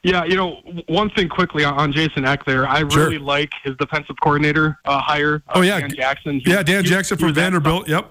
Yeah, 0.03 0.25
you 0.25 0.37
know, 0.37 0.61
one 0.87 1.11
thing 1.11 1.29
quickly 1.29 1.65
on 1.65 1.93
Jason 1.93 2.25
Eck 2.25 2.45
there, 2.45 2.67
I 2.69 2.79
Sure. 2.89 3.05
really 3.07 3.19
like 3.19 3.51
his 3.65 3.77
defensive 3.77 4.17
coordinator 4.23 4.79
uh, 4.85 5.01
hire. 5.01 5.43
uh, 5.49 5.53
Oh, 5.57 5.61
yeah. 5.61 5.81
Dan 5.81 5.91
Jackson. 5.95 6.41
He- 6.41 6.51
Yeah, 6.51 6.63
Dan 6.63 6.85
he- 6.85 6.91
Jackson 6.91 7.17
he 7.19 7.21
from 7.23 7.29
at 7.31 7.35
Vanderbilt. 7.35 7.89
Yep. 7.89 8.11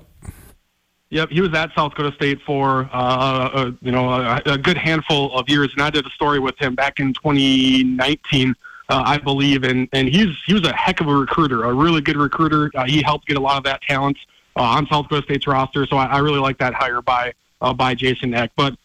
Yep, 1.09 1.29
he 1.29 1.39
was 1.39 1.53
at 1.53 1.73
South 1.73 1.91
Dakota 1.91 2.13
State 2.15 2.41
for 2.41 2.89
uh, 2.91 3.49
uh, 3.53 3.71
you 3.81 3.91
know 3.91 4.09
a, 4.09 4.41
a 4.45 4.57
good 4.57 4.77
handful 4.77 5.33
of 5.37 5.47
years, 5.47 5.71
and 5.73 5.81
I 5.81 5.89
did 5.89 6.05
a 6.05 6.09
story 6.09 6.39
with 6.39 6.57
him 6.59 6.75
back 6.75 6.99
in 6.99 7.13
2019, 7.13 8.53
uh, 8.89 9.03
I 9.05 9.17
believe, 9.17 9.63
and 9.63 9.87
and 9.93 10.09
he's 10.09 10.35
he 10.45 10.53
was 10.53 10.67
a 10.67 10.73
heck 10.73 10.99
of 10.99 11.07
a 11.07 11.15
recruiter, 11.15 11.63
a 11.63 11.73
really 11.73 12.01
good 12.01 12.17
recruiter. 12.17 12.71
Uh, 12.75 12.85
he 12.85 13.01
helped 13.01 13.25
get 13.25 13.37
a 13.37 13.39
lot 13.39 13.57
of 13.57 13.63
that 13.63 13.81
talent 13.83 14.17
uh, 14.57 14.63
on 14.63 14.85
South 14.87 15.05
Dakota 15.05 15.23
State's 15.23 15.47
roster, 15.47 15.85
so 15.85 15.95
I, 15.95 16.07
I 16.07 16.17
really 16.19 16.39
like 16.39 16.57
that 16.57 16.73
hire 16.73 17.01
by 17.01 17.33
uh, 17.61 17.73
by 17.73 17.95
Jason 17.95 18.33
Eck. 18.33 18.51
But 18.57 18.75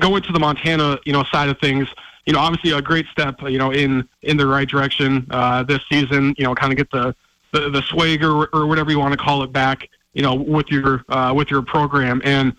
going 0.00 0.24
to 0.24 0.32
the 0.32 0.40
Montana 0.40 0.98
you 1.04 1.12
know 1.12 1.22
side 1.30 1.48
of 1.48 1.60
things, 1.60 1.86
you 2.26 2.32
know 2.32 2.40
obviously 2.40 2.72
a 2.72 2.82
great 2.82 3.06
step 3.12 3.40
you 3.42 3.58
know 3.58 3.70
in 3.70 4.08
in 4.22 4.36
the 4.36 4.46
right 4.46 4.68
direction 4.68 5.24
uh, 5.30 5.62
this 5.62 5.80
season. 5.88 6.34
You 6.36 6.46
know, 6.46 6.54
kind 6.56 6.72
of 6.72 6.78
get 6.78 6.90
the 6.90 7.14
the, 7.52 7.70
the 7.70 7.82
swagger 7.82 8.46
or 8.46 8.66
whatever 8.66 8.90
you 8.90 8.98
want 8.98 9.12
to 9.12 9.16
call 9.16 9.44
it 9.44 9.52
back 9.52 9.88
you 10.14 10.22
know, 10.22 10.34
with 10.34 10.68
your 10.70 11.04
uh, 11.08 11.32
with 11.36 11.50
your 11.50 11.62
program. 11.62 12.22
And 12.24 12.54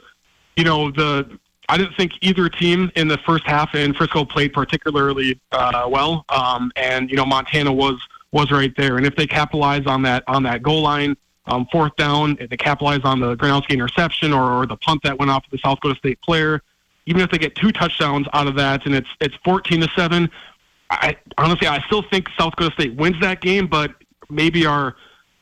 you 0.55 0.63
know, 0.63 0.91
the 0.91 1.39
I 1.67 1.77
didn't 1.77 1.95
think 1.95 2.13
either 2.21 2.47
team 2.49 2.91
in 2.95 3.07
the 3.07 3.17
first 3.19 3.45
half 3.45 3.73
in 3.73 3.93
Frisco 3.93 4.23
played 4.23 4.53
particularly 4.53 5.39
uh, 5.51 5.87
well. 5.89 6.25
Um, 6.29 6.71
and 6.75 7.09
you 7.09 7.15
know, 7.15 7.25
Montana 7.25 7.71
was 7.71 7.99
was 8.31 8.51
right 8.51 8.75
there. 8.77 8.97
And 8.97 9.05
if 9.05 9.15
they 9.15 9.25
capitalize 9.25 9.85
on 9.87 10.01
that 10.03 10.23
on 10.27 10.43
that 10.43 10.61
goal 10.61 10.81
line, 10.81 11.15
um, 11.47 11.67
fourth 11.71 11.95
down, 11.95 12.37
if 12.39 12.49
they 12.49 12.57
capitalize 12.57 13.01
on 13.03 13.19
the 13.19 13.35
Gronowski 13.35 13.71
interception 13.71 14.33
or, 14.33 14.51
or 14.51 14.65
the 14.65 14.77
punt 14.77 15.01
that 15.03 15.17
went 15.17 15.31
off 15.31 15.43
the 15.51 15.57
South 15.57 15.79
Dakota 15.79 15.97
State 15.97 16.21
player, 16.21 16.61
even 17.05 17.21
if 17.21 17.31
they 17.31 17.37
get 17.37 17.55
two 17.55 17.71
touchdowns 17.71 18.27
out 18.33 18.47
of 18.47 18.55
that, 18.55 18.85
and 18.85 18.93
it's 18.93 19.09
it's 19.19 19.35
fourteen 19.43 19.81
to 19.81 19.87
seven. 19.95 20.29
I 20.89 21.17
honestly, 21.37 21.67
I 21.67 21.81
still 21.87 22.03
think 22.03 22.29
South 22.37 22.51
Dakota 22.51 22.73
State 22.73 22.95
wins 22.95 23.19
that 23.21 23.41
game, 23.41 23.67
but 23.67 23.95
maybe 24.29 24.65
our 24.65 24.95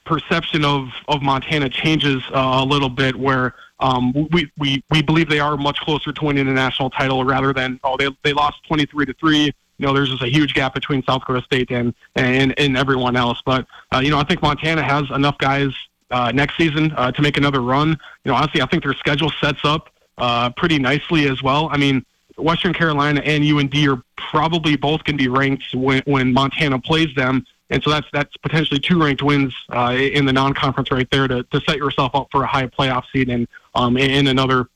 perception 0.05 0.65
of, 0.65 0.89
of 1.07 1.21
Montana 1.21 1.69
changes 1.69 2.21
uh, 2.33 2.59
a 2.61 2.65
little 2.65 2.89
bit 2.89 3.15
where 3.15 3.55
um, 3.79 4.13
we, 4.31 4.49
we, 4.57 4.83
we 4.91 5.01
believe 5.01 5.29
they 5.29 5.39
are 5.39 5.57
much 5.57 5.79
closer 5.79 6.11
to 6.11 6.25
winning 6.25 6.45
the 6.45 6.51
national 6.51 6.89
title 6.89 7.23
rather 7.23 7.53
than, 7.53 7.79
oh, 7.83 7.97
they, 7.97 8.09
they 8.23 8.33
lost 8.33 8.63
23 8.67 9.05
to 9.07 9.13
3. 9.13 9.37
You 9.45 9.53
know, 9.79 9.93
there's 9.93 10.09
just 10.09 10.21
a 10.21 10.29
huge 10.29 10.53
gap 10.53 10.73
between 10.73 11.03
South 11.03 11.21
Dakota 11.21 11.41
State 11.41 11.71
and, 11.71 11.93
and, 12.15 12.57
and 12.59 12.77
everyone 12.77 13.15
else. 13.15 13.41
But, 13.45 13.65
uh, 13.93 13.99
you 13.99 14.09
know, 14.09 14.19
I 14.19 14.23
think 14.23 14.41
Montana 14.41 14.83
has 14.83 15.09
enough 15.11 15.37
guys 15.37 15.73
uh, 16.11 16.31
next 16.31 16.57
season 16.57 16.93
uh, 16.95 17.11
to 17.11 17.21
make 17.21 17.37
another 17.37 17.61
run. 17.61 17.89
You 17.89 18.31
know, 18.31 18.35
honestly, 18.35 18.61
I 18.61 18.67
think 18.67 18.83
their 18.83 18.93
schedule 18.93 19.31
sets 19.41 19.61
up 19.63 19.89
uh, 20.17 20.51
pretty 20.51 20.79
nicely 20.79 21.27
as 21.27 21.41
well. 21.41 21.69
I 21.71 21.77
mean, 21.77 22.05
Western 22.37 22.73
Carolina 22.73 23.21
and 23.25 23.43
UND 23.43 23.75
are 23.87 24.01
probably 24.17 24.75
both 24.75 25.03
going 25.03 25.17
to 25.17 25.23
be 25.23 25.27
ranked 25.27 25.73
when, 25.73 26.01
when 26.05 26.33
Montana 26.33 26.79
plays 26.79 27.13
them. 27.15 27.45
And 27.73 27.81
so 27.81 27.89
that's 27.89 28.07
that's 28.13 28.37
potentially 28.37 28.79
two 28.79 29.01
ranked 29.01 29.23
wins 29.23 29.51
uh, 29.69 29.97
in 29.97 30.27
the 30.27 30.31
non-conference 30.31 30.91
right 30.91 31.09
there 31.09 31.27
to, 31.27 31.41
to 31.41 31.59
set 31.61 31.77
yourself 31.77 32.13
up 32.13 32.27
for 32.31 32.43
a 32.43 32.47
high 32.47 32.67
playoff 32.67 33.03
seed 33.11 33.29
and 33.29 33.47
um, 33.73 33.97
in 33.97 34.27
another 34.27 34.67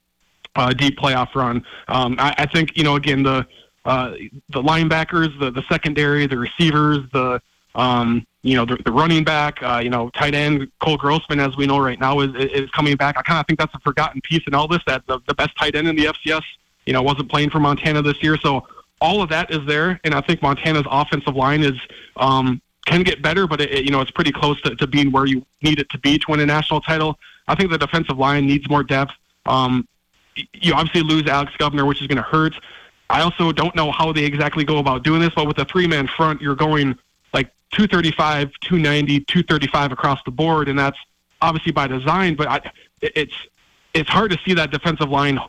uh, 0.55 0.73
deep 0.73 0.97
playoff 0.97 1.35
run. 1.35 1.63
Um, 1.87 2.15
I, 2.17 2.33
I 2.39 2.45
think 2.47 2.75
you 2.75 2.83
know 2.83 2.95
again 2.95 3.21
the 3.21 3.45
uh, 3.85 4.13
the 4.49 4.63
linebackers, 4.63 5.39
the 5.39 5.51
the 5.51 5.61
secondary, 5.69 6.25
the 6.25 6.39
receivers, 6.39 6.97
the 7.13 7.39
um, 7.75 8.25
you 8.41 8.55
know 8.55 8.65
the, 8.65 8.77
the 8.83 8.91
running 8.91 9.23
back, 9.23 9.61
uh, 9.61 9.79
you 9.81 9.91
know 9.91 10.09
tight 10.09 10.33
end 10.33 10.67
Cole 10.81 10.97
Grossman, 10.97 11.39
as 11.39 11.55
we 11.55 11.67
know 11.67 11.77
right 11.77 11.99
now, 11.99 12.21
is 12.21 12.33
is 12.51 12.67
coming 12.71 12.95
back. 12.95 13.15
I 13.15 13.21
kind 13.21 13.39
of 13.39 13.45
think 13.45 13.59
that's 13.59 13.75
a 13.75 13.79
forgotten 13.81 14.21
piece 14.21 14.41
in 14.47 14.55
all 14.55 14.67
this. 14.67 14.81
That 14.87 15.05
the, 15.05 15.19
the 15.27 15.35
best 15.35 15.55
tight 15.55 15.75
end 15.75 15.87
in 15.87 15.95
the 15.95 16.05
FCS, 16.05 16.41
you 16.87 16.93
know, 16.93 17.03
wasn't 17.03 17.29
playing 17.29 17.51
for 17.51 17.59
Montana 17.59 18.01
this 18.01 18.23
year, 18.23 18.37
so 18.37 18.67
all 18.99 19.21
of 19.21 19.29
that 19.29 19.51
is 19.51 19.63
there, 19.67 19.99
and 20.03 20.15
I 20.15 20.21
think 20.21 20.41
Montana's 20.41 20.87
offensive 20.89 21.35
line 21.35 21.61
is 21.61 21.79
um, 22.15 22.59
can 22.87 23.03
get 23.03 23.21
better, 23.21 23.45
but 23.45 23.61
it, 23.61 23.83
you 23.83 23.91
know 23.91 24.01
it's 24.01 24.11
pretty 24.11 24.31
close 24.31 24.59
to, 24.61 24.75
to 24.75 24.87
being 24.87 25.11
where 25.11 25.25
you 25.25 25.45
need 25.61 25.79
it 25.79 25.89
to 25.89 25.99
be 25.99 26.17
to 26.17 26.25
win 26.29 26.39
a 26.39 26.45
national 26.45 26.81
title. 26.81 27.19
I 27.47 27.53
think 27.53 27.69
the 27.69 27.77
defensive 27.77 28.17
line 28.17 28.47
needs 28.47 28.67
more 28.69 28.83
depth. 28.83 29.11
Um, 29.45 29.87
you 30.53 30.73
obviously 30.73 31.01
lose 31.01 31.27
Alex 31.27 31.51
Gubner, 31.59 31.87
which 31.87 32.01
is 32.01 32.07
going 32.07 32.17
to 32.17 32.23
hurt. 32.23 32.55
I 33.09 33.21
also 33.21 33.51
don't 33.51 33.75
know 33.75 33.91
how 33.91 34.11
they 34.11 34.23
exactly 34.23 34.63
go 34.63 34.79
about 34.79 35.03
doing 35.03 35.21
this, 35.21 35.31
but 35.35 35.47
with 35.47 35.57
a 35.59 35.65
three-man 35.65 36.07
front, 36.07 36.41
you're 36.41 36.55
going 36.55 36.97
like 37.33 37.47
235, 37.71 38.51
290, 38.61 39.19
235 39.21 39.91
across 39.91 40.19
the 40.25 40.31
board, 40.31 40.67
and 40.67 40.77
that's 40.77 40.97
obviously 41.41 41.71
by 41.71 41.87
design. 41.87 42.35
But 42.35 42.47
I, 42.47 42.71
it's 43.01 43.35
it's 43.93 44.09
hard 44.09 44.31
to 44.31 44.39
see 44.45 44.53
that 44.55 44.71
defensive 44.71 45.09
line 45.09 45.39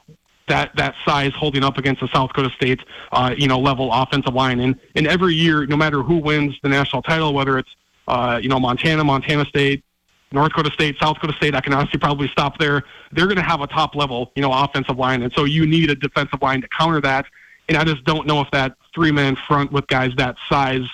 that 0.48 0.74
that 0.76 0.94
size 1.04 1.32
holding 1.34 1.64
up 1.64 1.78
against 1.78 2.00
the 2.00 2.08
South 2.08 2.30
Dakota 2.30 2.50
State, 2.54 2.80
uh, 3.12 3.34
you 3.36 3.48
know, 3.48 3.58
level 3.58 3.92
offensive 3.92 4.34
line. 4.34 4.60
And 4.60 4.78
and 4.94 5.06
every 5.06 5.34
year, 5.34 5.66
no 5.66 5.76
matter 5.76 6.02
who 6.02 6.16
wins 6.16 6.56
the 6.62 6.68
national 6.68 7.02
title, 7.02 7.32
whether 7.34 7.58
it's 7.58 7.74
uh, 8.06 8.38
you 8.42 8.48
know 8.48 8.58
Montana, 8.58 9.04
Montana 9.04 9.44
State, 9.44 9.84
North 10.32 10.50
Dakota 10.50 10.70
State, 10.72 10.96
South 11.00 11.14
Dakota 11.16 11.34
State, 11.34 11.54
I 11.54 11.60
can 11.60 11.72
honestly 11.72 11.98
probably 11.98 12.28
stop 12.28 12.58
there. 12.58 12.84
They're 13.12 13.26
going 13.26 13.36
to 13.36 13.42
have 13.42 13.60
a 13.60 13.66
top 13.66 13.94
level, 13.94 14.32
you 14.34 14.42
know, 14.42 14.52
offensive 14.52 14.98
line, 14.98 15.22
and 15.22 15.32
so 15.32 15.44
you 15.44 15.66
need 15.66 15.90
a 15.90 15.94
defensive 15.94 16.42
line 16.42 16.60
to 16.62 16.68
counter 16.68 17.00
that. 17.02 17.26
And 17.68 17.76
I 17.76 17.84
just 17.84 18.04
don't 18.04 18.26
know 18.26 18.40
if 18.40 18.50
that 18.52 18.74
three 18.94 19.12
man 19.12 19.36
front 19.36 19.72
with 19.72 19.86
guys 19.86 20.12
that 20.16 20.36
size, 20.48 20.86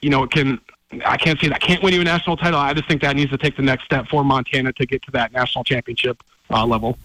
you 0.00 0.10
know, 0.10 0.26
can. 0.26 0.60
I 1.04 1.16
can't 1.16 1.40
say 1.40 1.48
that 1.48 1.60
can't 1.60 1.82
win 1.82 1.92
you 1.92 2.02
a 2.02 2.04
national 2.04 2.36
title. 2.36 2.60
I 2.60 2.72
just 2.72 2.86
think 2.86 3.02
that 3.02 3.16
needs 3.16 3.32
to 3.32 3.38
take 3.38 3.56
the 3.56 3.62
next 3.62 3.84
step 3.84 4.06
for 4.06 4.22
Montana 4.22 4.72
to 4.74 4.86
get 4.86 5.02
to 5.04 5.10
that 5.10 5.32
national 5.32 5.64
championship 5.64 6.22
uh, 6.50 6.64
level. 6.64 6.96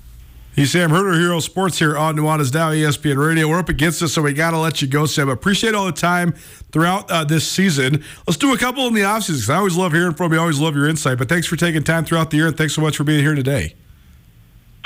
He's 0.55 0.71
Sam 0.71 0.89
Herder, 0.89 1.13
Hero 1.13 1.39
Sports 1.39 1.77
here 1.79 1.97
on 1.97 2.17
Nuanez 2.17 2.53
Now, 2.53 2.71
ESPN 2.71 3.15
Radio. 3.17 3.47
We're 3.47 3.59
up 3.59 3.69
against 3.69 4.01
us, 4.01 4.11
so 4.13 4.23
we 4.23 4.33
got 4.33 4.51
to 4.51 4.57
let 4.57 4.81
you 4.81 4.89
go, 4.89 5.05
Sam. 5.05 5.29
Appreciate 5.29 5.73
all 5.73 5.85
the 5.85 5.93
time 5.93 6.33
throughout 6.71 7.09
uh, 7.09 7.23
this 7.23 7.47
season. 7.47 8.03
Let's 8.27 8.35
do 8.35 8.53
a 8.53 8.57
couple 8.57 8.85
in 8.87 8.93
the 8.93 8.99
offseason 9.01 9.35
because 9.35 9.49
I 9.49 9.55
always 9.57 9.77
love 9.77 9.93
hearing 9.93 10.15
from 10.15 10.33
you. 10.33 10.39
I 10.39 10.41
always 10.41 10.59
love 10.59 10.75
your 10.75 10.89
insight. 10.89 11.17
But 11.17 11.29
thanks 11.29 11.47
for 11.47 11.55
taking 11.55 11.81
time 11.83 12.03
throughout 12.03 12.29
the 12.31 12.37
year, 12.37 12.47
and 12.47 12.57
thanks 12.57 12.73
so 12.73 12.81
much 12.81 12.97
for 12.97 13.05
being 13.05 13.23
here 13.23 13.35
today. 13.35 13.73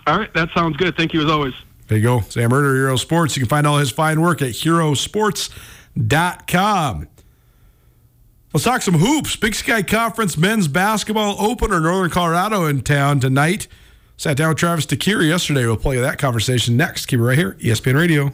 All 0.05 0.19
right, 0.19 0.31
that 0.35 0.49
sounds 0.55 0.77
good. 0.77 0.95
Thank 0.95 1.11
you 1.13 1.23
as 1.23 1.31
always. 1.31 1.55
There 1.87 1.97
you 1.97 2.03
go. 2.03 2.19
Sam 2.21 2.51
Herder, 2.51 2.75
Hero 2.75 2.95
Sports. 2.95 3.35
You 3.35 3.41
can 3.41 3.49
find 3.49 3.65
all 3.65 3.79
his 3.79 3.89
fine 3.89 4.21
work 4.21 4.43
at 4.43 4.49
herosports.com. 4.49 7.07
Let's 8.53 8.63
talk 8.63 8.83
some 8.83 8.93
hoops. 8.95 9.35
Big 9.35 9.55
Sky 9.55 9.81
Conference 9.81 10.37
men's 10.37 10.67
basketball 10.67 11.35
opener, 11.39 11.79
Northern 11.79 12.11
Colorado 12.11 12.65
in 12.65 12.81
town 12.81 13.19
tonight. 13.19 13.67
Sat 14.23 14.37
down 14.37 14.47
with 14.47 14.57
Travis 14.57 14.85
DeCuire 14.85 15.27
yesterday. 15.27 15.65
We'll 15.65 15.75
play 15.75 15.97
that 15.97 16.17
conversation 16.17 16.77
next. 16.77 17.07
Keep 17.07 17.19
it 17.19 17.23
right 17.23 17.37
here, 17.37 17.57
ESPN 17.59 17.95
Radio. 17.95 18.33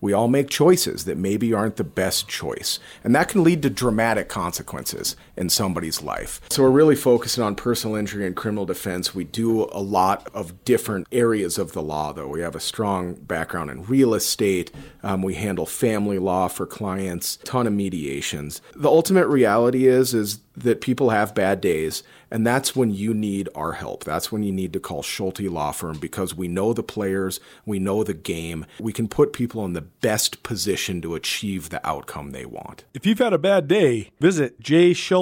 We 0.00 0.12
all 0.12 0.28
make 0.28 0.50
choices 0.50 1.04
that 1.06 1.16
maybe 1.16 1.54
aren't 1.54 1.76
the 1.76 1.84
best 1.84 2.28
choice, 2.28 2.78
and 3.02 3.14
that 3.14 3.28
can 3.28 3.42
lead 3.42 3.62
to 3.62 3.70
dramatic 3.70 4.28
consequences 4.28 5.16
in 5.36 5.48
somebody's 5.48 6.02
life. 6.02 6.40
So 6.50 6.62
we're 6.62 6.70
really 6.70 6.96
focusing 6.96 7.42
on 7.44 7.54
personal 7.54 7.96
injury 7.96 8.26
and 8.26 8.34
criminal 8.34 8.66
defense. 8.66 9.14
We 9.14 9.24
do 9.24 9.64
a 9.72 9.80
lot 9.80 10.28
of 10.34 10.64
different 10.64 11.06
areas 11.12 11.58
of 11.58 11.72
the 11.72 11.82
law, 11.82 12.12
though. 12.12 12.28
We 12.28 12.40
have 12.40 12.56
a 12.56 12.60
strong 12.60 13.14
background 13.14 13.70
in 13.70 13.84
real 13.84 14.14
estate. 14.14 14.70
Um, 15.02 15.22
we 15.22 15.34
handle 15.34 15.66
family 15.66 16.18
law 16.18 16.48
for 16.48 16.66
clients, 16.66 17.38
ton 17.44 17.66
of 17.66 17.72
mediations. 17.72 18.60
The 18.74 18.88
ultimate 18.88 19.28
reality 19.28 19.86
is 19.86 20.14
is 20.14 20.40
that 20.56 20.80
people 20.80 21.10
have 21.10 21.34
bad 21.34 21.60
days, 21.60 22.02
and 22.30 22.46
that's 22.46 22.74
when 22.74 22.90
you 22.90 23.12
need 23.12 23.48
our 23.54 23.72
help. 23.72 24.04
That's 24.04 24.32
when 24.32 24.42
you 24.42 24.52
need 24.52 24.72
to 24.72 24.80
call 24.80 25.02
Schulte 25.02 25.40
Law 25.40 25.70
Firm 25.72 25.98
because 25.98 26.34
we 26.34 26.48
know 26.48 26.72
the 26.72 26.82
players, 26.82 27.40
we 27.64 27.78
know 27.78 28.02
the 28.02 28.14
game. 28.14 28.64
We 28.80 28.92
can 28.92 29.06
put 29.06 29.32
people 29.32 29.64
in 29.64 29.74
the 29.74 29.82
best 29.82 30.42
position 30.42 31.02
to 31.02 31.14
achieve 31.14 31.68
the 31.68 31.86
outcome 31.86 32.30
they 32.30 32.46
want. 32.46 32.84
If 32.94 33.04
you've 33.06 33.18
had 33.18 33.34
a 33.34 33.38
bad 33.38 33.68
day, 33.68 34.10
visit 34.18 34.58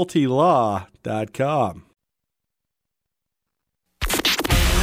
jschultelaw.com. 0.05 1.83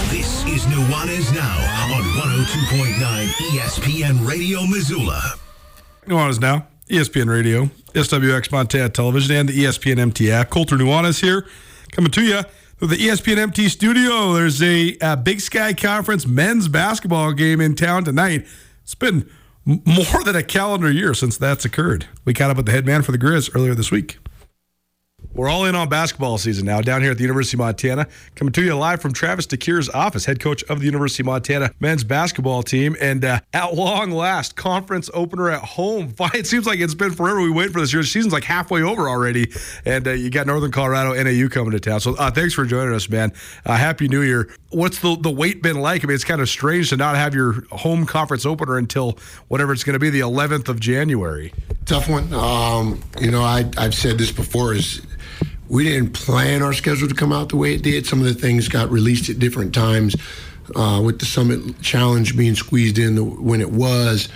This 0.09 0.45
is 0.45 0.65
Nuanez 0.65 1.33
Now 1.33 1.95
on 1.95 2.03
102.9 2.03 3.27
ESPN 3.51 4.27
Radio 4.27 4.65
Missoula. 4.65 5.21
Nuanez 6.05 6.41
Now, 6.41 6.67
ESPN 6.89 7.29
Radio, 7.29 7.65
SWX 7.93 8.51
Montana 8.51 8.89
Television, 8.89 9.35
and 9.35 9.49
the 9.49 9.53
ESPN 9.53 9.99
MT 9.99 10.31
app. 10.31 10.49
Colter 10.49 10.75
Nuanez 10.75 11.21
here, 11.21 11.47
coming 11.91 12.11
to 12.11 12.21
you. 12.21 12.41
Through 12.77 12.89
the 12.89 12.97
ESPN 12.97 13.37
MT 13.37 13.69
studio, 13.69 14.33
there's 14.33 14.61
a, 14.61 14.97
a 15.01 15.15
Big 15.15 15.39
Sky 15.39 15.71
Conference 15.73 16.25
men's 16.25 16.67
basketball 16.67 17.31
game 17.31 17.61
in 17.61 17.75
town 17.75 18.03
tonight. 18.03 18.45
It's 18.83 18.95
been 18.95 19.29
more 19.65 20.23
than 20.25 20.35
a 20.35 20.41
calendar 20.43 20.91
year 20.91 21.13
since 21.13 21.37
that's 21.37 21.63
occurred. 21.63 22.07
We 22.25 22.33
caught 22.33 22.49
up 22.49 22.57
with 22.57 22.65
the 22.65 22.71
head 22.71 22.85
man 22.85 23.03
for 23.03 23.11
the 23.11 23.19
Griz 23.19 23.51
earlier 23.53 23.75
this 23.75 23.91
week. 23.91 24.17
We're 25.33 25.47
all 25.47 25.63
in 25.63 25.75
on 25.75 25.87
basketball 25.87 26.37
season 26.37 26.65
now 26.65 26.81
down 26.81 27.01
here 27.01 27.11
at 27.11 27.17
the 27.17 27.23
University 27.23 27.55
of 27.55 27.59
Montana. 27.59 28.05
Coming 28.35 28.51
to 28.51 28.63
you 28.63 28.75
live 28.75 29.01
from 29.01 29.13
Travis 29.13 29.47
DeCuire's 29.47 29.87
office, 29.89 30.25
head 30.25 30.41
coach 30.41 30.61
of 30.63 30.79
the 30.79 30.85
University 30.85 31.23
of 31.23 31.27
Montana 31.27 31.71
men's 31.79 32.03
basketball 32.03 32.63
team. 32.63 32.97
And 32.99 33.23
uh, 33.23 33.39
at 33.53 33.73
long 33.73 34.11
last, 34.11 34.57
conference 34.57 35.09
opener 35.13 35.49
at 35.49 35.61
home. 35.61 36.13
It 36.33 36.47
seems 36.47 36.65
like 36.65 36.79
it's 36.79 36.95
been 36.95 37.11
forever 37.11 37.41
we 37.41 37.51
wait 37.51 37.71
for 37.71 37.81
this 37.81 37.93
year. 37.93 38.01
The 38.01 38.07
season's 38.07 38.33
like 38.33 38.43
halfway 38.43 38.81
over 38.81 39.07
already. 39.07 39.51
And 39.85 40.07
uh, 40.07 40.11
you 40.11 40.29
got 40.29 40.47
Northern 40.47 40.71
Colorado 40.71 41.13
NAU 41.13 41.49
coming 41.49 41.71
to 41.71 41.79
town. 41.79 41.99
So 41.99 42.15
uh, 42.15 42.31
thanks 42.31 42.53
for 42.53 42.65
joining 42.65 42.93
us, 42.93 43.09
man. 43.09 43.31
Uh, 43.65 43.75
Happy 43.75 44.07
New 44.07 44.21
Year. 44.21 44.49
What's 44.69 44.99
the, 44.99 45.15
the 45.17 45.29
wait 45.29 45.61
been 45.61 45.79
like? 45.79 46.03
I 46.03 46.07
mean, 46.07 46.15
it's 46.15 46.23
kind 46.23 46.41
of 46.41 46.49
strange 46.49 46.89
to 46.89 46.97
not 46.97 47.15
have 47.15 47.35
your 47.35 47.65
home 47.71 48.05
conference 48.05 48.45
opener 48.45 48.77
until 48.77 49.17
whatever 49.49 49.73
it's 49.73 49.83
going 49.83 49.93
to 49.93 49.99
be, 49.99 50.09
the 50.09 50.21
11th 50.21 50.67
of 50.69 50.79
January. 50.79 51.53
Tough 51.85 52.09
one. 52.09 52.33
Um, 52.33 53.01
you 53.19 53.31
know, 53.31 53.43
I, 53.43 53.69
I've 53.77 53.95
said 53.95 54.17
this 54.17 54.31
before 54.31 54.73
is 54.73 55.01
we 55.71 55.85
didn't 55.85 56.11
plan 56.11 56.61
our 56.61 56.73
schedule 56.73 57.07
to 57.07 57.15
come 57.15 57.31
out 57.31 57.47
the 57.47 57.55
way 57.55 57.73
it 57.73 57.81
did. 57.81 58.05
Some 58.05 58.19
of 58.19 58.25
the 58.25 58.33
things 58.33 58.67
got 58.67 58.89
released 58.89 59.29
at 59.29 59.39
different 59.39 59.73
times. 59.73 60.15
Uh, 60.75 61.01
with 61.03 61.19
the 61.19 61.25
Summit 61.25 61.81
Challenge 61.81 62.37
being 62.37 62.55
squeezed 62.55 62.97
in 62.97 63.15
the, 63.15 63.23
when 63.23 63.59
it 63.59 63.71
was, 63.71 64.29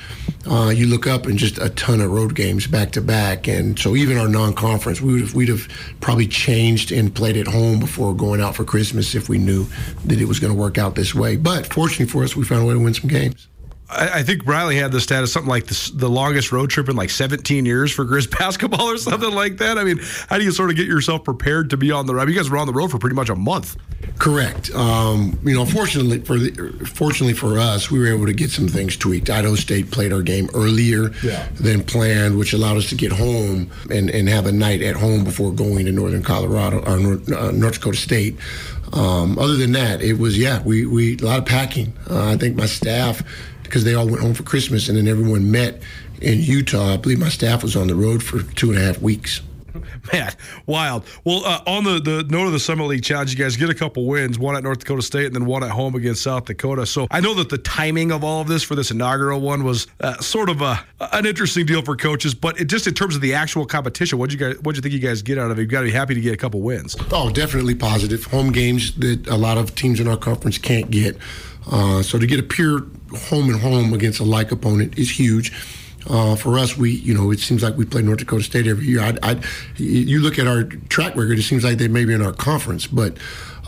uh, 0.49 0.69
you 0.69 0.85
look 0.85 1.07
up 1.07 1.27
and 1.27 1.37
just 1.37 1.57
a 1.59 1.69
ton 1.69 2.01
of 2.01 2.11
road 2.11 2.35
games 2.35 2.67
back 2.67 2.91
to 2.91 3.01
back, 3.01 3.47
and 3.47 3.79
so 3.79 3.95
even 3.95 4.17
our 4.17 4.27
non-conference, 4.27 4.99
we 4.99 5.13
would 5.13 5.21
have, 5.21 5.33
we'd 5.33 5.47
have 5.47 5.69
probably 6.01 6.27
changed 6.27 6.91
and 6.91 7.15
played 7.15 7.37
at 7.37 7.47
home 7.47 7.79
before 7.79 8.13
going 8.13 8.41
out 8.41 8.53
for 8.55 8.65
Christmas 8.65 9.15
if 9.15 9.29
we 9.29 9.37
knew 9.37 9.65
that 10.05 10.19
it 10.19 10.25
was 10.25 10.39
going 10.39 10.51
to 10.51 10.59
work 10.59 10.77
out 10.77 10.95
this 10.95 11.15
way. 11.15 11.37
But 11.37 11.67
fortunately 11.67 12.07
for 12.07 12.23
us, 12.23 12.35
we 12.35 12.43
found 12.43 12.63
a 12.63 12.65
way 12.65 12.73
to 12.73 12.79
win 12.79 12.93
some 12.93 13.07
games. 13.07 13.47
I, 13.89 14.23
think 14.23 14.47
Riley 14.47 14.77
had 14.77 14.91
the 14.91 14.99
status 14.99 15.31
something 15.31 15.49
like 15.49 15.67
this, 15.67 15.91
the 15.91 16.09
longest 16.09 16.51
road 16.51 16.71
trip 16.71 16.89
in 16.89 16.95
like 16.95 17.11
17 17.11 17.65
years 17.65 17.91
for 17.91 18.03
Griz 18.03 18.25
basketball 18.39 18.87
or 18.87 18.97
something 18.97 19.31
like 19.31 19.57
that. 19.57 19.77
I 19.77 19.83
mean, 19.83 19.99
how 20.27 20.37
do 20.37 20.43
you 20.43 20.51
sort 20.51 20.71
of 20.71 20.75
get 20.75 20.87
yourself 20.87 21.23
prepared 21.23 21.69
to 21.69 21.77
be 21.77 21.91
on 21.91 22.07
the 22.07 22.15
road? 22.15 22.27
You 22.27 22.35
guys 22.35 22.49
were 22.49 22.57
on 22.57 22.67
the 22.67 22.73
road 22.73 22.89
for 22.89 22.97
pretty 22.97 23.15
much 23.15 23.29
a 23.29 23.35
month. 23.35 23.77
Correct. 24.17 24.73
Um, 24.73 25.39
you 25.43 25.53
know, 25.53 25.65
fortunately 25.65 26.19
for 26.21 26.39
the, 26.39 26.51
fortunately 26.85 27.33
for 27.33 27.59
us, 27.59 27.91
we 27.91 27.99
were 27.99 28.07
able 28.07 28.25
to 28.25 28.33
get 28.33 28.49
some 28.49 28.67
things 28.67 28.97
tweaked. 28.97 29.29
Idaho 29.29 29.55
State 29.55 29.91
played 29.91 30.11
our 30.11 30.21
game 30.21 30.49
earlier 30.55 31.11
yeah. 31.23 31.47
than 31.53 31.83
planned, 31.83 32.37
which 32.37 32.53
allowed 32.53 32.77
us 32.77 32.89
to 32.89 32.95
get 32.95 33.11
home 33.11 33.69
and, 33.91 34.09
and 34.09 34.27
have 34.29 34.47
a 34.47 34.51
night 34.51 34.81
at 34.81 34.95
home 34.95 35.23
before 35.23 35.51
going 35.51 35.85
to 35.85 35.91
Northern 35.91 36.23
Colorado 36.23 36.79
or 36.85 36.97
North, 36.97 37.31
uh, 37.31 37.51
North 37.51 37.75
Dakota 37.75 37.97
State. 37.97 38.37
Um, 38.93 39.37
other 39.37 39.55
than 39.57 39.73
that, 39.73 40.01
it 40.01 40.13
was 40.13 40.37
yeah, 40.37 40.61
we 40.63 40.85
we 40.85 41.17
a 41.17 41.21
lot 41.21 41.39
of 41.39 41.45
packing. 41.45 41.93
Uh, 42.09 42.27
I 42.27 42.37
think 42.37 42.55
my 42.55 42.65
staff 42.65 43.21
because 43.75 43.83
they 43.83 43.93
all 43.93 44.07
went 44.07 44.21
home 44.21 44.33
for 44.33 44.43
Christmas 44.43 44.87
and 44.87 44.97
then 44.97 45.05
everyone 45.05 45.51
met 45.51 45.81
in 46.21 46.39
Utah. 46.39 46.93
I 46.93 46.95
believe 46.95 47.19
my 47.19 47.27
staff 47.27 47.61
was 47.61 47.75
on 47.75 47.87
the 47.87 47.95
road 47.95 48.23
for 48.23 48.41
two 48.53 48.71
and 48.71 48.79
a 48.79 48.81
half 48.81 49.01
weeks. 49.01 49.41
Man, 50.13 50.31
wild. 50.65 51.03
Well, 51.25 51.43
uh, 51.43 51.61
on 51.67 51.83
the, 51.83 51.99
the 51.99 52.23
note 52.29 52.45
of 52.45 52.53
the 52.53 52.59
Summit 52.59 52.85
League 52.85 53.03
Challenge, 53.03 53.29
you 53.33 53.37
guys 53.37 53.57
get 53.57 53.69
a 53.69 53.73
couple 53.73 54.05
wins, 54.05 54.39
one 54.39 54.55
at 54.55 54.63
North 54.63 54.79
Dakota 54.79 55.01
State 55.01 55.25
and 55.25 55.35
then 55.35 55.45
one 55.45 55.61
at 55.61 55.71
home 55.71 55.93
against 55.93 56.23
South 56.23 56.45
Dakota. 56.45 56.85
So 56.85 57.05
I 57.11 57.19
know 57.19 57.33
that 57.33 57.49
the 57.49 57.57
timing 57.57 58.13
of 58.13 58.23
all 58.23 58.39
of 58.39 58.47
this 58.47 58.63
for 58.63 58.75
this 58.75 58.91
inaugural 58.91 59.41
one 59.41 59.65
was 59.65 59.87
uh, 59.99 60.15
sort 60.19 60.49
of 60.49 60.61
a 60.61 60.81
an 61.11 61.25
interesting 61.25 61.65
deal 61.65 61.81
for 61.81 61.97
coaches, 61.97 62.33
but 62.33 62.57
it, 62.57 62.69
just 62.69 62.87
in 62.87 62.93
terms 62.93 63.15
of 63.15 63.21
the 63.21 63.33
actual 63.33 63.65
competition, 63.65 64.17
what 64.17 64.29
do 64.29 64.37
you 64.37 64.39
guys 64.39 64.61
what 64.61 64.73
do 64.73 64.77
you 64.77 64.81
think 64.83 64.93
you 64.93 65.05
guys 65.05 65.21
get 65.21 65.37
out 65.37 65.51
of 65.51 65.59
it? 65.59 65.63
You've 65.63 65.71
got 65.71 65.81
to 65.81 65.87
be 65.87 65.91
happy 65.91 66.13
to 66.13 66.21
get 66.21 66.33
a 66.33 66.37
couple 66.37 66.61
wins. 66.61 66.95
Oh, 67.11 67.29
definitely 67.29 67.75
positive. 67.75 68.23
Home 68.27 68.53
games 68.53 68.95
that 68.99 69.27
a 69.27 69.35
lot 69.35 69.57
of 69.57 69.75
teams 69.75 69.99
in 69.99 70.07
our 70.07 70.15
conference 70.15 70.57
can't 70.57 70.89
get. 70.89 71.17
Uh, 71.69 72.01
so 72.03 72.19
to 72.19 72.27
get 72.27 72.39
a 72.39 72.43
pure 72.43 72.81
home 73.17 73.49
and 73.49 73.59
home 73.59 73.93
against 73.93 74.19
a 74.19 74.23
like 74.23 74.51
opponent 74.51 74.97
is 74.97 75.09
huge. 75.09 75.51
Uh, 76.07 76.35
for 76.35 76.59
us, 76.59 76.77
we 76.77 76.91
you 76.91 77.13
know 77.13 77.31
it 77.31 77.39
seems 77.39 77.63
like 77.63 77.77
we 77.77 77.85
play 77.85 78.01
North 78.01 78.19
Dakota 78.19 78.43
State 78.43 78.67
every 78.67 78.85
year. 78.85 79.01
I, 79.01 79.17
I, 79.23 79.41
you 79.77 80.21
look 80.21 80.37
at 80.37 80.47
our 80.47 80.63
track 80.63 81.15
record; 81.15 81.39
it 81.39 81.43
seems 81.43 81.63
like 81.63 81.77
they 81.77 81.87
may 81.87 82.05
be 82.05 82.13
in 82.13 82.21
our 82.21 82.33
conference, 82.33 82.87
but. 82.87 83.17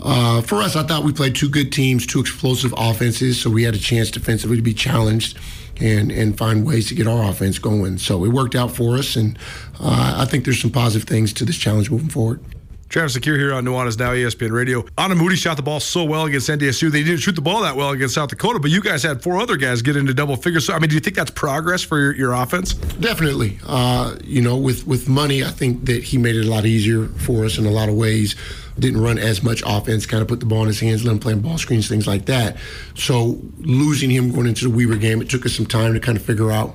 Uh, 0.00 0.40
for 0.42 0.62
us, 0.62 0.76
I 0.76 0.84
thought 0.84 1.02
we 1.02 1.12
played 1.12 1.34
two 1.34 1.48
good 1.48 1.72
teams, 1.72 2.06
two 2.06 2.20
explosive 2.20 2.72
offenses, 2.76 3.40
so 3.40 3.50
we 3.50 3.64
had 3.64 3.74
a 3.74 3.78
chance 3.78 4.12
defensively 4.12 4.54
to 4.54 4.62
be 4.62 4.72
challenged 4.72 5.36
and 5.80 6.12
and 6.12 6.38
find 6.38 6.64
ways 6.64 6.88
to 6.88 6.94
get 6.94 7.08
our 7.08 7.28
offense 7.28 7.58
going. 7.58 7.98
So 7.98 8.24
it 8.24 8.28
worked 8.28 8.54
out 8.54 8.70
for 8.70 8.96
us, 8.96 9.16
and 9.16 9.36
uh, 9.80 10.14
I 10.18 10.24
think 10.24 10.44
there's 10.44 10.60
some 10.60 10.70
positive 10.70 11.08
things 11.08 11.32
to 11.34 11.44
this 11.44 11.56
challenge 11.56 11.90
moving 11.90 12.10
forward. 12.10 12.40
Travis 12.88 13.18
DeCuire 13.18 13.38
here 13.38 13.52
on 13.52 13.66
Nuanez 13.66 13.98
Now 13.98 14.12
ESPN 14.12 14.50
Radio. 14.50 14.82
Aanen 14.96 15.18
Moody 15.18 15.36
shot 15.36 15.58
the 15.58 15.62
ball 15.62 15.78
so 15.78 16.04
well 16.04 16.24
against 16.24 16.48
NDSU. 16.48 16.90
They 16.90 17.04
didn't 17.04 17.20
shoot 17.20 17.34
the 17.34 17.42
ball 17.42 17.62
that 17.62 17.76
well 17.76 17.90
against 17.90 18.14
South 18.14 18.30
Dakota, 18.30 18.58
but 18.60 18.70
you 18.70 18.80
guys 18.80 19.02
had 19.02 19.22
four 19.22 19.36
other 19.38 19.56
guys 19.58 19.82
get 19.82 19.94
into 19.96 20.14
double 20.14 20.36
figures. 20.36 20.64
So, 20.64 20.72
I 20.72 20.78
mean, 20.78 20.88
do 20.88 20.94
you 20.94 21.00
think 21.00 21.14
that's 21.14 21.30
progress 21.30 21.82
for 21.82 21.98
your, 21.98 22.14
your 22.14 22.32
offense? 22.32 22.72
Definitely. 22.72 23.58
Uh, 23.66 24.16
you 24.24 24.40
know, 24.40 24.56
with, 24.56 24.86
with 24.86 25.06
Moody, 25.06 25.44
I 25.44 25.50
think 25.50 25.84
that 25.84 26.02
he 26.02 26.16
made 26.16 26.36
it 26.36 26.46
a 26.46 26.50
lot 26.50 26.64
easier 26.64 27.08
for 27.08 27.44
us 27.44 27.58
in 27.58 27.66
a 27.66 27.70
lot 27.70 27.90
of 27.90 27.94
ways. 27.94 28.36
Didn't 28.78 29.02
run 29.02 29.18
as 29.18 29.42
much 29.42 29.62
offense, 29.66 30.06
kind 30.06 30.22
of 30.22 30.28
put 30.28 30.40
the 30.40 30.46
ball 30.46 30.62
in 30.62 30.68
his 30.68 30.80
hands, 30.80 31.04
let 31.04 31.12
him 31.12 31.18
play 31.18 31.34
ball 31.34 31.58
screens, 31.58 31.88
things 31.88 32.06
like 32.06 32.24
that. 32.26 32.56
So 32.94 33.38
losing 33.58 34.08
him 34.08 34.32
going 34.32 34.46
into 34.46 34.64
the 34.66 34.70
Weber 34.70 34.96
game, 34.96 35.20
it 35.20 35.28
took 35.28 35.44
us 35.44 35.52
some 35.52 35.66
time 35.66 35.92
to 35.92 36.00
kind 36.00 36.16
of 36.16 36.24
figure 36.24 36.50
out 36.50 36.74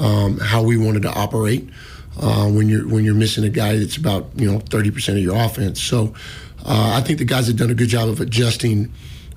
um, 0.00 0.38
how 0.38 0.62
we 0.62 0.76
wanted 0.76 1.02
to 1.02 1.12
operate 1.12 1.68
uh, 2.20 2.48
when 2.48 2.68
you're 2.68 2.86
when 2.88 3.04
you're 3.04 3.14
missing 3.14 3.44
a 3.44 3.48
guy 3.48 3.78
that's 3.78 3.96
about 3.96 4.28
you 4.36 4.50
know 4.50 4.58
30% 4.58 5.08
of 5.10 5.18
your 5.18 5.36
offense. 5.36 5.82
So 5.82 6.14
uh, 6.64 6.92
I 6.94 7.00
think 7.02 7.18
the 7.18 7.24
guys 7.24 7.46
have 7.46 7.56
done 7.56 7.70
a 7.70 7.74
good 7.74 7.88
job 7.88 8.08
of 8.08 8.20
adjusting. 8.20 8.92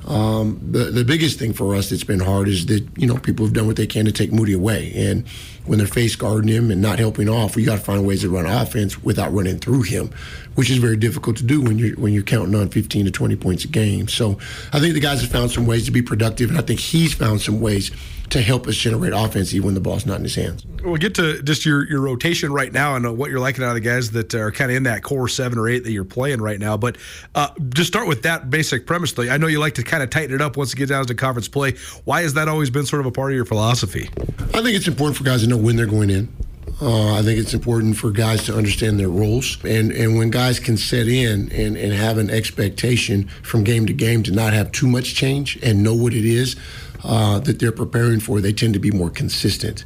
Um, 0.08 0.60
the 0.72 0.86
the 0.86 1.04
biggest 1.04 1.38
thing 1.40 1.54
for 1.54 1.76
us 1.76 1.90
that's 1.90 2.06
been 2.06 2.22
hard 2.22 2.48
is 2.48 2.66
that 2.68 2.88
you 2.98 3.06
know 3.06 3.18
people 3.18 3.46
have 3.46 3.54
done 3.54 3.68
what 3.68 3.76
they 3.76 3.88
can 3.88 4.06
to 4.06 4.12
take 4.12 4.32
Moody 4.32 4.54
away, 4.54 4.94
and 4.96 5.26
when 5.70 5.78
they're 5.78 5.88
face 5.88 6.16
guarding 6.16 6.50
him 6.50 6.72
and 6.72 6.82
not 6.82 6.98
helping 6.98 7.30
off, 7.30 7.56
we 7.56 7.64
got 7.64 7.78
to 7.78 7.84
find 7.84 8.06
ways 8.06 8.22
to 8.22 8.30
run 8.30 8.48
offense 8.48 9.04
without 9.04 9.32
running 9.32 9.60
through 9.60 9.84
him, 9.84 10.10
which 10.56 10.72
is 10.72 10.78
very 10.78 10.98
difficult 10.98 11.38
to 11.38 11.44
do 11.44 11.62
when 11.62 11.78
you're 11.78 11.96
when 11.96 12.12
you're 12.12 12.24
counting 12.24 12.56
on 12.56 12.70
15 12.70 13.06
to 13.06 13.12
20 13.12 13.36
points 13.36 13.66
a 13.66 13.68
game. 13.68 14.08
So 14.08 14.40
I 14.74 14.80
think 14.80 14.96
the 14.96 15.00
guys 15.00 15.22
have 15.22 15.30
found 15.30 15.52
some 15.52 15.68
ways 15.68 15.86
to 15.86 15.92
be 15.92 16.02
productive, 16.02 16.50
and 16.50 16.58
I 16.58 16.64
think 16.64 16.80
he's 16.80 17.14
found 17.14 17.42
some 17.42 17.62
ways 17.62 17.92
to 18.30 18.42
help 18.42 18.68
us 18.68 18.76
generate 18.76 19.14
offense 19.14 19.54
even 19.54 19.66
when 19.68 19.74
the 19.74 19.82
ball's 19.82 20.06
not 20.06 20.18
in 20.18 20.24
his 20.24 20.36
hands. 20.36 20.66
We'll 20.84 20.98
get 20.98 21.16
to 21.16 21.42
just 21.42 21.66
your, 21.66 21.88
your 21.90 22.02
rotation 22.02 22.54
right 22.54 22.72
now 22.72 22.96
and 22.96 23.18
what 23.18 23.30
you're 23.30 23.40
liking 23.40 23.64
out 23.64 23.70
of 23.70 23.74
the 23.76 23.82
guys 23.82 24.12
that 24.12 24.34
are 24.36 24.52
kind 24.52 24.72
of 24.72 24.78
in 24.78 24.84
that 24.84 25.04
core 25.04 25.28
seven 25.28 25.58
or 25.58 25.68
eight 25.68 25.84
that 25.84 25.92
you're 25.92 26.06
playing 26.06 26.42
right 26.42 26.60
now. 26.60 26.78
But 26.78 26.98
uh, 27.36 27.50
just 27.70 27.88
start 27.88 28.08
with 28.08 28.24
that 28.24 28.50
basic 28.50 28.86
premise, 28.86 29.12
though. 29.14 29.24
I 29.24 29.38
know 29.38 29.48
you 29.48 29.60
like 29.60 29.76
to 29.76 29.84
kind 29.84 30.04
of 30.04 30.10
tighten 30.10 30.36
it 30.36 30.42
up 30.42 30.58
once 30.58 30.74
it 30.74 30.78
gets 30.78 30.90
down 30.90 31.06
to 31.06 31.16
conference 31.16 31.48
play. 31.48 31.74
Why 32.06 32.22
has 32.22 32.36
that 32.36 32.48
always 32.48 32.70
been 32.70 32.86
sort 32.86 33.00
of 33.00 33.08
a 33.08 33.12
part 33.12 33.32
of 33.32 33.36
your 33.36 33.46
philosophy? 33.46 34.10
I 34.54 34.62
think 34.62 34.76
it's 34.76 34.88
important 34.88 35.18
for 35.18 35.24
guys 35.24 35.42
to 35.42 35.48
know 35.48 35.58
when 35.60 35.76
they're 35.76 35.86
going 35.86 36.10
in. 36.10 36.34
Uh, 36.82 37.16
I 37.16 37.24
think 37.24 37.40
it's 37.40 37.54
important 37.54 37.98
for 37.98 38.10
guys 38.10 38.46
to 38.46 38.56
understand 38.56 39.00
their 39.00 39.10
roles. 39.10 39.58
And, 39.66 39.92
and 39.92 40.18
when 40.18 40.30
guys 40.30 40.60
can 40.60 40.78
set 40.78 41.08
in 41.08 41.52
and, 41.52 41.76
and 41.76 41.94
have 41.94 42.18
an 42.18 42.30
expectation 42.30 43.28
from 43.44 43.64
game 43.64 43.86
to 43.88 43.94
game 43.94 44.24
to 44.24 44.32
not 44.32 44.54
have 44.54 44.72
too 44.72 44.88
much 44.88 45.16
change 45.16 45.58
and 45.62 45.84
know 45.84 45.94
what 45.94 46.14
it 46.14 46.26
is, 46.26 46.56
uh, 47.04 47.40
that 47.40 47.60
they're 47.60 47.72
preparing 47.72 48.20
for, 48.20 48.40
they 48.40 48.54
tend 48.54 48.74
to 48.76 48.80
be 48.80 48.92
more 48.92 49.10
consistent. 49.10 49.84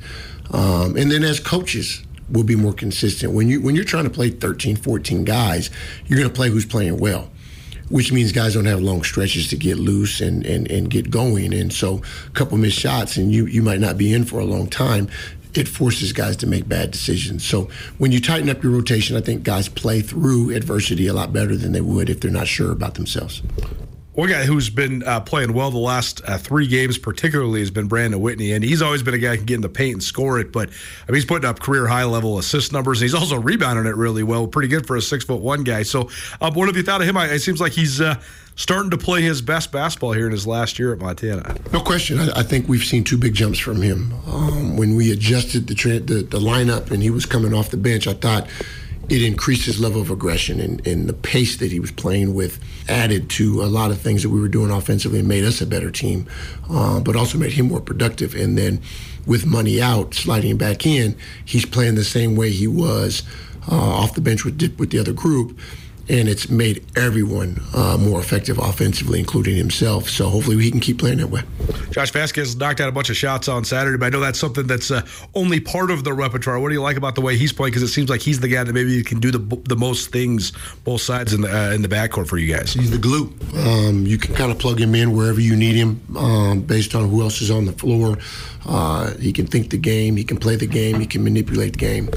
Um, 0.51 0.95
and 0.95 1.11
then 1.11 1.23
as 1.23 1.39
coaches, 1.39 2.03
will 2.29 2.43
be 2.43 2.55
more 2.55 2.73
consistent. 2.73 3.33
When 3.33 3.47
you 3.47 3.61
when 3.61 3.75
you're 3.75 3.85
trying 3.85 4.05
to 4.05 4.09
play 4.09 4.29
13, 4.29 4.75
14 4.75 5.23
guys, 5.23 5.69
you're 6.05 6.17
going 6.17 6.29
to 6.29 6.35
play 6.35 6.49
who's 6.49 6.65
playing 6.65 6.97
well, 6.97 7.29
which 7.89 8.11
means 8.11 8.31
guys 8.31 8.53
don't 8.55 8.65
have 8.65 8.81
long 8.81 9.03
stretches 9.03 9.49
to 9.49 9.55
get 9.55 9.77
loose 9.77 10.21
and, 10.21 10.45
and, 10.45 10.69
and 10.71 10.89
get 10.89 11.11
going. 11.11 11.53
And 11.53 11.71
so 11.71 12.01
a 12.27 12.29
couple 12.31 12.57
missed 12.57 12.79
shots 12.79 13.17
and 13.17 13.31
you 13.31 13.45
you 13.45 13.61
might 13.61 13.79
not 13.79 13.97
be 13.97 14.13
in 14.13 14.25
for 14.25 14.39
a 14.39 14.45
long 14.45 14.67
time. 14.67 15.09
It 15.53 15.67
forces 15.67 16.13
guys 16.13 16.35
to 16.37 16.47
make 16.47 16.67
bad 16.67 16.91
decisions. 16.91 17.45
So 17.45 17.69
when 17.97 18.11
you 18.11 18.19
tighten 18.19 18.49
up 18.49 18.63
your 18.63 18.71
rotation, 18.71 19.15
I 19.15 19.21
think 19.21 19.43
guys 19.43 19.69
play 19.69 20.01
through 20.01 20.55
adversity 20.55 21.07
a 21.07 21.13
lot 21.13 21.31
better 21.31 21.55
than 21.55 21.73
they 21.73 21.81
would 21.81 22.09
if 22.09 22.19
they're 22.21 22.31
not 22.31 22.47
sure 22.47 22.71
about 22.71 22.95
themselves. 22.95 23.41
One 24.13 24.29
guy 24.29 24.45
who's 24.45 24.69
been 24.69 25.01
uh, 25.03 25.21
playing 25.21 25.53
well 25.53 25.71
the 25.71 25.79
last 25.79 26.21
uh, 26.25 26.37
three 26.37 26.67
games, 26.67 26.99
particularly, 26.99 27.61
has 27.61 27.71
been 27.71 27.87
Brandon 27.87 28.21
Whitney, 28.21 28.51
and 28.51 28.63
he's 28.63 28.79
always 28.79 29.01
been 29.01 29.15
a 29.15 29.17
guy 29.17 29.31
who 29.31 29.37
can 29.37 29.45
get 29.45 29.55
in 29.55 29.61
the 29.61 29.69
paint 29.69 29.93
and 29.93 30.03
score 30.03 30.39
it. 30.39 30.51
But 30.51 30.69
I 30.69 31.11
mean, 31.11 31.15
he's 31.15 31.25
putting 31.25 31.49
up 31.49 31.59
career 31.59 31.87
high 31.87 32.03
level 32.03 32.37
assist 32.37 32.71
numbers, 32.71 33.01
and 33.01 33.09
he's 33.09 33.15
also 33.15 33.39
rebounding 33.39 33.87
it 33.87 33.95
really 33.95 34.21
well. 34.21 34.45
Pretty 34.45 34.67
good 34.67 34.85
for 34.85 34.95
a 34.95 35.01
six 35.01 35.25
foot 35.25 35.41
one 35.41 35.63
guy. 35.63 35.81
So, 35.81 36.11
uh, 36.39 36.51
what 36.51 36.67
have 36.67 36.77
you 36.77 36.83
thought 36.83 37.01
of 37.01 37.07
him? 37.07 37.17
It 37.17 37.39
seems 37.39 37.59
like 37.59 37.71
he's 37.71 38.01
uh, 38.01 38.21
starting 38.55 38.91
to 38.91 38.99
play 38.99 39.23
his 39.23 39.41
best 39.41 39.71
basketball 39.71 40.11
here 40.11 40.27
in 40.27 40.31
his 40.31 40.45
last 40.45 40.77
year 40.77 40.93
at 40.93 40.99
Montana. 40.99 41.55
No 41.71 41.81
question. 41.81 42.19
I, 42.19 42.41
I 42.41 42.43
think 42.43 42.67
we've 42.67 42.83
seen 42.83 43.03
two 43.03 43.17
big 43.17 43.33
jumps 43.33 43.57
from 43.57 43.81
him. 43.81 44.13
Um, 44.27 44.77
when 44.77 44.95
we 44.95 45.11
adjusted 45.11 45.65
the, 45.65 45.73
tra- 45.73 45.99
the 45.99 46.21
the 46.21 46.39
lineup 46.39 46.91
and 46.91 47.01
he 47.01 47.09
was 47.09 47.25
coming 47.25 47.51
off 47.51 47.71
the 47.71 47.77
bench, 47.77 48.05
I 48.05 48.13
thought 48.13 48.47
it 49.09 49.21
increased 49.21 49.65
his 49.65 49.79
level 49.79 50.01
of 50.01 50.09
aggression 50.09 50.59
and, 50.59 50.85
and, 50.87 51.09
the 51.09 51.13
pace 51.13 51.57
that 51.57 51.71
he 51.71 51.79
was 51.79 51.91
playing 51.91 52.33
with 52.33 52.59
added 52.87 53.29
to 53.29 53.61
a 53.61 53.65
lot 53.65 53.91
of 53.91 53.99
things 53.99 54.23
that 54.23 54.29
we 54.29 54.39
were 54.39 54.47
doing 54.47 54.71
offensively 54.71 55.19
and 55.19 55.27
made 55.27 55.43
us 55.43 55.61
a 55.61 55.65
better 55.65 55.91
team, 55.91 56.25
uh, 56.69 56.99
but 57.01 57.15
also 57.15 57.37
made 57.37 57.51
him 57.51 57.67
more 57.67 57.81
productive. 57.81 58.33
And 58.33 58.57
then 58.57 58.81
with 59.25 59.45
Moody 59.45 59.81
out, 59.81 60.13
sliding 60.13 60.57
back 60.57 60.85
in, 60.85 61.15
he's 61.43 61.65
playing 61.65 61.95
the 61.95 62.03
same 62.03 62.35
way 62.35 62.49
he 62.51 62.67
was 62.67 63.23
uh, 63.69 63.75
off 63.75 64.15
the 64.15 64.21
bench 64.21 64.45
with, 64.45 64.61
with 64.79 64.91
the 64.91 64.99
other 64.99 65.13
group. 65.13 65.57
And 66.09 66.27
it's 66.27 66.49
made 66.49 66.85
everyone 66.97 67.61
uh, 67.73 67.97
more 67.97 68.19
effective 68.19 68.57
offensively, 68.57 69.19
including 69.19 69.55
himself. 69.55 70.09
So 70.09 70.27
hopefully 70.27 70.61
he 70.61 70.69
can 70.69 70.81
keep 70.81 70.99
playing 70.99 71.19
that 71.19 71.27
way. 71.27 71.43
Josh 71.91 72.11
Vazquez 72.11 72.57
knocked 72.57 72.81
out 72.81 72.89
a 72.89 72.91
bunch 72.91 73.09
of 73.09 73.15
shots 73.15 73.47
on 73.47 73.63
Saturday, 73.63 73.97
but 73.97 74.07
I 74.07 74.09
know 74.09 74.19
that's 74.19 74.39
something 74.39 74.67
that's 74.67 74.91
uh, 74.91 75.05
only 75.33 75.61
part 75.61 75.91
of 75.91 76.03
the 76.03 76.11
repertoire. 76.11 76.59
What 76.59 76.69
do 76.69 76.75
you 76.75 76.81
like 76.81 76.97
about 76.97 77.15
the 77.15 77.21
way 77.21 77.37
he's 77.37 77.53
playing? 77.53 77.71
Because 77.71 77.83
it 77.83 77.93
seems 77.93 78.09
like 78.09 78.19
he's 78.19 78.41
the 78.41 78.49
guy 78.49 78.63
that 78.63 78.73
maybe 78.73 79.01
can 79.03 79.19
do 79.19 79.31
the 79.31 79.39
the 79.63 79.75
most 79.75 80.11
things 80.11 80.51
both 80.83 81.01
sides 81.01 81.33
in 81.33 81.41
the 81.41 81.49
uh, 81.49 81.71
in 81.71 81.81
the 81.81 81.87
backcourt 81.87 82.27
for 82.27 82.37
you 82.37 82.53
guys. 82.53 82.73
He's 82.73 82.91
the 82.91 82.97
glue. 82.97 83.33
Um, 83.55 84.05
you 84.05 84.17
can 84.17 84.35
kind 84.35 84.51
of 84.51 84.59
plug 84.59 84.79
him 84.79 84.95
in 84.95 85.15
wherever 85.15 85.39
you 85.39 85.55
need 85.55 85.75
him, 85.75 86.01
um, 86.17 86.61
based 86.61 86.95
on 86.95 87.09
who 87.09 87.21
else 87.21 87.41
is 87.41 87.49
on 87.49 87.65
the 87.65 87.73
floor. 87.73 88.17
Uh, 88.65 89.13
he 89.17 89.33
can 89.33 89.45
think 89.45 89.69
the 89.69 89.77
game, 89.77 90.15
he 90.15 90.23
can 90.23 90.37
play 90.37 90.55
the 90.55 90.67
game, 90.67 90.99
he 90.99 91.05
can 91.05 91.23
manipulate 91.23 91.73
the 91.73 91.79
game, 91.79 92.09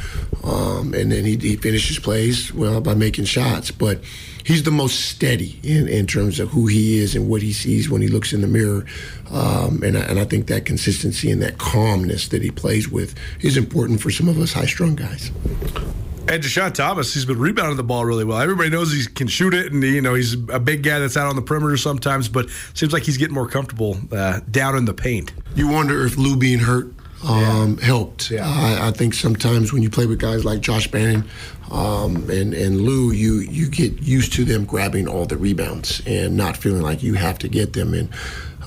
um, 0.45 0.95
and 0.95 1.13
then 1.13 1.25
he, 1.25 1.37
he 1.37 1.57
finishes 1.57 1.99
plays 1.99 2.53
well 2.53 2.81
by 2.81 2.95
making 2.95 3.25
shots 3.25 3.71
but 3.71 4.01
he's 4.47 4.63
the 4.63 4.71
most 4.71 5.07
steady 5.07 5.59
in, 5.65 5.89
in 5.89 6.07
terms 6.07 6.39
of 6.39 6.49
who 6.51 6.69
he 6.69 6.99
is 6.99 7.17
and 7.17 7.29
what 7.29 7.43
he 7.43 7.53
sees 7.53 7.91
when 7.91 8.01
he 8.01 8.09
looks 8.09 8.33
in 8.33 8.41
the 8.43 8.47
mirror. 8.47 8.87
Um, 9.31 9.83
and, 9.83 9.99
I, 9.99 10.03
and 10.03 10.21
I 10.21 10.25
think 10.25 10.47
that 10.47 10.65
consistency 10.65 11.31
and 11.31 11.43
that 11.43 11.59
calmness 11.59 12.29
that 12.29 12.43
he 12.43 12.53
plays 12.53 12.89
with 12.89 13.15
is 13.41 13.57
important 13.57 14.01
for 14.01 14.11
some 14.11 14.29
of 14.29 14.39
us 14.39 14.53
high 14.53 14.67
strung 14.67 14.95
guys. 14.95 15.33
And 16.29 16.43
Dischon 16.43 16.75
Thomas, 16.75 17.15
he's 17.15 17.25
been 17.25 17.39
rebounding 17.39 17.77
the 17.77 17.85
ball 17.85 18.05
really 18.05 18.25
well. 18.25 18.39
Everybody 18.39 18.71
knows 18.71 18.93
he 18.93 19.05
can 19.07 19.29
shoot 19.29 19.55
it, 19.55 19.73
and 19.73 19.81
you 19.81 20.01
know 20.01 20.15
he's 20.15 20.33
a 20.33 20.59
big 20.59 20.83
guy 20.83 20.99
that's 20.99 21.17
out 21.17 21.29
on 21.29 21.37
the 21.37 21.43
perimeter 21.43 21.77
sometimes. 21.77 22.29
But 22.29 22.51
seems 22.75 22.93
like 22.93 23.05
he's 23.05 23.17
getting 23.17 23.35
more 23.35 23.47
comfortable 23.47 23.97
uh, 24.11 24.41
down 24.51 24.77
in 24.77 24.87
the 24.87 24.95
paint. 24.95 25.33
You 25.55 25.69
wonder 25.69 26.05
if 26.05 26.17
Lou 26.17 26.37
being 26.37 26.59
hurt 26.59 26.93
um, 27.27 27.79
yeah. 27.79 27.85
helped. 27.85 28.31
Yeah. 28.31 28.47
I, 28.47 28.89
I, 28.89 28.91
think 28.93 29.15
sometimes 29.15 29.73
when 29.73 29.83
you 29.83 29.91
play 29.91 30.07
with 30.07 30.19
guys 30.19 30.45
like 30.45 30.61
Josh 30.61 30.89
Bannon 30.89 31.25
um, 31.71 32.29
and 32.31 32.55
and 32.55 32.81
Lou, 32.83 33.11
you 33.11 33.41
you 33.41 33.69
get 33.69 34.01
used 34.01 34.33
to 34.35 34.45
them 34.45 34.65
grabbing 34.65 35.09
all 35.09 35.27
the 35.27 35.37
rebounds 35.37 36.03
and 36.07 36.37
not 36.37 36.57
feeling 36.57 36.83
like 36.83 37.03
you 37.03 37.15
have 37.15 37.39
to 37.39 37.49
get 37.49 37.73
them. 37.73 37.95
And 37.95 38.09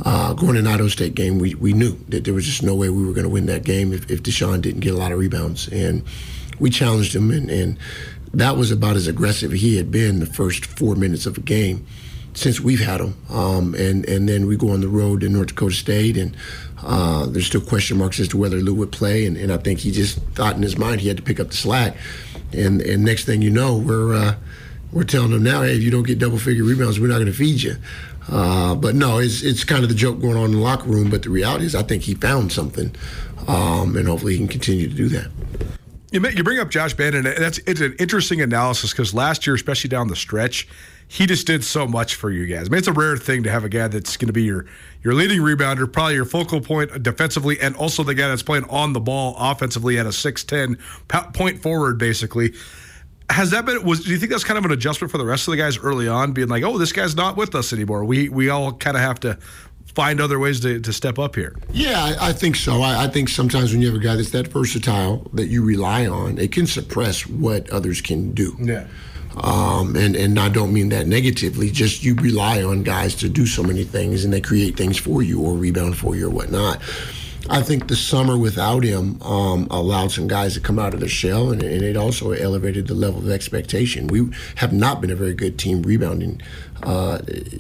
uh, 0.06 0.34
going 0.34 0.62
to 0.62 0.70
Idaho 0.70 0.88
State 0.88 1.16
game, 1.16 1.40
we, 1.40 1.56
we 1.56 1.74
knew 1.74 1.98
that 2.10 2.24
there 2.24 2.34
was 2.34 2.46
just 2.46 2.64
no 2.64 2.76
way 2.76 2.90
we 2.90 3.06
were 3.06 3.14
going 3.14 3.24
to 3.24 3.30
win 3.30 3.48
that 3.48 3.64
game 3.64 3.92
if, 3.94 4.10
if 4.10 4.24
Dischon 4.24 4.62
didn't 4.62 4.82
get 4.82 4.94
a 4.94 4.98
lot 4.98 5.12
of 5.12 5.20
rebounds. 5.20 5.68
And 5.68 6.04
we 6.60 6.70
challenged 6.70 7.16
him, 7.16 7.32
and, 7.32 7.50
and 7.50 7.78
that 8.34 8.58
was 8.58 8.72
about 8.72 8.96
as 8.96 9.08
aggressive 9.08 9.52
he 9.52 9.78
had 9.78 9.92
been 9.92 10.20
the 10.20 10.26
first 10.26 10.66
four 10.66 10.96
minutes 10.96 11.26
of 11.26 11.38
a 11.38 11.42
game 11.42 11.86
since 12.34 12.60
we've 12.60 12.80
had 12.80 13.02
him. 13.02 13.16
Um, 13.30 13.76
and 13.76 14.08
and 14.08 14.30
then 14.30 14.46
we 14.46 14.56
go 14.56 14.72
on 14.72 14.82
the 14.82 14.88
road 14.88 15.22
to 15.22 15.30
North 15.30 15.48
Dakota 15.48 15.76
State, 15.76 16.18
and 16.18 16.36
uh, 16.84 17.26
there's 17.26 17.48
still 17.48 17.62
question 17.62 17.98
marks 17.98 18.20
as 18.20 18.28
to 18.30 18.38
whether 18.38 18.58
Lou 18.58 18.74
would 18.76 18.92
play. 18.92 19.26
And, 19.26 19.38
and 19.38 19.52
I 19.52 19.58
think 19.58 19.80
he 19.80 19.92
just 19.92 20.20
thought 20.34 20.56
in 20.56 20.62
his 20.62 20.78
mind 20.78 21.02
he 21.02 21.08
had 21.08 21.18
to 21.18 21.24
pick 21.24 21.40
up 21.40 21.50
the 21.50 21.56
slack. 21.56 21.96
And 22.52 22.82
and 22.82 23.04
next 23.04 23.26
thing 23.26 23.42
you 23.42 23.50
know, 23.50 23.78
we're 23.78 24.14
uh, 24.14 24.36
we're 24.92 25.04
telling 25.04 25.32
them 25.32 25.44
now, 25.44 25.62
hey, 25.62 25.76
if 25.76 25.84
you 25.84 25.92
don't 25.92 26.04
get 26.04 26.20
double 26.20 26.40
figure 26.40 26.64
rebounds, 26.64 27.00
we're 27.00 27.08
not 27.08 27.16
going 27.16 27.28
to 27.28 27.34
feed 27.34 27.62
you. 27.62 27.76
Uh, 28.32 28.76
but 28.76 28.96
no, 28.96 29.18
it's 29.18 29.42
it's 29.44 29.64
kind 29.64 29.84
of 29.84 29.90
the 29.90 29.96
joke 29.96 30.20
going 30.20 30.38
on 30.38 30.46
in 30.46 30.52
the 30.52 30.58
locker 30.58 30.90
room. 30.90 31.10
But 31.10 31.24
the 31.24 31.30
reality 31.30 31.66
is, 31.66 31.76
I 31.76 31.84
think 31.84 32.04
he 32.04 32.16
found 32.16 32.52
something, 32.52 32.96
um, 33.48 33.96
and 33.96 34.08
hopefully 34.08 34.34
he 34.34 34.38
can 34.40 34.48
continue 34.48 34.88
to 34.88 34.96
do 34.96 35.10
that. 35.10 35.30
You, 36.12 36.28
you 36.30 36.44
bring 36.44 36.60
up 36.60 36.70
Josh 36.70 36.94
Bannon, 36.94 37.28
and 37.28 37.38
that's 37.38 37.60
it's 37.60 37.82
an 37.82 37.96
interesting 38.00 38.42
analysis 38.42 38.92
because 38.92 39.14
last 39.14 39.46
year, 39.46 39.56
especially 39.56 39.90
down 39.90 40.08
the 40.08 40.16
stretch, 40.16 40.68
he 41.08 41.26
just 41.26 41.46
did 41.46 41.64
so 41.64 41.88
much 41.88 42.16
for 42.16 42.32
you 42.32 42.48
guys. 42.48 42.68
I 42.68 42.70
mean, 42.70 42.80
it's 42.80 42.88
a 42.88 42.94
rare 42.94 43.18
thing 43.18 43.44
to 43.44 43.52
have 43.52 43.64
a 43.64 43.70
guy 43.70 43.88
that's 43.88 44.18
going 44.18 44.28
to 44.28 44.34
be 44.34 44.44
your 44.44 44.66
your 45.04 45.14
leading 45.14 45.42
rebounder, 45.42 45.92
probably 45.92 46.16
your 46.16 46.26
focal 46.26 46.62
point 46.62 47.04
defensively, 47.04 47.60
and 47.60 47.76
also 47.76 48.04
the 48.04 48.16
guy 48.16 48.28
that's 48.28 48.44
playing 48.44 48.66
on 48.66 48.94
the 48.94 49.00
ball 49.00 49.36
offensively 49.38 50.00
at 50.00 50.06
a 50.06 50.12
six 50.12 50.44
ten 50.44 50.78
point 51.34 51.62
forward, 51.62 51.98
basically. 51.98 52.54
Has 53.30 53.52
that 53.52 53.64
been? 53.66 53.84
Was 53.84 54.04
do 54.04 54.12
you 54.12 54.18
think 54.18 54.32
that's 54.32 54.44
kind 54.44 54.58
of 54.58 54.66
an 54.66 54.72
adjustment 54.72 55.12
for 55.12 55.20
the 55.20 55.26
rest 55.26 55.48
of 55.48 55.52
the 55.52 55.58
guys 55.58 55.78
early 55.78 56.08
on, 56.08 56.32
being 56.32 56.48
like, 56.48 56.64
"Oh, 56.64 56.80
this 56.80 56.92
guy's 56.92 57.16
not 57.16 57.38
with 57.38 57.54
us 57.54 57.72
anymore. 57.72 58.04
We 58.04 58.30
we 58.30 58.50
all 58.50 58.74
kind 58.74 58.98
of 58.98 59.02
have 59.02 59.20
to 59.20 59.38
find 59.96 60.22
other 60.22 60.40
ways 60.40 60.60
to, 60.62 60.80
to 60.80 60.94
step 60.94 61.20
up 61.20 61.36
here. 61.36 61.56
Yeah, 61.72 62.16
I, 62.20 62.30
I 62.30 62.34
think 62.34 62.56
so. 62.56 62.82
I, 62.82 63.06
I, 63.06 63.08
think 63.08 63.30
sometimes 63.30 63.72
when 63.72 63.82
you 63.82 63.88
have 63.88 63.96
a 63.96 64.04
guy 64.04 64.16
that's 64.16 64.32
that 64.32 64.48
versatile 64.48 65.30
that 65.34 65.48
you 65.48 65.64
rely 65.64 66.08
on, 66.08 66.38
it 66.38 66.52
can 66.52 66.68
suppress 66.68 67.28
what 67.28 67.70
others 67.70 68.02
can 68.02 68.32
do. 68.34 68.56
Yeah. 68.60 68.88
Um, 69.38 69.96
and 69.96 70.16
and 70.16 70.40
I 70.40 70.50
don't 70.50 70.74
mean 70.74 70.90
that 70.90 71.08
negatively. 71.08 71.70
Just 71.70 72.04
you 72.04 72.16
rely 72.16 72.64
on 72.64 72.84
guys 72.84 73.16
to 73.16 73.30
do 73.30 73.46
so 73.46 73.64
many 73.64 73.84
things, 73.84 74.26
and 74.26 74.34
they 74.34 74.42
create 74.42 74.76
things 74.76 74.98
for 74.98 75.22
you 75.22 75.40
or 75.42 75.56
rebound 75.56 75.98
for 75.98 76.16
you 76.16 76.28
or 76.28 76.30
whatnot. 76.30 76.82
I 77.50 77.64
think 77.64 77.88
the 77.88 77.96
summer 77.96 78.38
without 78.38 78.84
him 78.84 79.20
um, 79.24 79.68
allowed 79.72 80.12
some 80.12 80.28
guys 80.28 80.54
to 80.54 80.60
come 80.60 80.78
out 80.78 80.94
of 80.94 81.00
their 81.00 81.10
shell, 81.10 81.52
and, 81.52 81.64
and, 81.64 81.82
it 81.82 81.98
also 81.98 82.32
elevated 82.32 82.88
the 82.88 82.94
level 82.94 83.22
of 83.22 83.30
expectation. 83.30 84.08
We 84.08 84.30
have 84.56 84.72
not 84.72 85.02
been 85.02 85.10
a 85.10 85.16
very 85.16 85.34
good 85.34 85.58
team 85.58 85.82
rebounding, 85.82 86.42
uh, 86.84 87.20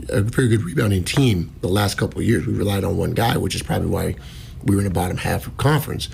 a 0.10 0.22
very 0.22 0.48
good 0.48 0.64
rebounding 0.64 1.04
team 1.04 1.54
the 1.62 1.68
last 1.68 1.98
couple 1.98 2.20
of 2.20 2.26
years. 2.26 2.46
We 2.46 2.54
relied 2.54 2.84
on 2.84 2.98
one 2.98 3.12
guy, 3.12 3.38
which 3.38 3.56
is 3.56 3.64
probably 3.64 3.88
why 3.88 4.16
we 4.64 4.76
were 4.76 4.82
in 4.82 4.88
the 4.88 4.94
bottom 4.94 5.18
half 5.18 5.48
of 5.48 5.58
conference. 5.58 6.10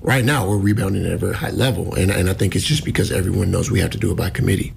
Right 0.00 0.24
now, 0.24 0.48
we're 0.48 0.58
rebounding 0.58 1.04
at 1.06 1.12
a 1.12 1.18
very 1.18 1.34
high 1.34 1.50
level, 1.50 1.94
and, 1.94 2.10
and 2.10 2.30
I 2.30 2.34
think 2.34 2.54
it's 2.54 2.64
just 2.64 2.84
because 2.84 3.10
everyone 3.10 3.50
knows 3.50 3.70
we 3.70 3.80
have 3.80 3.90
to 3.90 3.98
do 3.98 4.12
it 4.12 4.16
by 4.16 4.30
committee. 4.30 4.72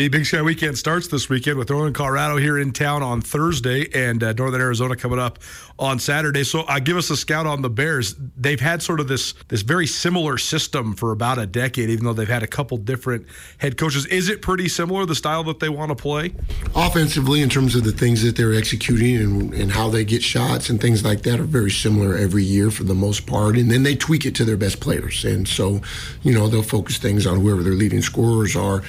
The 0.00 0.08
Big 0.08 0.24
Sky 0.24 0.40
Weekend 0.40 0.78
starts 0.78 1.08
this 1.08 1.28
weekend 1.28 1.58
with 1.58 1.68
Northern 1.68 1.92
Colorado 1.92 2.38
here 2.38 2.56
in 2.56 2.72
town 2.72 3.02
on 3.02 3.20
Thursday 3.20 3.86
and 3.92 4.22
uh, 4.22 4.32
Northern 4.32 4.62
Arizona 4.62 4.96
coming 4.96 5.18
up 5.18 5.40
on 5.78 5.98
Saturday. 5.98 6.42
So, 6.42 6.60
uh, 6.60 6.78
give 6.78 6.96
us 6.96 7.10
a 7.10 7.18
scout 7.18 7.44
on 7.44 7.60
the 7.60 7.68
Bears. 7.68 8.14
They've 8.34 8.58
had 8.58 8.82
sort 8.82 9.00
of 9.00 9.08
this 9.08 9.34
this 9.48 9.60
very 9.60 9.86
similar 9.86 10.38
system 10.38 10.94
for 10.94 11.12
about 11.12 11.38
a 11.38 11.44
decade, 11.44 11.90
even 11.90 12.06
though 12.06 12.14
they've 12.14 12.26
had 12.26 12.42
a 12.42 12.46
couple 12.46 12.78
different 12.78 13.26
head 13.58 13.76
coaches. 13.76 14.06
Is 14.06 14.30
it 14.30 14.40
pretty 14.40 14.70
similar 14.70 15.04
the 15.04 15.14
style 15.14 15.44
that 15.44 15.60
they 15.60 15.68
want 15.68 15.90
to 15.90 15.96
play? 15.96 16.32
Offensively, 16.74 17.42
in 17.42 17.50
terms 17.50 17.74
of 17.74 17.84
the 17.84 17.92
things 17.92 18.22
that 18.22 18.36
they're 18.36 18.54
executing 18.54 19.16
and, 19.16 19.52
and 19.52 19.70
how 19.70 19.90
they 19.90 20.06
get 20.06 20.22
shots 20.22 20.70
and 20.70 20.80
things 20.80 21.04
like 21.04 21.24
that, 21.24 21.40
are 21.40 21.44
very 21.44 21.70
similar 21.70 22.16
every 22.16 22.42
year 22.42 22.70
for 22.70 22.84
the 22.84 22.94
most 22.94 23.26
part. 23.26 23.58
And 23.58 23.70
then 23.70 23.82
they 23.82 23.96
tweak 23.96 24.24
it 24.24 24.34
to 24.36 24.46
their 24.46 24.56
best 24.56 24.80
players, 24.80 25.26
and 25.26 25.46
so 25.46 25.82
you 26.22 26.32
know 26.32 26.48
they'll 26.48 26.62
focus 26.62 26.96
things 26.96 27.26
on 27.26 27.38
whoever 27.38 27.62
their 27.62 27.74
leading 27.74 28.00
scorers 28.00 28.56
are 28.56 28.82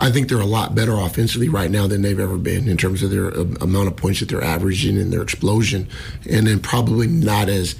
I 0.00 0.10
think 0.10 0.28
they're 0.28 0.40
a 0.40 0.46
lot 0.46 0.74
better 0.74 0.94
offensively 0.94 1.50
right 1.50 1.70
now 1.70 1.86
than 1.86 2.00
they've 2.00 2.18
ever 2.18 2.38
been 2.38 2.68
in 2.68 2.78
terms 2.78 3.02
of 3.02 3.10
their 3.10 3.26
uh, 3.36 3.44
amount 3.60 3.88
of 3.88 3.96
points 3.96 4.20
that 4.20 4.30
they're 4.30 4.42
averaging 4.42 4.96
and 4.96 5.12
their 5.12 5.22
explosion, 5.22 5.86
and 6.28 6.46
then 6.46 6.58
probably 6.58 7.06
not 7.06 7.48
as 7.50 7.74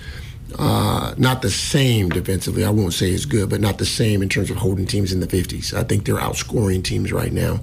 uh, 0.59 1.15
not 1.17 1.43
the 1.43 1.51
same 1.51 2.09
defensively. 2.09 2.65
I 2.65 2.71
won't 2.71 2.93
say 2.93 3.11
it's 3.11 3.25
good, 3.25 3.51
but 3.51 3.61
not 3.61 3.79
the 3.79 3.87
same 3.87 4.23
in 4.23 4.29
terms 4.29 4.51
of 4.51 4.57
holding 4.57 4.87
teams 4.87 5.13
in 5.13 5.21
the 5.21 5.27
50s. 5.27 5.75
I 5.75 5.85
think 5.85 6.05
they're 6.05 6.17
outscoring 6.17 6.83
teams 6.83 7.13
right 7.13 7.33
now, 7.33 7.61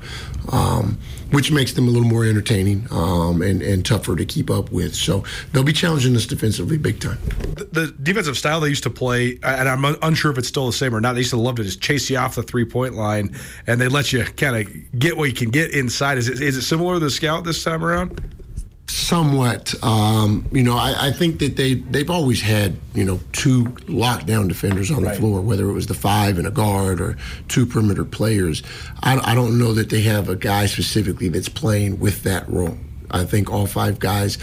um, 0.52 0.98
which 1.32 1.52
makes 1.52 1.74
them 1.74 1.88
a 1.88 1.92
little 1.92 2.08
more 2.08 2.26
entertaining 2.26 2.88
um, 2.92 3.42
and, 3.42 3.62
and 3.62 3.86
tougher 3.86 4.16
to 4.16 4.26
keep 4.26 4.50
up 4.50 4.72
with. 4.72 4.96
So 4.96 5.24
they'll 5.52 5.64
be 5.64 5.74
challenging 5.74 6.16
us 6.16 6.26
defensively 6.26 6.78
big 6.78 7.00
time. 7.00 7.18
The, 7.56 7.66
the 7.66 7.96
defensive 8.04 8.38
style 8.38 8.60
they 8.60 8.70
used 8.70 8.84
to 8.84 8.90
play, 8.90 9.40
and 9.44 9.68
I'm 9.68 9.84
unsure 10.02 10.32
if 10.32 10.38
it's 10.38 10.48
still 10.48 10.68
the 10.68 10.74
same 10.74 10.96
or 10.96 11.02
not, 11.02 11.14
they 11.14 11.20
used 11.20 11.32
to 11.32 11.38
love 11.38 11.56
to 11.56 11.64
just 11.64 11.82
chase 11.82 12.10
you 12.10 12.18
off 12.18 12.36
the 12.36 12.44
three 12.44 12.66
point 12.66 12.94
line 12.94 13.36
and 13.68 13.82
they 13.82 13.88
let 13.88 14.14
you 14.14 14.24
kind 14.24 14.56
of 14.56 15.00
get 15.00 15.18
what 15.18 15.30
you 15.30 15.36
can 15.36 15.50
get 15.50 15.72
inside. 15.72 16.18
Is 16.18 16.30
it, 16.30 16.42
is 16.42 16.58
it 16.58 16.62
similar 16.62 16.96
to 16.96 17.00
the 17.00 17.10
scout 17.10 17.44
this 17.44 17.64
time 17.64 17.84
around? 17.84 18.37
Somewhat, 18.90 19.76
um, 19.84 20.48
you 20.52 20.64
know, 20.64 20.78
I, 20.78 21.08
I, 21.08 21.12
think 21.12 21.40
that 21.40 21.58
they 21.58 21.74
they've 21.74 22.10
always 22.10 22.42
had 22.42 22.78
you 22.94 23.04
know 23.04 23.20
two 23.34 23.66
lockdown 23.86 24.48
defenders 24.48 24.90
on 24.92 25.02
the 25.02 25.10
right. 25.10 25.18
floor, 25.18 25.42
whether 25.42 25.70
it 25.70 25.74
was 25.74 25.88
the 25.88 25.94
five 25.94 26.38
and 26.38 26.48
a 26.48 26.52
guard 26.52 27.02
or 27.02 27.18
two 27.50 27.66
perimeter 27.66 28.06
players. 28.06 28.64
I, 29.04 29.20
I 29.32 29.36
don't 29.36 29.60
know 29.60 29.74
that 29.74 29.90
they 29.90 30.02
have 30.04 30.30
a 30.30 30.38
guy 30.38 30.68
specifically 30.68 31.28
that's 31.28 31.50
playing 31.50 32.00
with 32.00 32.24
that 32.24 32.48
role. 32.50 32.78
I 33.12 33.26
think 33.26 33.52
all 33.52 33.68
five 33.68 34.00
guys 34.00 34.38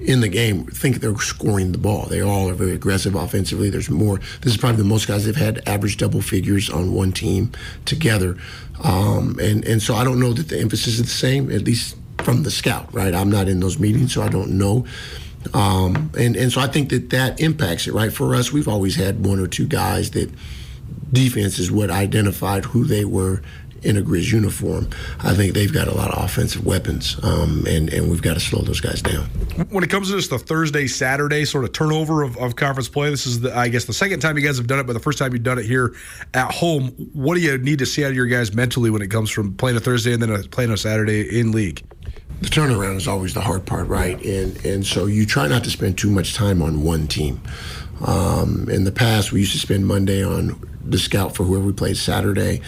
in 0.00 0.20
the 0.20 0.28
game 0.28 0.64
think 0.66 1.00
they're 1.00 1.16
scoring 1.18 1.72
the 1.72 1.78
ball. 1.78 2.06
They 2.06 2.20
all 2.20 2.48
are 2.48 2.54
very 2.54 2.72
aggressive 2.72 3.14
offensively. 3.14 3.68
There's 3.70 3.90
more. 3.90 4.18
This 4.42 4.52
is 4.52 4.56
probably 4.56 4.78
the 4.78 4.88
most 4.88 5.08
guys 5.08 5.24
they've 5.24 5.34
had 5.34 5.66
average 5.68 5.96
double 5.96 6.22
figures 6.22 6.70
on 6.70 6.92
one 6.92 7.12
team 7.12 7.50
together. 7.84 8.36
Um, 8.82 9.38
and 9.40 9.64
and 9.64 9.82
so 9.82 9.94
I 9.94 10.04
don't 10.04 10.20
know 10.20 10.32
that 10.32 10.48
the 10.48 10.58
emphasis 10.58 10.94
is 10.94 11.02
the 11.02 11.08
same. 11.08 11.50
At 11.50 11.62
least 11.62 11.96
from 12.22 12.42
the 12.42 12.50
scout, 12.50 12.92
right? 12.92 13.14
I'm 13.14 13.30
not 13.30 13.48
in 13.48 13.60
those 13.60 13.78
meetings, 13.78 14.14
so 14.14 14.22
I 14.22 14.28
don't 14.28 14.58
know. 14.58 14.86
Um, 15.54 16.10
and 16.18 16.36
and 16.36 16.52
so 16.52 16.60
I 16.60 16.66
think 16.66 16.90
that 16.90 17.10
that 17.10 17.40
impacts 17.40 17.86
it, 17.86 17.94
right? 17.94 18.12
For 18.12 18.34
us, 18.34 18.52
we've 18.52 18.68
always 18.68 18.96
had 18.96 19.24
one 19.24 19.38
or 19.38 19.46
two 19.46 19.66
guys 19.66 20.10
that 20.12 20.30
defense 21.12 21.58
is 21.58 21.70
what 21.70 21.90
identified 21.90 22.64
who 22.64 22.84
they 22.84 23.04
were 23.04 23.42
in 23.82 23.96
a 23.96 24.02
Griz 24.02 24.30
uniform. 24.32 24.88
I 25.20 25.34
think 25.34 25.54
they've 25.54 25.72
got 25.72 25.88
a 25.88 25.94
lot 25.94 26.10
of 26.10 26.24
offensive 26.24 26.64
weapons, 26.64 27.16
um, 27.22 27.64
and 27.66 27.92
and 27.92 28.10
we've 28.10 28.22
got 28.22 28.34
to 28.34 28.40
slow 28.40 28.62
those 28.62 28.80
guys 28.80 29.02
down. 29.02 29.24
When 29.70 29.84
it 29.84 29.90
comes 29.90 30.08
to 30.08 30.16
this, 30.16 30.28
the 30.28 30.38
Thursday 30.38 30.86
Saturday 30.86 31.44
sort 31.44 31.64
of 31.64 31.72
turnover 31.72 32.22
of, 32.22 32.36
of 32.38 32.56
conference 32.56 32.88
play, 32.88 33.10
this 33.10 33.26
is 33.26 33.40
the 33.40 33.56
I 33.56 33.68
guess 33.68 33.84
the 33.84 33.92
second 33.92 34.20
time 34.20 34.36
you 34.36 34.44
guys 34.44 34.58
have 34.58 34.66
done 34.66 34.78
it, 34.78 34.86
but 34.86 34.92
the 34.92 35.00
first 35.00 35.18
time 35.18 35.32
you've 35.32 35.42
done 35.42 35.58
it 35.58 35.66
here 35.66 35.94
at 36.34 36.52
home. 36.52 36.88
What 37.12 37.34
do 37.34 37.40
you 37.40 37.58
need 37.58 37.78
to 37.80 37.86
see 37.86 38.04
out 38.04 38.10
of 38.10 38.16
your 38.16 38.26
guys 38.26 38.54
mentally 38.54 38.90
when 38.90 39.02
it 39.02 39.08
comes 39.08 39.30
from 39.30 39.54
playing 39.54 39.76
a 39.76 39.80
Thursday 39.80 40.12
and 40.12 40.22
then 40.22 40.30
a, 40.30 40.38
playing 40.42 40.70
a 40.70 40.76
Saturday 40.76 41.38
in 41.38 41.52
league? 41.52 41.82
the 42.40 42.48
turnaround 42.48 42.96
is 42.96 43.08
always 43.08 43.34
the 43.34 43.40
hard 43.40 43.66
part, 43.66 43.88
right? 43.88 44.22
And 44.24 44.64
and 44.64 44.86
so 44.86 45.06
you 45.06 45.26
try 45.26 45.48
not 45.48 45.64
to 45.64 45.70
spend 45.70 45.98
too 45.98 46.10
much 46.10 46.34
time 46.34 46.62
on 46.62 46.82
one 46.82 47.08
team. 47.08 47.40
Um, 48.06 48.68
in 48.70 48.84
the 48.84 48.92
past, 48.92 49.32
we 49.32 49.40
used 49.40 49.52
to 49.52 49.58
spend 49.58 49.86
Monday 49.86 50.24
on 50.24 50.60
the 50.90 50.98
scout 50.98 51.34
for 51.34 51.44
whoever 51.44 51.66
we 51.66 51.72
played 51.72 51.96
Saturday. 51.96 52.60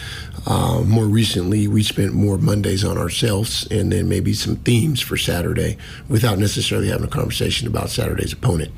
Uh, 0.45 0.81
more 0.85 1.05
recently, 1.05 1.67
we 1.67 1.83
spent 1.83 2.13
more 2.13 2.37
Mondays 2.37 2.83
on 2.83 2.97
ourselves 2.97 3.67
and 3.69 3.91
then 3.91 4.09
maybe 4.09 4.33
some 4.33 4.55
themes 4.57 5.01
for 5.01 5.17
Saturday 5.17 5.77
without 6.09 6.39
necessarily 6.39 6.87
having 6.87 7.05
a 7.05 7.09
conversation 7.09 7.67
about 7.67 7.89
Saturday's 7.89 8.33
opponent. 8.33 8.71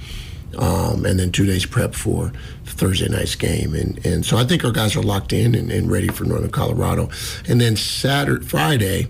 Um, 0.57 1.05
and 1.05 1.19
then 1.19 1.31
two 1.31 1.47
days 1.47 1.65
prep 1.65 1.95
for 1.95 2.31
Thursday 2.65 3.09
night's 3.09 3.35
game. 3.35 3.73
And, 3.73 4.05
and 4.05 4.25
so 4.25 4.37
I 4.37 4.43
think 4.43 4.63
our 4.63 4.71
guys 4.71 4.95
are 4.95 5.01
locked 5.01 5.33
in 5.33 5.55
and, 5.55 5.71
and 5.71 5.89
ready 5.89 6.09
for 6.09 6.25
Northern 6.25 6.51
Colorado. 6.51 7.09
And 7.47 7.59
then 7.59 7.75
Saturday, 7.75 8.45
Friday, 8.45 9.07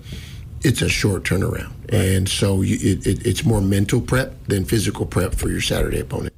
it's 0.62 0.82
a 0.82 0.88
short 0.88 1.24
turnaround. 1.24 1.74
Right. 1.92 1.94
And 1.94 2.30
so 2.30 2.62
you, 2.62 2.78
it, 2.80 3.06
it, 3.06 3.28
it's 3.28 3.44
more 3.44 3.62
mental 3.62 4.00
prep 4.00 4.48
than 4.48 4.64
physical 4.64 5.06
prep 5.06 5.36
for 5.36 5.50
your 5.50 5.62
Saturday 5.62 6.00
opponent. 6.00 6.33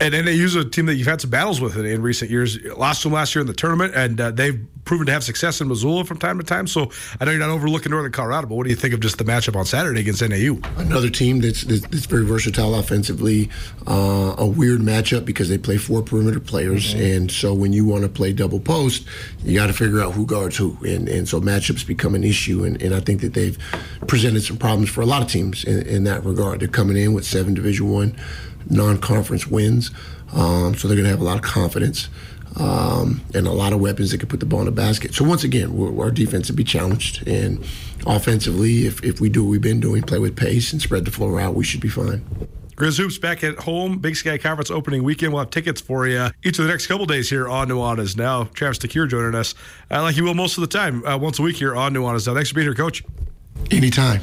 And 0.00 0.12
NAU's 0.12 0.56
a 0.56 0.64
team 0.64 0.86
that 0.86 0.96
you've 0.96 1.06
had 1.06 1.20
some 1.20 1.30
battles 1.30 1.60
with 1.60 1.76
in, 1.76 2.02
recent 2.02 2.28
years. 2.28 2.60
Lost 2.64 3.02
to 3.02 3.08
them 3.08 3.14
last 3.14 3.34
year 3.34 3.40
in 3.42 3.46
the 3.46 3.54
tournament, 3.54 3.94
and 3.94 4.20
uh, 4.20 4.32
they've 4.32 4.66
proven 4.84 5.06
to 5.06 5.12
have 5.12 5.22
success 5.22 5.60
in 5.60 5.68
Missoula 5.68 6.04
from 6.04 6.18
time 6.18 6.36
to 6.38 6.44
time. 6.44 6.66
So 6.66 6.90
I 7.20 7.24
know 7.24 7.30
you're 7.30 7.40
not 7.40 7.50
overlooking 7.50 7.90
Northern 7.90 8.10
Colorado, 8.10 8.48
but 8.48 8.56
what 8.56 8.64
do 8.64 8.70
you 8.70 8.76
think 8.76 8.92
of 8.92 9.00
just 9.00 9.18
the 9.18 9.24
matchup 9.24 9.56
on 9.56 9.64
Saturday 9.64 10.00
against 10.00 10.20
NAU? 10.20 10.58
Another 10.78 11.08
team 11.08 11.40
that's 11.40 11.62
that's, 11.62 11.82
that's 11.82 12.06
very 12.06 12.24
versatile 12.24 12.74
offensively. 12.74 13.50
Uh, 13.86 14.34
a 14.36 14.46
weird 14.46 14.80
matchup 14.80 15.24
because 15.24 15.48
they 15.48 15.58
play 15.58 15.76
four 15.76 16.02
perimeter 16.02 16.40
players, 16.40 16.92
mm-hmm. 16.92 17.04
and 17.04 17.30
so 17.30 17.54
when 17.54 17.72
you 17.72 17.84
want 17.84 18.02
to 18.02 18.08
play 18.08 18.32
double 18.32 18.58
post, 18.58 19.06
you 19.44 19.54
got 19.54 19.68
to 19.68 19.72
figure 19.72 20.00
out 20.00 20.12
who 20.12 20.26
guards 20.26 20.56
who, 20.56 20.76
and 20.84 21.08
and 21.08 21.28
so 21.28 21.40
matchups 21.40 21.86
become 21.86 22.16
an 22.16 22.24
issue. 22.24 22.64
And, 22.64 22.82
and 22.82 22.94
I 22.94 23.00
think 23.00 23.20
that 23.20 23.34
they've 23.34 23.56
presented 24.08 24.42
some 24.42 24.56
problems 24.56 24.90
for 24.90 25.02
a 25.02 25.06
lot 25.06 25.22
of 25.22 25.28
teams 25.28 25.62
in, 25.62 25.86
in 25.86 26.04
that 26.04 26.24
regard. 26.24 26.60
They're 26.60 26.68
coming 26.68 26.96
in 26.96 27.12
with 27.12 27.24
seven 27.24 27.54
Division 27.54 27.88
One 27.88 28.16
non-conference 28.70 29.46
wins. 29.46 29.90
Um, 30.32 30.74
so 30.74 30.88
they're 30.88 30.96
going 30.96 31.04
to 31.04 31.10
have 31.10 31.20
a 31.20 31.24
lot 31.24 31.36
of 31.36 31.42
confidence 31.42 32.08
um, 32.56 33.20
and 33.34 33.46
a 33.46 33.52
lot 33.52 33.72
of 33.72 33.80
weapons 33.80 34.10
that 34.10 34.18
can 34.18 34.28
put 34.28 34.40
the 34.40 34.46
ball 34.46 34.60
in 34.60 34.66
the 34.66 34.72
basket. 34.72 35.14
So 35.14 35.24
once 35.24 35.44
again, 35.44 35.70
our 35.98 36.10
defense 36.10 36.48
will 36.48 36.56
be 36.56 36.64
challenged, 36.64 37.26
and 37.26 37.64
offensively, 38.06 38.86
if, 38.86 39.02
if 39.02 39.20
we 39.20 39.28
do 39.28 39.44
what 39.44 39.50
we've 39.50 39.60
been 39.60 39.80
doing, 39.80 40.02
play 40.02 40.18
with 40.18 40.36
pace 40.36 40.72
and 40.72 40.80
spread 40.80 41.04
the 41.04 41.10
floor 41.10 41.40
out, 41.40 41.54
we 41.54 41.64
should 41.64 41.80
be 41.80 41.88
fine. 41.88 42.24
Griz 42.76 42.96
Hoops 42.96 43.18
back 43.18 43.44
at 43.44 43.56
home. 43.60 43.98
Big 43.98 44.16
Sky 44.16 44.36
Conference 44.36 44.68
opening 44.70 45.04
weekend. 45.04 45.32
We'll 45.32 45.42
have 45.42 45.50
tickets 45.50 45.80
for 45.80 46.08
you 46.08 46.28
each 46.42 46.58
of 46.58 46.64
the 46.64 46.70
next 46.70 46.88
couple 46.88 47.06
days 47.06 47.30
here 47.30 47.48
on 47.48 47.68
Nuanez 47.68 48.16
Now. 48.16 48.44
Travis 48.44 48.78
DeCuire 48.78 49.08
joining 49.08 49.36
us, 49.36 49.54
uh, 49.92 50.02
like 50.02 50.16
you 50.16 50.24
will 50.24 50.34
most 50.34 50.58
of 50.58 50.62
the 50.62 50.66
time, 50.66 51.04
uh, 51.06 51.16
once 51.16 51.38
a 51.38 51.42
week 51.42 51.56
here 51.56 51.76
on 51.76 51.94
Nuanez 51.94 52.26
Now. 52.26 52.34
Thanks 52.34 52.48
for 52.48 52.56
being 52.56 52.66
here, 52.66 52.74
Coach. 52.74 53.04
Anytime. 53.70 54.22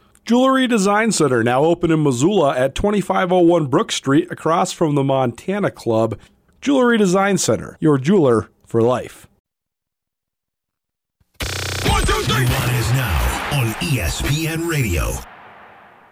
Jewelry 0.31 0.65
Design 0.65 1.11
Center, 1.11 1.43
now 1.43 1.65
open 1.65 1.91
in 1.91 2.03
Missoula 2.03 2.55
at 2.57 2.73
2501 2.73 3.65
Brook 3.65 3.91
Street, 3.91 4.31
across 4.31 4.71
from 4.71 4.95
the 4.95 5.03
Montana 5.03 5.69
Club. 5.69 6.17
Jewelry 6.61 6.97
Design 6.97 7.37
Center, 7.37 7.75
your 7.81 7.97
jeweler 7.97 8.49
for 8.65 8.81
life. 8.81 9.27
One, 11.85 12.05
two, 12.05 12.13
three. 12.23 12.45
is 12.45 12.93
now 12.93 13.59
on 13.59 13.73
ESPN 13.81 14.69
Radio. 14.69 15.09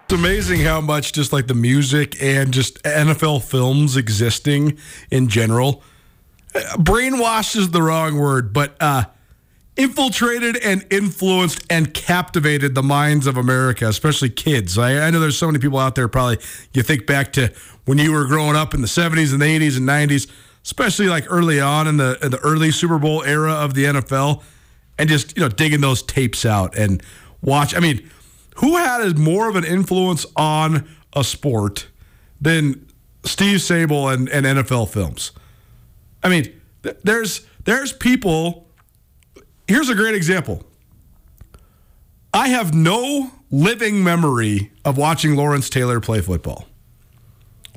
It's 0.03 0.13
amazing 0.13 0.59
how 0.65 0.81
much 0.81 1.13
just 1.13 1.31
like 1.31 1.47
the 1.47 1.53
music 1.53 2.21
and 2.21 2.53
just 2.53 2.83
NFL 2.83 3.43
films 3.43 3.95
existing 3.95 4.77
in 5.09 5.29
general. 5.29 5.81
Uh, 6.53 6.59
brainwashed 6.75 7.55
is 7.55 7.69
the 7.69 7.81
wrong 7.81 8.17
word, 8.17 8.51
but 8.51 8.75
uh, 8.81 9.05
infiltrated 9.79 10.57
and 10.57 10.85
influenced 10.89 11.65
and 11.69 11.93
captivated 11.93 12.75
the 12.75 12.83
minds 12.83 13.25
of 13.25 13.37
America, 13.37 13.87
especially 13.87 14.29
kids. 14.29 14.77
I, 14.77 15.07
I, 15.07 15.09
know 15.09 15.21
there's 15.21 15.37
so 15.37 15.47
many 15.47 15.57
people 15.57 15.79
out 15.79 15.95
there. 15.95 16.09
Probably 16.09 16.37
you 16.73 16.83
think 16.83 17.07
back 17.07 17.31
to 17.33 17.53
when 17.85 17.97
you 17.97 18.11
were 18.11 18.25
growing 18.25 18.57
up 18.57 18.73
in 18.73 18.81
the 18.81 18.87
70s 18.87 19.31
and 19.31 19.41
the 19.41 19.45
80s 19.45 19.77
and 19.77 19.87
90s, 19.87 20.29
especially 20.65 21.07
like 21.07 21.23
early 21.29 21.61
on 21.61 21.87
in 21.87 21.95
the 21.95 22.19
in 22.21 22.29
the 22.29 22.39
early 22.39 22.71
Super 22.71 22.99
Bowl 22.99 23.23
era 23.23 23.53
of 23.53 23.73
the 23.73 23.85
NFL, 23.85 24.43
and 24.97 25.07
just 25.07 25.37
you 25.37 25.41
know 25.41 25.49
digging 25.49 25.79
those 25.79 26.03
tapes 26.03 26.45
out 26.45 26.77
and 26.77 27.01
watch. 27.41 27.73
I 27.73 27.79
mean, 27.79 28.09
who 28.57 28.75
had 28.75 29.17
more 29.17 29.47
of 29.47 29.55
an 29.55 29.63
influence 29.63 30.25
on 30.35 30.89
a 31.13 31.23
sport 31.23 31.87
than 32.41 32.85
Steve 33.23 33.59
Sabol 33.59 34.13
and, 34.13 34.27
and 34.27 34.45
NFL 34.45 34.89
films? 34.89 35.31
I 36.21 36.27
mean, 36.27 36.53
th- 36.83 36.97
there's 37.03 37.47
there's 37.63 37.93
people 37.93 38.68
here's 39.69 39.87
a 39.87 39.95
great 39.95 40.15
example. 40.15 40.63
I 42.33 42.49
have 42.49 42.73
no 42.73 43.31
living 43.51 44.03
memory 44.03 44.71
of 44.83 44.97
watching 44.97 45.35
Lawrence 45.35 45.69
Taylor 45.69 45.99
play 45.99 46.21
football. 46.21 46.65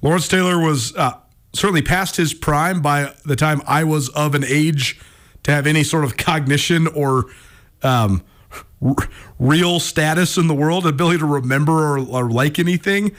Lawrence 0.01 0.27
Taylor 0.27 0.59
was 0.59 0.97
uh, 0.97 1.19
certainly 1.53 1.83
past 1.83 2.17
his 2.17 2.33
prime 2.33 2.81
by 2.81 3.15
the 3.25 3.37
time 3.37 3.61
I 3.67 3.85
was 3.85 4.09
of 4.11 4.35
an 4.35 4.43
age 4.45 5.01
to 5.45 5.53
have 5.53 5.67
any 5.67 5.85
sort 5.85 6.05
of 6.05 6.17
cognition 6.17 6.87
or 6.87 7.27
um, 7.83 8.23
r- 8.81 8.95
real 9.39 9.79
status 9.79 10.39
in 10.39 10.47
the 10.47 10.55
world, 10.55 10.87
ability 10.87 11.19
to 11.19 11.27
remember 11.27 11.73
or, 11.73 11.99
or 11.99 12.31
like 12.31 12.59
anything. 12.59 13.15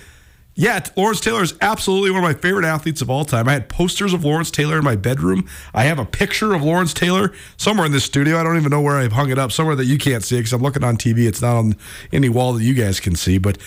Yet, 0.56 0.96
Lawrence 0.96 1.20
Taylor 1.20 1.42
is 1.42 1.56
absolutely 1.62 2.12
one 2.12 2.20
of 2.20 2.24
my 2.24 2.40
favorite 2.40 2.66
athletes 2.66 3.02
of 3.02 3.10
all 3.10 3.26
time. 3.26 3.48
I 3.48 3.54
had 3.54 3.70
posters 3.70 4.14
of 4.14 4.24
Lawrence 4.24 4.52
Taylor 4.52 4.78
in 4.78 4.84
my 4.84 4.96
bedroom. 4.96 5.48
I 5.74 5.84
have 5.86 5.98
a 5.98 6.06
picture 6.06 6.54
of 6.54 6.62
Lawrence 6.62 6.94
Taylor 6.94 7.34
somewhere 7.58 7.88
in 7.88 7.92
this 7.92 8.04
studio. 8.04 8.40
I 8.40 8.44
don't 8.44 8.58
even 8.58 8.70
know 8.70 8.82
where 8.82 8.98
I've 8.98 9.14
hung 9.14 9.32
it 9.32 9.40
up, 9.40 9.52
somewhere 9.52 9.76
that 9.76 9.86
you 9.86 9.98
can't 9.98 10.24
see 10.24 10.38
because 10.38 10.54
I'm 10.54 10.62
looking 10.62 10.84
on 10.84 10.98
TV. 10.98 11.28
It's 11.28 11.42
not 11.42 11.56
on 11.56 11.76
any 12.12 12.30
wall 12.30 12.54
that 12.54 12.64
you 12.64 12.76
guys 12.76 13.00
can 13.00 13.16
see. 13.16 13.40
But, 13.40 13.58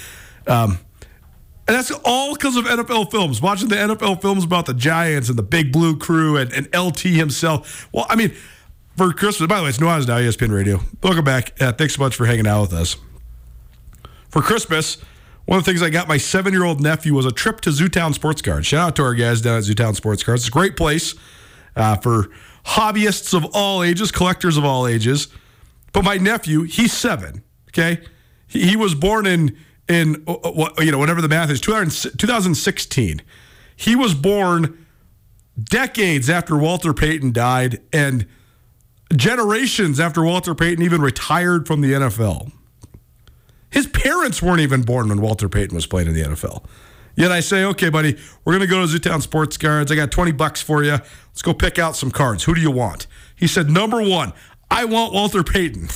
um, 0.47 0.79
and 1.67 1.77
that's 1.77 1.91
all 2.05 2.35
because 2.35 2.57
of 2.57 2.67
NFL 2.67 3.11
films. 3.11 3.43
Watching 3.43 3.69
the 3.69 3.77
NFL 3.77 4.23
films 4.23 4.45
about 4.45 4.67
the 4.67 4.75
Giants 4.75 5.29
and 5.29 5.37
the 5.37 5.43
Big 5.43 5.73
Blue 5.73 5.99
Crew 5.99 6.37
and, 6.37 6.53
and 6.53 6.69
LT 6.73 7.01
himself. 7.01 7.89
Well, 7.93 8.07
I 8.09 8.15
mean, 8.15 8.33
for 8.97 9.13
Christmas, 9.13 9.49
by 9.49 9.57
the 9.57 9.65
way, 9.65 9.71
it's 9.71 9.79
Nuanez 9.79 10.07
Now, 10.07 10.19
ESPN 10.19 10.55
Radio. 10.55 10.81
Welcome 11.03 11.25
back. 11.25 11.61
Uh, 11.61 11.73
thanks 11.73 11.97
so 11.97 12.03
much 12.03 12.15
for 12.15 12.27
hanging 12.27 12.47
out 12.47 12.63
with 12.63 12.75
us. 12.75 12.97
For 14.29 14.41
Christmas, 14.41 14.99
one 15.47 15.59
of 15.59 15.65
the 15.65 15.71
things 15.71 15.83
I 15.83 15.91
got 15.91 16.09
my 16.09 16.19
seven 16.19 16.53
year 16.53 16.65
old 16.65 16.81
nephew 16.81 17.15
was 17.15 17.25
a 17.25 17.33
trip 17.33 17.61
to 17.63 17.71
Zootown 17.71 18.13
Sports 18.13 18.43
Cards. 18.43 18.67
Shout 18.67 18.89
out 18.89 18.97
to 18.97 19.03
our 19.03 19.15
guys 19.15 19.41
down 19.41 19.59
at 19.59 19.65
Zootown 19.65 19.95
Sports 19.95 20.23
Cards. 20.23 20.43
It's 20.43 20.49
a 20.49 20.53
great 20.53 20.77
place 20.77 21.15
uh, 21.77 21.97
for 21.97 22.29
hobbyists 22.65 23.33
of 23.33 23.47
all 23.55 23.83
ages, 23.83 24.11
collectors 24.11 24.57
of 24.57 24.65
all 24.65 24.87
ages. 24.87 25.29
But 25.93 26.05
my 26.05 26.17
nephew, 26.19 26.63
he's 26.63 26.93
seven. 26.93 27.43
Okay, 27.71 28.01
he, 28.49 28.69
he 28.69 28.77
was 28.77 28.95
born 28.95 29.27
in 29.27 29.57
in 29.89 30.25
uh, 30.27 30.35
uh, 30.35 30.71
you 30.81 30.91
know 30.91 30.99
whatever 30.99 31.23
the 31.23 31.29
math 31.29 31.51
is 31.51 31.61
2016. 31.61 33.23
He 33.77 33.95
was 33.95 34.15
born 34.15 34.87
decades 35.63 36.29
after 36.29 36.57
Walter 36.57 36.93
Payton 36.93 37.33
died 37.33 37.81
and 37.93 38.27
generations 39.15 40.01
after 40.01 40.25
Walter 40.25 40.55
Payton 40.55 40.83
even 40.83 41.01
retired 41.01 41.67
from 41.67 41.81
the 41.83 41.93
NFL. 41.93 42.53
His 43.77 43.87
parents 43.87 44.41
weren't 44.41 44.61
even 44.61 44.81
born 44.81 45.11
when 45.11 45.21
Walter 45.21 45.51
Payton 45.51 45.75
was 45.75 45.87
playing 45.87 46.09
in 46.09 46.15
the 46.15 46.23
NFL. 46.23 46.65
Yet 47.15 47.31
I 47.31 47.41
say, 47.41 47.63
okay, 47.63 47.91
buddy, 47.91 48.17
we're 48.43 48.55
going 48.55 48.67
to 48.67 48.67
go 48.67 48.87
to 48.87 48.91
Zootown 48.91 49.21
Sports 49.21 49.59
Cards. 49.59 49.93
I 49.93 49.97
got 49.97 50.11
20 50.11 50.33
bucks 50.33 50.63
for 50.63 50.83
you. 50.83 50.93
Let's 50.93 51.43
go 51.43 51.53
pick 51.53 51.79
out 51.79 51.95
some 51.95 52.11
cards. 52.11 52.45
Who 52.45 52.55
do 52.55 52.63
you 52.63 52.71
want? 52.71 53.07
He 53.35 53.47
said, 53.47 53.69
number 53.69 54.01
one, 54.01 54.33
I 54.71 54.87
want 54.87 55.13
Walter 55.13 55.43
Payton. 55.43 55.85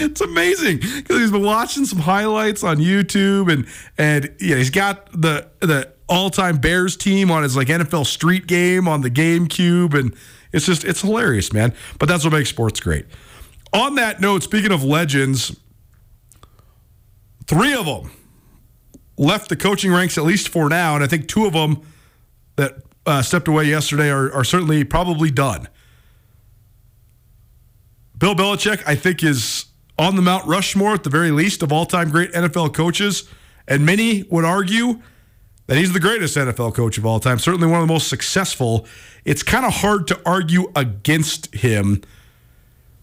it's 0.00 0.22
amazing 0.22 0.78
because 0.78 1.18
he's 1.18 1.30
been 1.30 1.44
watching 1.44 1.84
some 1.84 1.98
highlights 1.98 2.64
on 2.64 2.78
YouTube 2.78 3.52
and 3.52 3.66
and 3.98 4.34
yeah, 4.40 4.56
he's 4.56 4.70
got 4.70 5.12
the 5.12 5.50
the 5.60 5.92
all 6.08 6.30
time 6.30 6.56
Bears 6.56 6.96
team 6.96 7.30
on 7.30 7.42
his 7.42 7.54
like 7.54 7.68
NFL 7.68 8.06
Street 8.06 8.46
game 8.46 8.88
on 8.88 9.02
the 9.02 9.10
GameCube 9.10 9.92
and 9.92 10.16
it's 10.54 10.64
just 10.64 10.84
it's 10.84 11.02
hilarious, 11.02 11.52
man. 11.52 11.74
But 11.98 12.08
that's 12.08 12.24
what 12.24 12.32
makes 12.32 12.48
sports 12.48 12.80
great. 12.80 13.04
On 13.74 13.96
that 13.96 14.22
note, 14.22 14.42
speaking 14.42 14.72
of 14.72 14.82
legends, 14.82 15.54
Three 17.46 17.74
of 17.74 17.86
them 17.86 18.10
left 19.16 19.48
the 19.48 19.56
coaching 19.56 19.92
ranks 19.92 20.18
at 20.18 20.24
least 20.24 20.48
for 20.48 20.68
now, 20.68 20.94
and 20.94 21.04
I 21.04 21.06
think 21.06 21.28
two 21.28 21.46
of 21.46 21.52
them 21.52 21.82
that 22.56 22.76
uh, 23.06 23.22
stepped 23.22 23.48
away 23.48 23.64
yesterday 23.64 24.10
are, 24.10 24.32
are 24.32 24.44
certainly 24.44 24.84
probably 24.84 25.30
done. 25.30 25.68
Bill 28.16 28.34
Belichick, 28.34 28.82
I 28.86 28.94
think, 28.94 29.22
is 29.22 29.66
on 29.98 30.16
the 30.16 30.22
Mount 30.22 30.46
Rushmore 30.46 30.94
at 30.94 31.04
the 31.04 31.10
very 31.10 31.30
least 31.30 31.62
of 31.62 31.72
all 31.72 31.86
time 31.86 32.10
great 32.10 32.32
NFL 32.32 32.74
coaches. 32.74 33.28
And 33.66 33.86
many 33.86 34.24
would 34.24 34.44
argue 34.44 35.00
that 35.66 35.76
he's 35.76 35.92
the 35.92 36.00
greatest 36.00 36.36
NFL 36.36 36.74
coach 36.74 36.98
of 36.98 37.06
all 37.06 37.20
time, 37.20 37.38
certainly 37.38 37.66
one 37.66 37.80
of 37.80 37.88
the 37.88 37.92
most 37.92 38.08
successful. 38.08 38.86
It's 39.24 39.42
kind 39.42 39.64
of 39.64 39.72
hard 39.72 40.06
to 40.08 40.20
argue 40.26 40.70
against 40.76 41.54
him. 41.54 42.02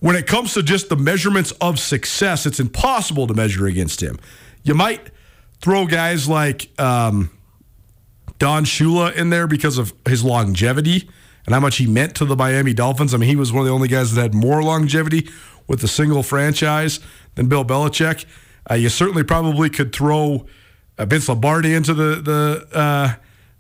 When 0.02 0.16
it 0.16 0.26
comes 0.26 0.56
to 0.56 0.64
just 0.64 0.90
the 0.90 0.96
measurements 0.96 1.52
of 1.62 1.80
success, 1.80 2.48
it's 2.48 2.60
impossible 2.60 3.28
to 3.28 3.36
measure 3.36 3.68
against 3.68 4.02
him. 4.02 4.18
You 4.64 4.74
might 4.74 5.12
throw 5.60 5.86
guys 5.86 6.28
like 6.28 6.70
um, 6.80 7.30
Don 8.40 8.66
Shula 8.66 9.14
in 9.16 9.30
there 9.30 9.46
because 9.46 9.78
of 9.78 9.94
his 10.08 10.24
longevity 10.24 11.08
and 11.46 11.54
how 11.54 11.60
much 11.60 11.78
he 11.78 11.86
meant 11.86 12.16
to 12.16 12.26
the 12.26 12.36
Miami 12.36 12.74
Dolphins. 12.74 13.14
I 13.14 13.18
mean, 13.18 13.30
he 13.30 13.36
was 13.36 13.54
one 13.54 13.62
of 13.62 13.68
the 13.68 13.74
only 13.74 13.88
guys 13.88 14.16
that 14.16 14.22
had 14.22 14.34
more 14.34 14.64
longevity 14.64 15.30
with 15.68 15.84
a 15.84 15.88
single 15.88 16.24
franchise 16.24 17.00
than 17.36 17.48
Bill 17.48 17.64
Belichick. 17.64 18.26
Uh, 18.70 18.74
you 18.74 18.90
certainly 18.90 19.24
probably 19.24 19.70
could 19.70 19.94
throw 19.94 20.48
uh, 20.98 21.06
Vince 21.06 21.30
Lombardi 21.30 21.76
into 21.76 21.94
the 21.94 22.16
the 22.22 22.68
uh, 22.74 23.14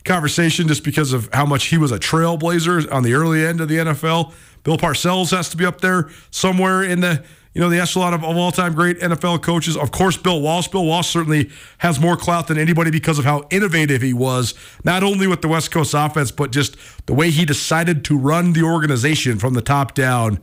conversation 0.05 0.67
just 0.67 0.83
because 0.83 1.13
of 1.13 1.29
how 1.33 1.45
much 1.45 1.65
he 1.65 1.77
was 1.77 1.91
a 1.91 1.99
trailblazer 1.99 2.91
on 2.91 3.03
the 3.03 3.13
early 3.13 3.45
end 3.45 3.61
of 3.61 3.67
the 3.67 3.77
NFL. 3.77 4.33
Bill 4.63 4.77
Parcells 4.77 5.35
has 5.35 5.49
to 5.49 5.57
be 5.57 5.65
up 5.65 5.81
there 5.81 6.09
somewhere 6.29 6.83
in 6.83 7.01
the 7.01 7.23
you 7.53 7.59
know, 7.59 7.69
the 7.69 7.79
echelon 7.79 8.13
of, 8.13 8.23
of 8.23 8.37
all 8.37 8.51
time 8.51 8.73
great 8.73 8.99
NFL 8.99 9.41
coaches. 9.41 9.75
Of 9.75 9.91
course, 9.91 10.15
Bill 10.15 10.41
Walsh. 10.41 10.69
Bill 10.69 10.85
Walsh 10.85 11.07
certainly 11.07 11.49
has 11.79 11.99
more 11.99 12.15
clout 12.15 12.47
than 12.47 12.57
anybody 12.57 12.91
because 12.91 13.19
of 13.19 13.25
how 13.25 13.45
innovative 13.49 14.01
he 14.01 14.13
was, 14.13 14.53
not 14.85 15.03
only 15.03 15.27
with 15.27 15.41
the 15.41 15.47
West 15.47 15.71
Coast 15.71 15.93
offense, 15.93 16.31
but 16.31 16.51
just 16.51 16.77
the 17.07 17.13
way 17.13 17.29
he 17.29 17.45
decided 17.45 18.05
to 18.05 18.17
run 18.17 18.53
the 18.53 18.63
organization 18.63 19.37
from 19.37 19.53
the 19.53 19.61
top 19.61 19.93
down. 19.93 20.39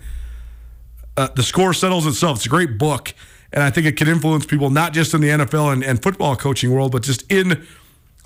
Uh, 1.16 1.28
the 1.34 1.42
score 1.42 1.72
settles 1.72 2.06
itself. 2.06 2.38
It's 2.38 2.46
a 2.46 2.50
great 2.50 2.78
book, 2.78 3.14
and 3.52 3.62
I 3.62 3.70
think 3.70 3.86
it 3.86 3.96
can 3.96 4.06
influence 4.06 4.44
people 4.44 4.68
not 4.68 4.92
just 4.92 5.14
in 5.14 5.20
the 5.20 5.28
NFL 5.28 5.72
and, 5.72 5.82
and 5.82 6.02
football 6.02 6.36
coaching 6.36 6.72
world, 6.72 6.92
but 6.92 7.02
just 7.02 7.30
in 7.32 7.66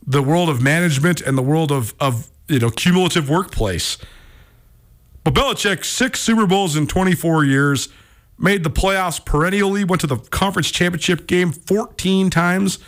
the 0.04 0.22
world 0.22 0.48
of 0.48 0.60
management 0.60 1.20
and 1.20 1.38
the 1.38 1.42
world 1.42 1.70
of, 1.70 1.94
of 2.00 2.28
you 2.48 2.58
know 2.58 2.70
cumulative 2.70 3.30
workplace. 3.30 3.96
But 5.24 5.34
Belichick, 5.34 5.84
six 5.84 6.20
Super 6.20 6.46
Bowls 6.46 6.76
in 6.76 6.86
24 6.86 7.44
years 7.44 7.88
made 8.38 8.64
the 8.64 8.70
playoffs 8.70 9.24
perennially, 9.24 9.84
went 9.84 10.00
to 10.00 10.06
the 10.06 10.16
conference 10.16 10.70
championship 10.70 11.26
game 11.26 11.52
14 11.52 12.28
times 12.30 12.78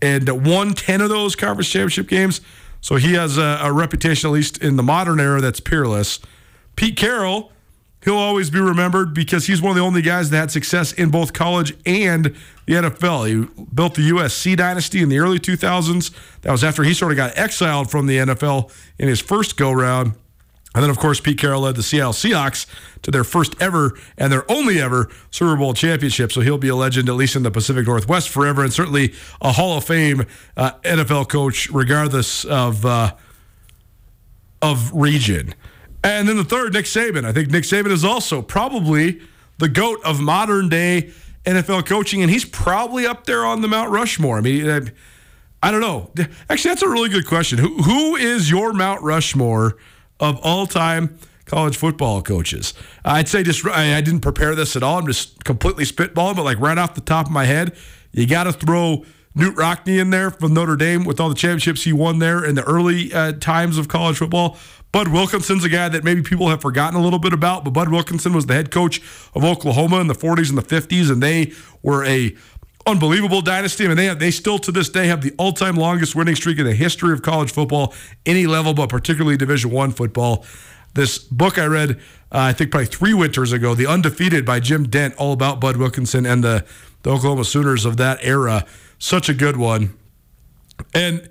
and 0.00 0.46
won 0.46 0.74
10 0.74 1.00
of 1.00 1.08
those 1.08 1.34
conference 1.34 1.68
championship 1.68 2.08
games. 2.08 2.40
So 2.80 2.96
he 2.96 3.14
has 3.14 3.38
a, 3.38 3.60
a 3.62 3.72
reputation, 3.72 4.28
at 4.28 4.32
least 4.32 4.58
in 4.58 4.76
the 4.76 4.82
modern 4.82 5.20
era, 5.20 5.40
that's 5.40 5.60
peerless. 5.60 6.20
Pete 6.76 6.96
Carroll, 6.96 7.52
he'll 8.04 8.16
always 8.16 8.50
be 8.50 8.60
remembered 8.60 9.14
because 9.14 9.46
he's 9.46 9.62
one 9.62 9.70
of 9.70 9.76
the 9.76 9.82
only 9.82 10.02
guys 10.02 10.30
that 10.30 10.36
had 10.36 10.50
success 10.50 10.92
in 10.92 11.10
both 11.10 11.32
college 11.32 11.76
and 11.86 12.34
the 12.66 12.74
NFL. 12.74 13.28
He 13.28 13.64
built 13.74 13.94
the 13.94 14.10
USC 14.10 14.56
dynasty 14.56 15.02
in 15.02 15.08
the 15.08 15.18
early 15.18 15.38
2000s. 15.38 16.12
That 16.42 16.50
was 16.50 16.64
after 16.64 16.82
he 16.82 16.94
sort 16.94 17.12
of 17.12 17.16
got 17.16 17.36
exiled 17.36 17.90
from 17.90 18.06
the 18.06 18.18
NFL 18.18 18.72
in 18.98 19.08
his 19.08 19.20
first 19.20 19.56
go 19.56 19.72
round. 19.72 20.14
And 20.74 20.82
then, 20.82 20.90
of 20.90 20.98
course, 20.98 21.20
Pete 21.20 21.38
Carroll 21.38 21.62
led 21.62 21.76
the 21.76 21.82
Seattle 21.82 22.12
Seahawks 22.12 22.66
to 23.02 23.10
their 23.10 23.24
first 23.24 23.54
ever 23.60 23.98
and 24.16 24.32
their 24.32 24.50
only 24.50 24.80
ever 24.80 25.10
Super 25.30 25.56
Bowl 25.56 25.74
championship. 25.74 26.32
So 26.32 26.40
he'll 26.40 26.56
be 26.56 26.68
a 26.68 26.76
legend, 26.76 27.08
at 27.08 27.14
least 27.14 27.36
in 27.36 27.42
the 27.42 27.50
Pacific 27.50 27.86
Northwest, 27.86 28.30
forever, 28.30 28.62
and 28.64 28.72
certainly 28.72 29.12
a 29.42 29.52
Hall 29.52 29.76
of 29.76 29.84
Fame 29.84 30.24
uh, 30.56 30.72
NFL 30.82 31.28
coach, 31.28 31.68
regardless 31.70 32.44
of 32.44 32.86
uh, 32.86 33.14
of 34.62 34.92
region. 34.94 35.54
And 36.04 36.28
then 36.28 36.36
the 36.36 36.44
third, 36.44 36.72
Nick 36.72 36.86
Saban. 36.86 37.24
I 37.24 37.32
think 37.32 37.50
Nick 37.50 37.64
Saban 37.64 37.90
is 37.90 38.04
also 38.04 38.42
probably 38.42 39.20
the 39.58 39.68
goat 39.68 40.00
of 40.04 40.20
modern 40.20 40.68
day 40.68 41.12
NFL 41.44 41.86
coaching, 41.86 42.22
and 42.22 42.30
he's 42.30 42.44
probably 42.44 43.06
up 43.06 43.26
there 43.26 43.44
on 43.44 43.60
the 43.60 43.68
Mount 43.68 43.90
Rushmore. 43.90 44.38
I 44.38 44.40
mean, 44.40 44.90
I, 45.62 45.70
don't 45.70 45.80
know. 45.80 46.10
Actually, 46.48 46.70
that's 46.70 46.82
a 46.82 46.88
really 46.88 47.08
good 47.08 47.26
question. 47.26 47.58
Who 47.58 47.82
who 47.82 48.16
is 48.16 48.50
your 48.50 48.72
Mount 48.72 49.02
Rushmore? 49.02 49.76
Of 50.22 50.40
all 50.42 50.66
time 50.66 51.18
college 51.44 51.76
football 51.76 52.22
coaches. 52.22 52.72
I'd 53.04 53.28
say 53.28 53.42
just 53.42 53.66
I, 53.66 54.00
didn't 54.00 54.20
prepare 54.20 54.54
this 54.54 54.74
at 54.74 54.82
all. 54.82 54.98
I'm 54.98 55.06
just 55.06 55.44
completely 55.44 55.84
spitballing, 55.84 56.36
but 56.36 56.44
like 56.44 56.58
right 56.60 56.78
off 56.78 56.94
the 56.94 57.02
top 57.02 57.26
of 57.26 57.32
my 57.32 57.44
head, 57.44 57.76
you 58.12 58.26
got 58.26 58.44
to 58.44 58.52
throw 58.52 59.04
Knute 59.36 59.54
Rockne 59.56 59.98
in 59.98 60.10
there 60.10 60.30
from 60.30 60.54
Notre 60.54 60.76
Dame 60.76 61.04
with 61.04 61.20
all 61.20 61.28
the 61.28 61.34
championships 61.34 61.82
he 61.82 61.92
won 61.92 62.20
there 62.20 62.44
in 62.44 62.54
the 62.54 62.62
early 62.62 63.12
uh, 63.12 63.32
times 63.32 63.78
of 63.78 63.88
college 63.88 64.18
football. 64.18 64.56
Bud 64.92 65.08
Wilkinson's 65.08 65.64
a 65.64 65.70
guy 65.70 65.88
that 65.88 66.04
maybe 66.04 66.22
people 66.22 66.50
have 66.50 66.60
forgotten 66.60 66.98
a 66.98 67.02
little 67.02 67.18
bit 67.18 67.32
about, 67.32 67.64
but 67.64 67.70
Bud 67.72 67.90
Wilkinson 67.90 68.34
was 68.34 68.44
the 68.44 68.54
head 68.54 68.70
coach 68.70 69.00
of 69.34 69.42
Oklahoma 69.42 70.00
in 70.00 70.06
the 70.06 70.14
40s 70.14 70.50
and 70.50 70.58
the 70.58 70.62
50s, 70.62 71.10
and 71.10 71.22
they 71.22 71.52
were 71.82 72.04
a 72.04 72.36
unbelievable 72.86 73.42
dynasty. 73.42 73.84
I 73.84 73.88
mean, 73.88 73.96
they 73.96 74.06
have, 74.06 74.18
they 74.18 74.30
still 74.30 74.58
to 74.60 74.72
this 74.72 74.88
day 74.88 75.06
have 75.06 75.22
the 75.22 75.32
all-time 75.38 75.76
longest 75.76 76.14
winning 76.14 76.34
streak 76.34 76.58
in 76.58 76.64
the 76.64 76.74
history 76.74 77.12
of 77.12 77.22
college 77.22 77.52
football, 77.52 77.94
any 78.26 78.46
level, 78.46 78.74
but 78.74 78.88
particularly 78.88 79.36
Division 79.36 79.70
One 79.70 79.92
football. 79.92 80.44
This 80.94 81.18
book 81.18 81.58
I 81.58 81.66
read, 81.66 81.92
uh, 82.32 82.38
I 82.38 82.52
think 82.52 82.70
probably 82.70 82.86
three 82.86 83.14
winters 83.14 83.52
ago, 83.52 83.74
"The 83.74 83.86
Undefeated" 83.86 84.44
by 84.44 84.60
Jim 84.60 84.84
Dent, 84.84 85.14
all 85.16 85.32
about 85.32 85.60
Bud 85.60 85.76
Wilkinson 85.76 86.26
and 86.26 86.44
the, 86.44 86.64
the 87.02 87.10
Oklahoma 87.10 87.44
Sooners 87.44 87.84
of 87.84 87.96
that 87.96 88.18
era. 88.22 88.66
Such 88.98 89.28
a 89.28 89.34
good 89.34 89.56
one, 89.56 89.94
and 90.94 91.28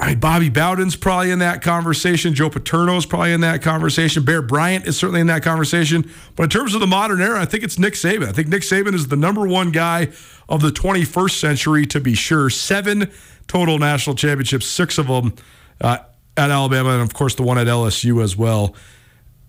I 0.00 0.10
mean, 0.10 0.20
Bobby 0.20 0.48
Bowden's 0.48 0.94
probably 0.94 1.32
in 1.32 1.40
that 1.40 1.60
conversation. 1.60 2.32
Joe 2.32 2.50
Paterno's 2.50 3.04
probably 3.04 3.32
in 3.32 3.40
that 3.40 3.62
conversation. 3.62 4.24
Bear 4.24 4.42
Bryant 4.42 4.86
is 4.86 4.96
certainly 4.96 5.20
in 5.20 5.26
that 5.26 5.42
conversation. 5.42 6.08
But 6.36 6.44
in 6.44 6.50
terms 6.50 6.74
of 6.74 6.80
the 6.80 6.86
modern 6.86 7.20
era, 7.20 7.40
I 7.40 7.44
think 7.44 7.64
it's 7.64 7.80
Nick 7.80 7.94
Saban. 7.94 8.28
I 8.28 8.32
think 8.32 8.46
Nick 8.46 8.62
Saban 8.62 8.94
is 8.94 9.08
the 9.08 9.16
number 9.16 9.46
one 9.46 9.72
guy 9.72 10.08
of 10.48 10.62
the 10.62 10.70
21st 10.70 11.40
century, 11.40 11.84
to 11.86 12.00
be 12.00 12.14
sure. 12.14 12.48
Seven 12.48 13.10
total 13.48 13.78
national 13.78 14.14
championships, 14.14 14.66
six 14.66 14.98
of 14.98 15.08
them 15.08 15.34
uh, 15.80 15.98
at 16.36 16.50
Alabama, 16.50 16.90
and 16.90 17.02
of 17.02 17.12
course 17.12 17.34
the 17.34 17.42
one 17.42 17.58
at 17.58 17.66
LSU 17.66 18.22
as 18.22 18.36
well. 18.36 18.76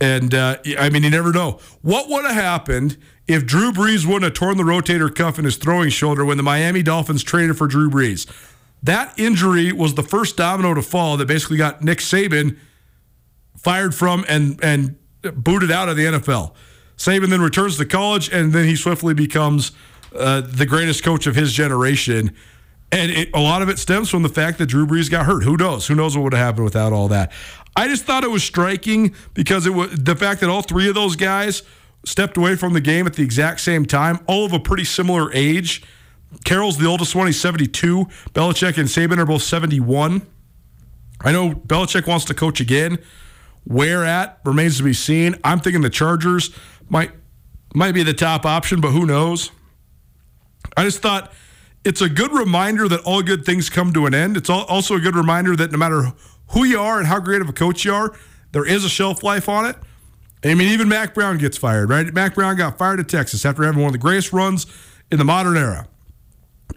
And 0.02 0.34
uh, 0.34 0.58
I 0.80 0.90
mean, 0.90 1.04
you 1.04 1.12
never 1.12 1.32
know. 1.32 1.60
What 1.82 2.10
would 2.10 2.26
have 2.26 2.34
happened 2.34 2.98
if 3.28 3.46
Drew 3.46 3.72
Brees 3.72 4.06
wouldn't 4.06 4.24
have 4.24 4.34
torn 4.34 4.58
the 4.58 4.64
rotator 4.64 5.14
cuff 5.14 5.38
in 5.38 5.46
his 5.46 5.58
throwing 5.58 5.90
shoulder 5.90 6.26
when 6.26 6.38
the 6.38 6.44
Miami 6.44 6.82
Dolphins 6.82 7.22
traded 7.22 7.58
for 7.58 7.68
Drew 7.68 7.90
Brees? 7.90 8.26
That 8.84 9.18
injury 9.20 9.72
was 9.72 9.96
the 9.96 10.04
first 10.04 10.38
domino 10.38 10.74
to 10.74 10.82
fall 10.82 11.18
that 11.18 11.28
basically 11.28 11.58
got 11.58 11.82
Nick 11.84 12.00
Saban 12.00 12.58
fired 13.58 13.94
from 13.94 14.26
and 14.28 14.64
and 14.64 14.96
booted 15.22 15.72
out 15.72 15.90
of 15.90 15.98
the 15.98 16.06
NFL. 16.06 16.54
Saban 16.98 17.30
then 17.30 17.42
returns 17.42 17.78
to 17.78 17.86
college, 17.86 18.30
and 18.30 18.54
then 18.54 18.66
he 18.66 18.76
swiftly 18.76 19.14
becomes 19.14 19.72
uh, 20.16 20.42
the 20.42 20.66
greatest 20.66 21.04
coach 21.04 21.28
of 21.28 21.36
his 21.36 21.54
generation. 21.54 22.36
And 22.92 23.12
it, 23.12 23.30
a 23.34 23.40
lot 23.40 23.62
of 23.62 23.70
it 23.70 23.78
stems 23.80 24.10
from 24.10 24.24
the 24.24 24.30
fact 24.30 24.58
that 24.58 24.66
Drew 24.66 24.86
Brees 24.86 25.10
got 25.10 25.26
hurt. 25.26 25.44
Who 25.44 25.56
knows? 25.56 25.88
Who 25.88 25.96
knows 25.96 26.18
what 26.18 26.24
would 26.24 26.34
have 26.34 26.46
happened 26.46 26.66
without 26.66 26.92
all 26.92 27.08
that? 27.10 27.32
I 27.76 27.88
just 27.88 28.04
thought 28.06 28.24
it 28.24 28.32
was 28.32 28.44
striking 28.44 29.14
because 29.34 29.66
it 29.66 29.74
was 29.74 29.92
the 29.92 30.16
fact 30.16 30.42
that 30.42 30.50
all 30.50 30.62
three 30.62 30.90
of 30.90 30.96
those 30.96 31.16
guys 31.16 31.64
stepped 32.04 32.38
away 32.38 32.56
from 32.56 32.74
the 32.74 32.82
game 32.82 33.06
at 33.06 33.14
the 33.14 33.24
exact 33.24 33.60
same 33.62 33.86
time, 33.86 34.20
all 34.28 34.46
of 34.46 34.54
a 34.54 34.60
pretty 34.60 34.84
similar 34.84 35.32
age. 35.34 35.84
Carroll's 36.46 36.78
the 36.78 36.86
oldest 36.86 37.16
one. 37.16 37.28
He's 37.28 37.40
72. 37.40 38.06
Belichick 38.34 38.78
and 38.78 38.88
Saban 38.88 39.18
are 39.18 39.26
both 39.26 39.44
71. 39.44 40.22
I 41.22 41.32
know 41.32 41.52
Belichick 41.52 42.08
wants 42.08 42.26
to 42.26 42.34
coach 42.34 42.60
again. 42.60 43.00
Where 43.66 44.06
at 44.06 44.40
remains 44.46 44.78
to 44.78 44.84
be 44.84 44.94
seen. 44.94 45.36
I'm 45.44 45.60
thinking 45.60 45.82
the 45.82 45.90
Chargers 45.90 46.52
might 46.90 47.12
might 47.76 47.94
be 47.94 48.04
the 48.04 48.14
top 48.14 48.46
option, 48.46 48.82
but 48.82 48.92
who 48.92 49.06
knows? 49.06 49.52
I 50.76 50.84
just 50.84 51.02
thought 51.02 51.32
it's 51.84 52.02
a 52.02 52.10
good 52.10 52.32
reminder 52.32 52.88
that 52.88 53.02
all 53.02 53.22
good 53.22 53.46
things 53.46 53.70
come 53.70 53.94
to 53.94 54.06
an 54.06 54.16
end. 54.16 54.38
It's 54.38 54.50
also 54.50 54.96
a 54.96 55.00
good 55.00 55.16
reminder 55.16 55.56
that 55.56 55.72
no 55.72 55.78
matter 55.78 56.14
who 56.50 56.64
you 56.64 56.80
are 56.80 56.98
and 56.98 57.08
how 57.08 57.20
great 57.20 57.42
of 57.42 57.50
a 57.50 57.54
coach 57.54 57.86
you 57.86 57.94
are, 57.94 58.14
there 58.54 58.66
is 58.66 58.84
a 58.84 58.90
shelf 58.90 59.24
life 59.24 59.48
on 59.48 59.66
it. 59.66 59.76
I 60.44 60.56
mean, 60.56 60.70
even 60.70 60.88
Mack 60.88 61.14
Brown 61.14 61.38
gets 61.38 61.58
fired, 61.58 61.90
right? 61.90 62.12
Mack 62.14 62.34
Brown 62.34 62.56
got 62.56 62.78
fired 62.78 63.00
at 63.00 63.10
Texas 63.10 63.46
after 63.46 63.64
having 63.64 63.82
one 63.82 63.90
of 63.90 63.94
the 63.94 64.00
greatest 64.00 64.32
runs 64.32 64.66
in 65.12 65.18
the 65.18 65.26
modern 65.26 65.58
era. 65.58 65.88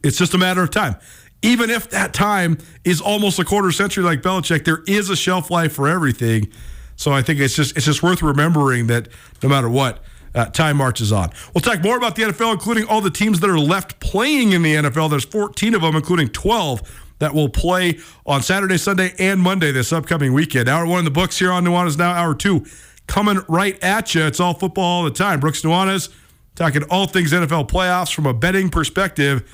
It's 0.03 0.19
just 0.19 0.35
a 0.35 0.39
matter 0.39 0.63
of 0.63 0.71
time. 0.71 0.97
Even 1.43 1.71
if 1.71 1.91
that 1.91 2.13
time 2.15 2.59
is 2.85 3.01
almost 3.01 3.39
a 3.39 3.45
quarter 3.45 3.73
century 3.73 4.05
like 4.05 4.23
Belichick, 4.23 4.65
there 4.65 4.83
is 4.87 5.11
a 5.11 5.17
shelf 5.17 5.51
life 5.51 5.73
for 5.73 5.89
everything. 5.89 6.53
So 6.97 7.13
I 7.13 7.23
think 7.23 7.41
it's 7.41 7.57
just 7.57 7.77
it's 7.77 7.87
just 7.87 8.03
worth 8.03 8.23
remembering 8.23 8.87
that 8.87 9.09
no 9.43 9.49
matter 9.49 9.69
what, 9.69 10.05
uh, 10.35 10.47
time 10.47 10.77
marches 10.77 11.13
on. 11.13 11.31
We'll 11.55 11.63
talk 11.63 11.83
more 11.83 11.97
about 11.97 12.17
the 12.17 12.23
NFL, 12.23 12.53
including 12.53 12.87
all 12.87 13.01
the 13.01 13.11
teams 13.11 13.41
that 13.41 13.51
are 13.51 13.59
left 13.59 14.01
playing 14.01 14.53
in 14.53 14.63
the 14.63 14.75
NFL. 14.75 15.11
There's 15.11 15.25
14 15.25 15.75
of 15.75 15.83
them, 15.83 15.97
including 15.97 16.29
12 16.29 17.01
that 17.19 17.35
will 17.35 17.49
play 17.49 17.99
on 18.27 18.43
Saturday, 18.43 18.79
Sunday, 18.79 19.15
and 19.19 19.41
Monday 19.41 19.73
this 19.73 19.93
upcoming 19.93 20.33
weekend. 20.33 20.69
Hour 20.69 20.87
one 20.87 21.01
in 21.01 21.05
the 21.05 21.11
books 21.11 21.39
here 21.39 21.53
on 21.53 21.65
Nuanez 21.65 21.99
Now. 21.99 22.13
Hour 22.13 22.35
two 22.35 22.65
coming 23.07 23.41
right 23.49 23.83
at 23.83 24.15
you. 24.15 24.25
It's 24.25 24.41
all 24.41 24.55
football 24.55 24.85
all 24.85 25.05
the 25.05 25.11
time. 25.11 25.41
Brooks 25.41 25.63
Nuanez 25.63 26.13
talking 26.55 26.83
all 26.85 27.07
things 27.07 27.33
NFL 27.33 27.69
playoffs 27.69 28.13
from 28.13 28.27
a 28.27 28.35
betting 28.35 28.71
perspective. 28.71 29.49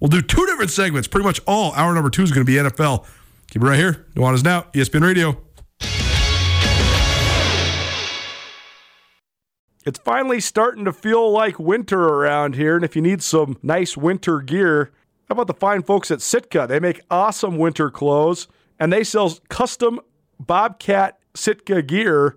We'll 0.00 0.08
do 0.08 0.22
two 0.22 0.46
different 0.46 0.70
segments. 0.70 1.06
Pretty 1.08 1.26
much 1.26 1.40
all 1.46 1.72
hour 1.74 1.94
number 1.94 2.10
two 2.10 2.22
is 2.22 2.32
going 2.32 2.44
to 2.44 2.50
be 2.50 2.58
NFL. 2.58 3.04
Keep 3.50 3.62
it 3.62 3.66
right 3.66 3.78
here. 3.78 4.06
Nuanez 4.14 4.42
Now, 4.42 4.62
ESPN 4.72 5.02
Radio. 5.02 5.36
It's 9.86 9.98
finally 9.98 10.40
starting 10.40 10.84
to 10.84 10.92
feel 10.92 11.30
like 11.30 11.58
winter 11.58 12.00
around 12.00 12.54
here, 12.54 12.76
and 12.76 12.84
if 12.84 12.94
you 12.94 13.02
need 13.02 13.22
some 13.22 13.58
nice 13.62 13.96
winter 13.96 14.40
gear, 14.40 14.92
How 15.28 15.32
about 15.34 15.46
the 15.46 15.54
fine 15.54 15.82
folks 15.82 16.10
at 16.10 16.20
Sitka? 16.20 16.66
They 16.68 16.80
make 16.80 17.00
awesome 17.10 17.56
winter 17.56 17.88
clothes 17.90 18.48
and 18.80 18.92
they 18.92 19.04
sell 19.04 19.38
custom 19.48 20.00
Bobcat 20.40 21.20
Sitka 21.34 21.82
gear 21.82 22.36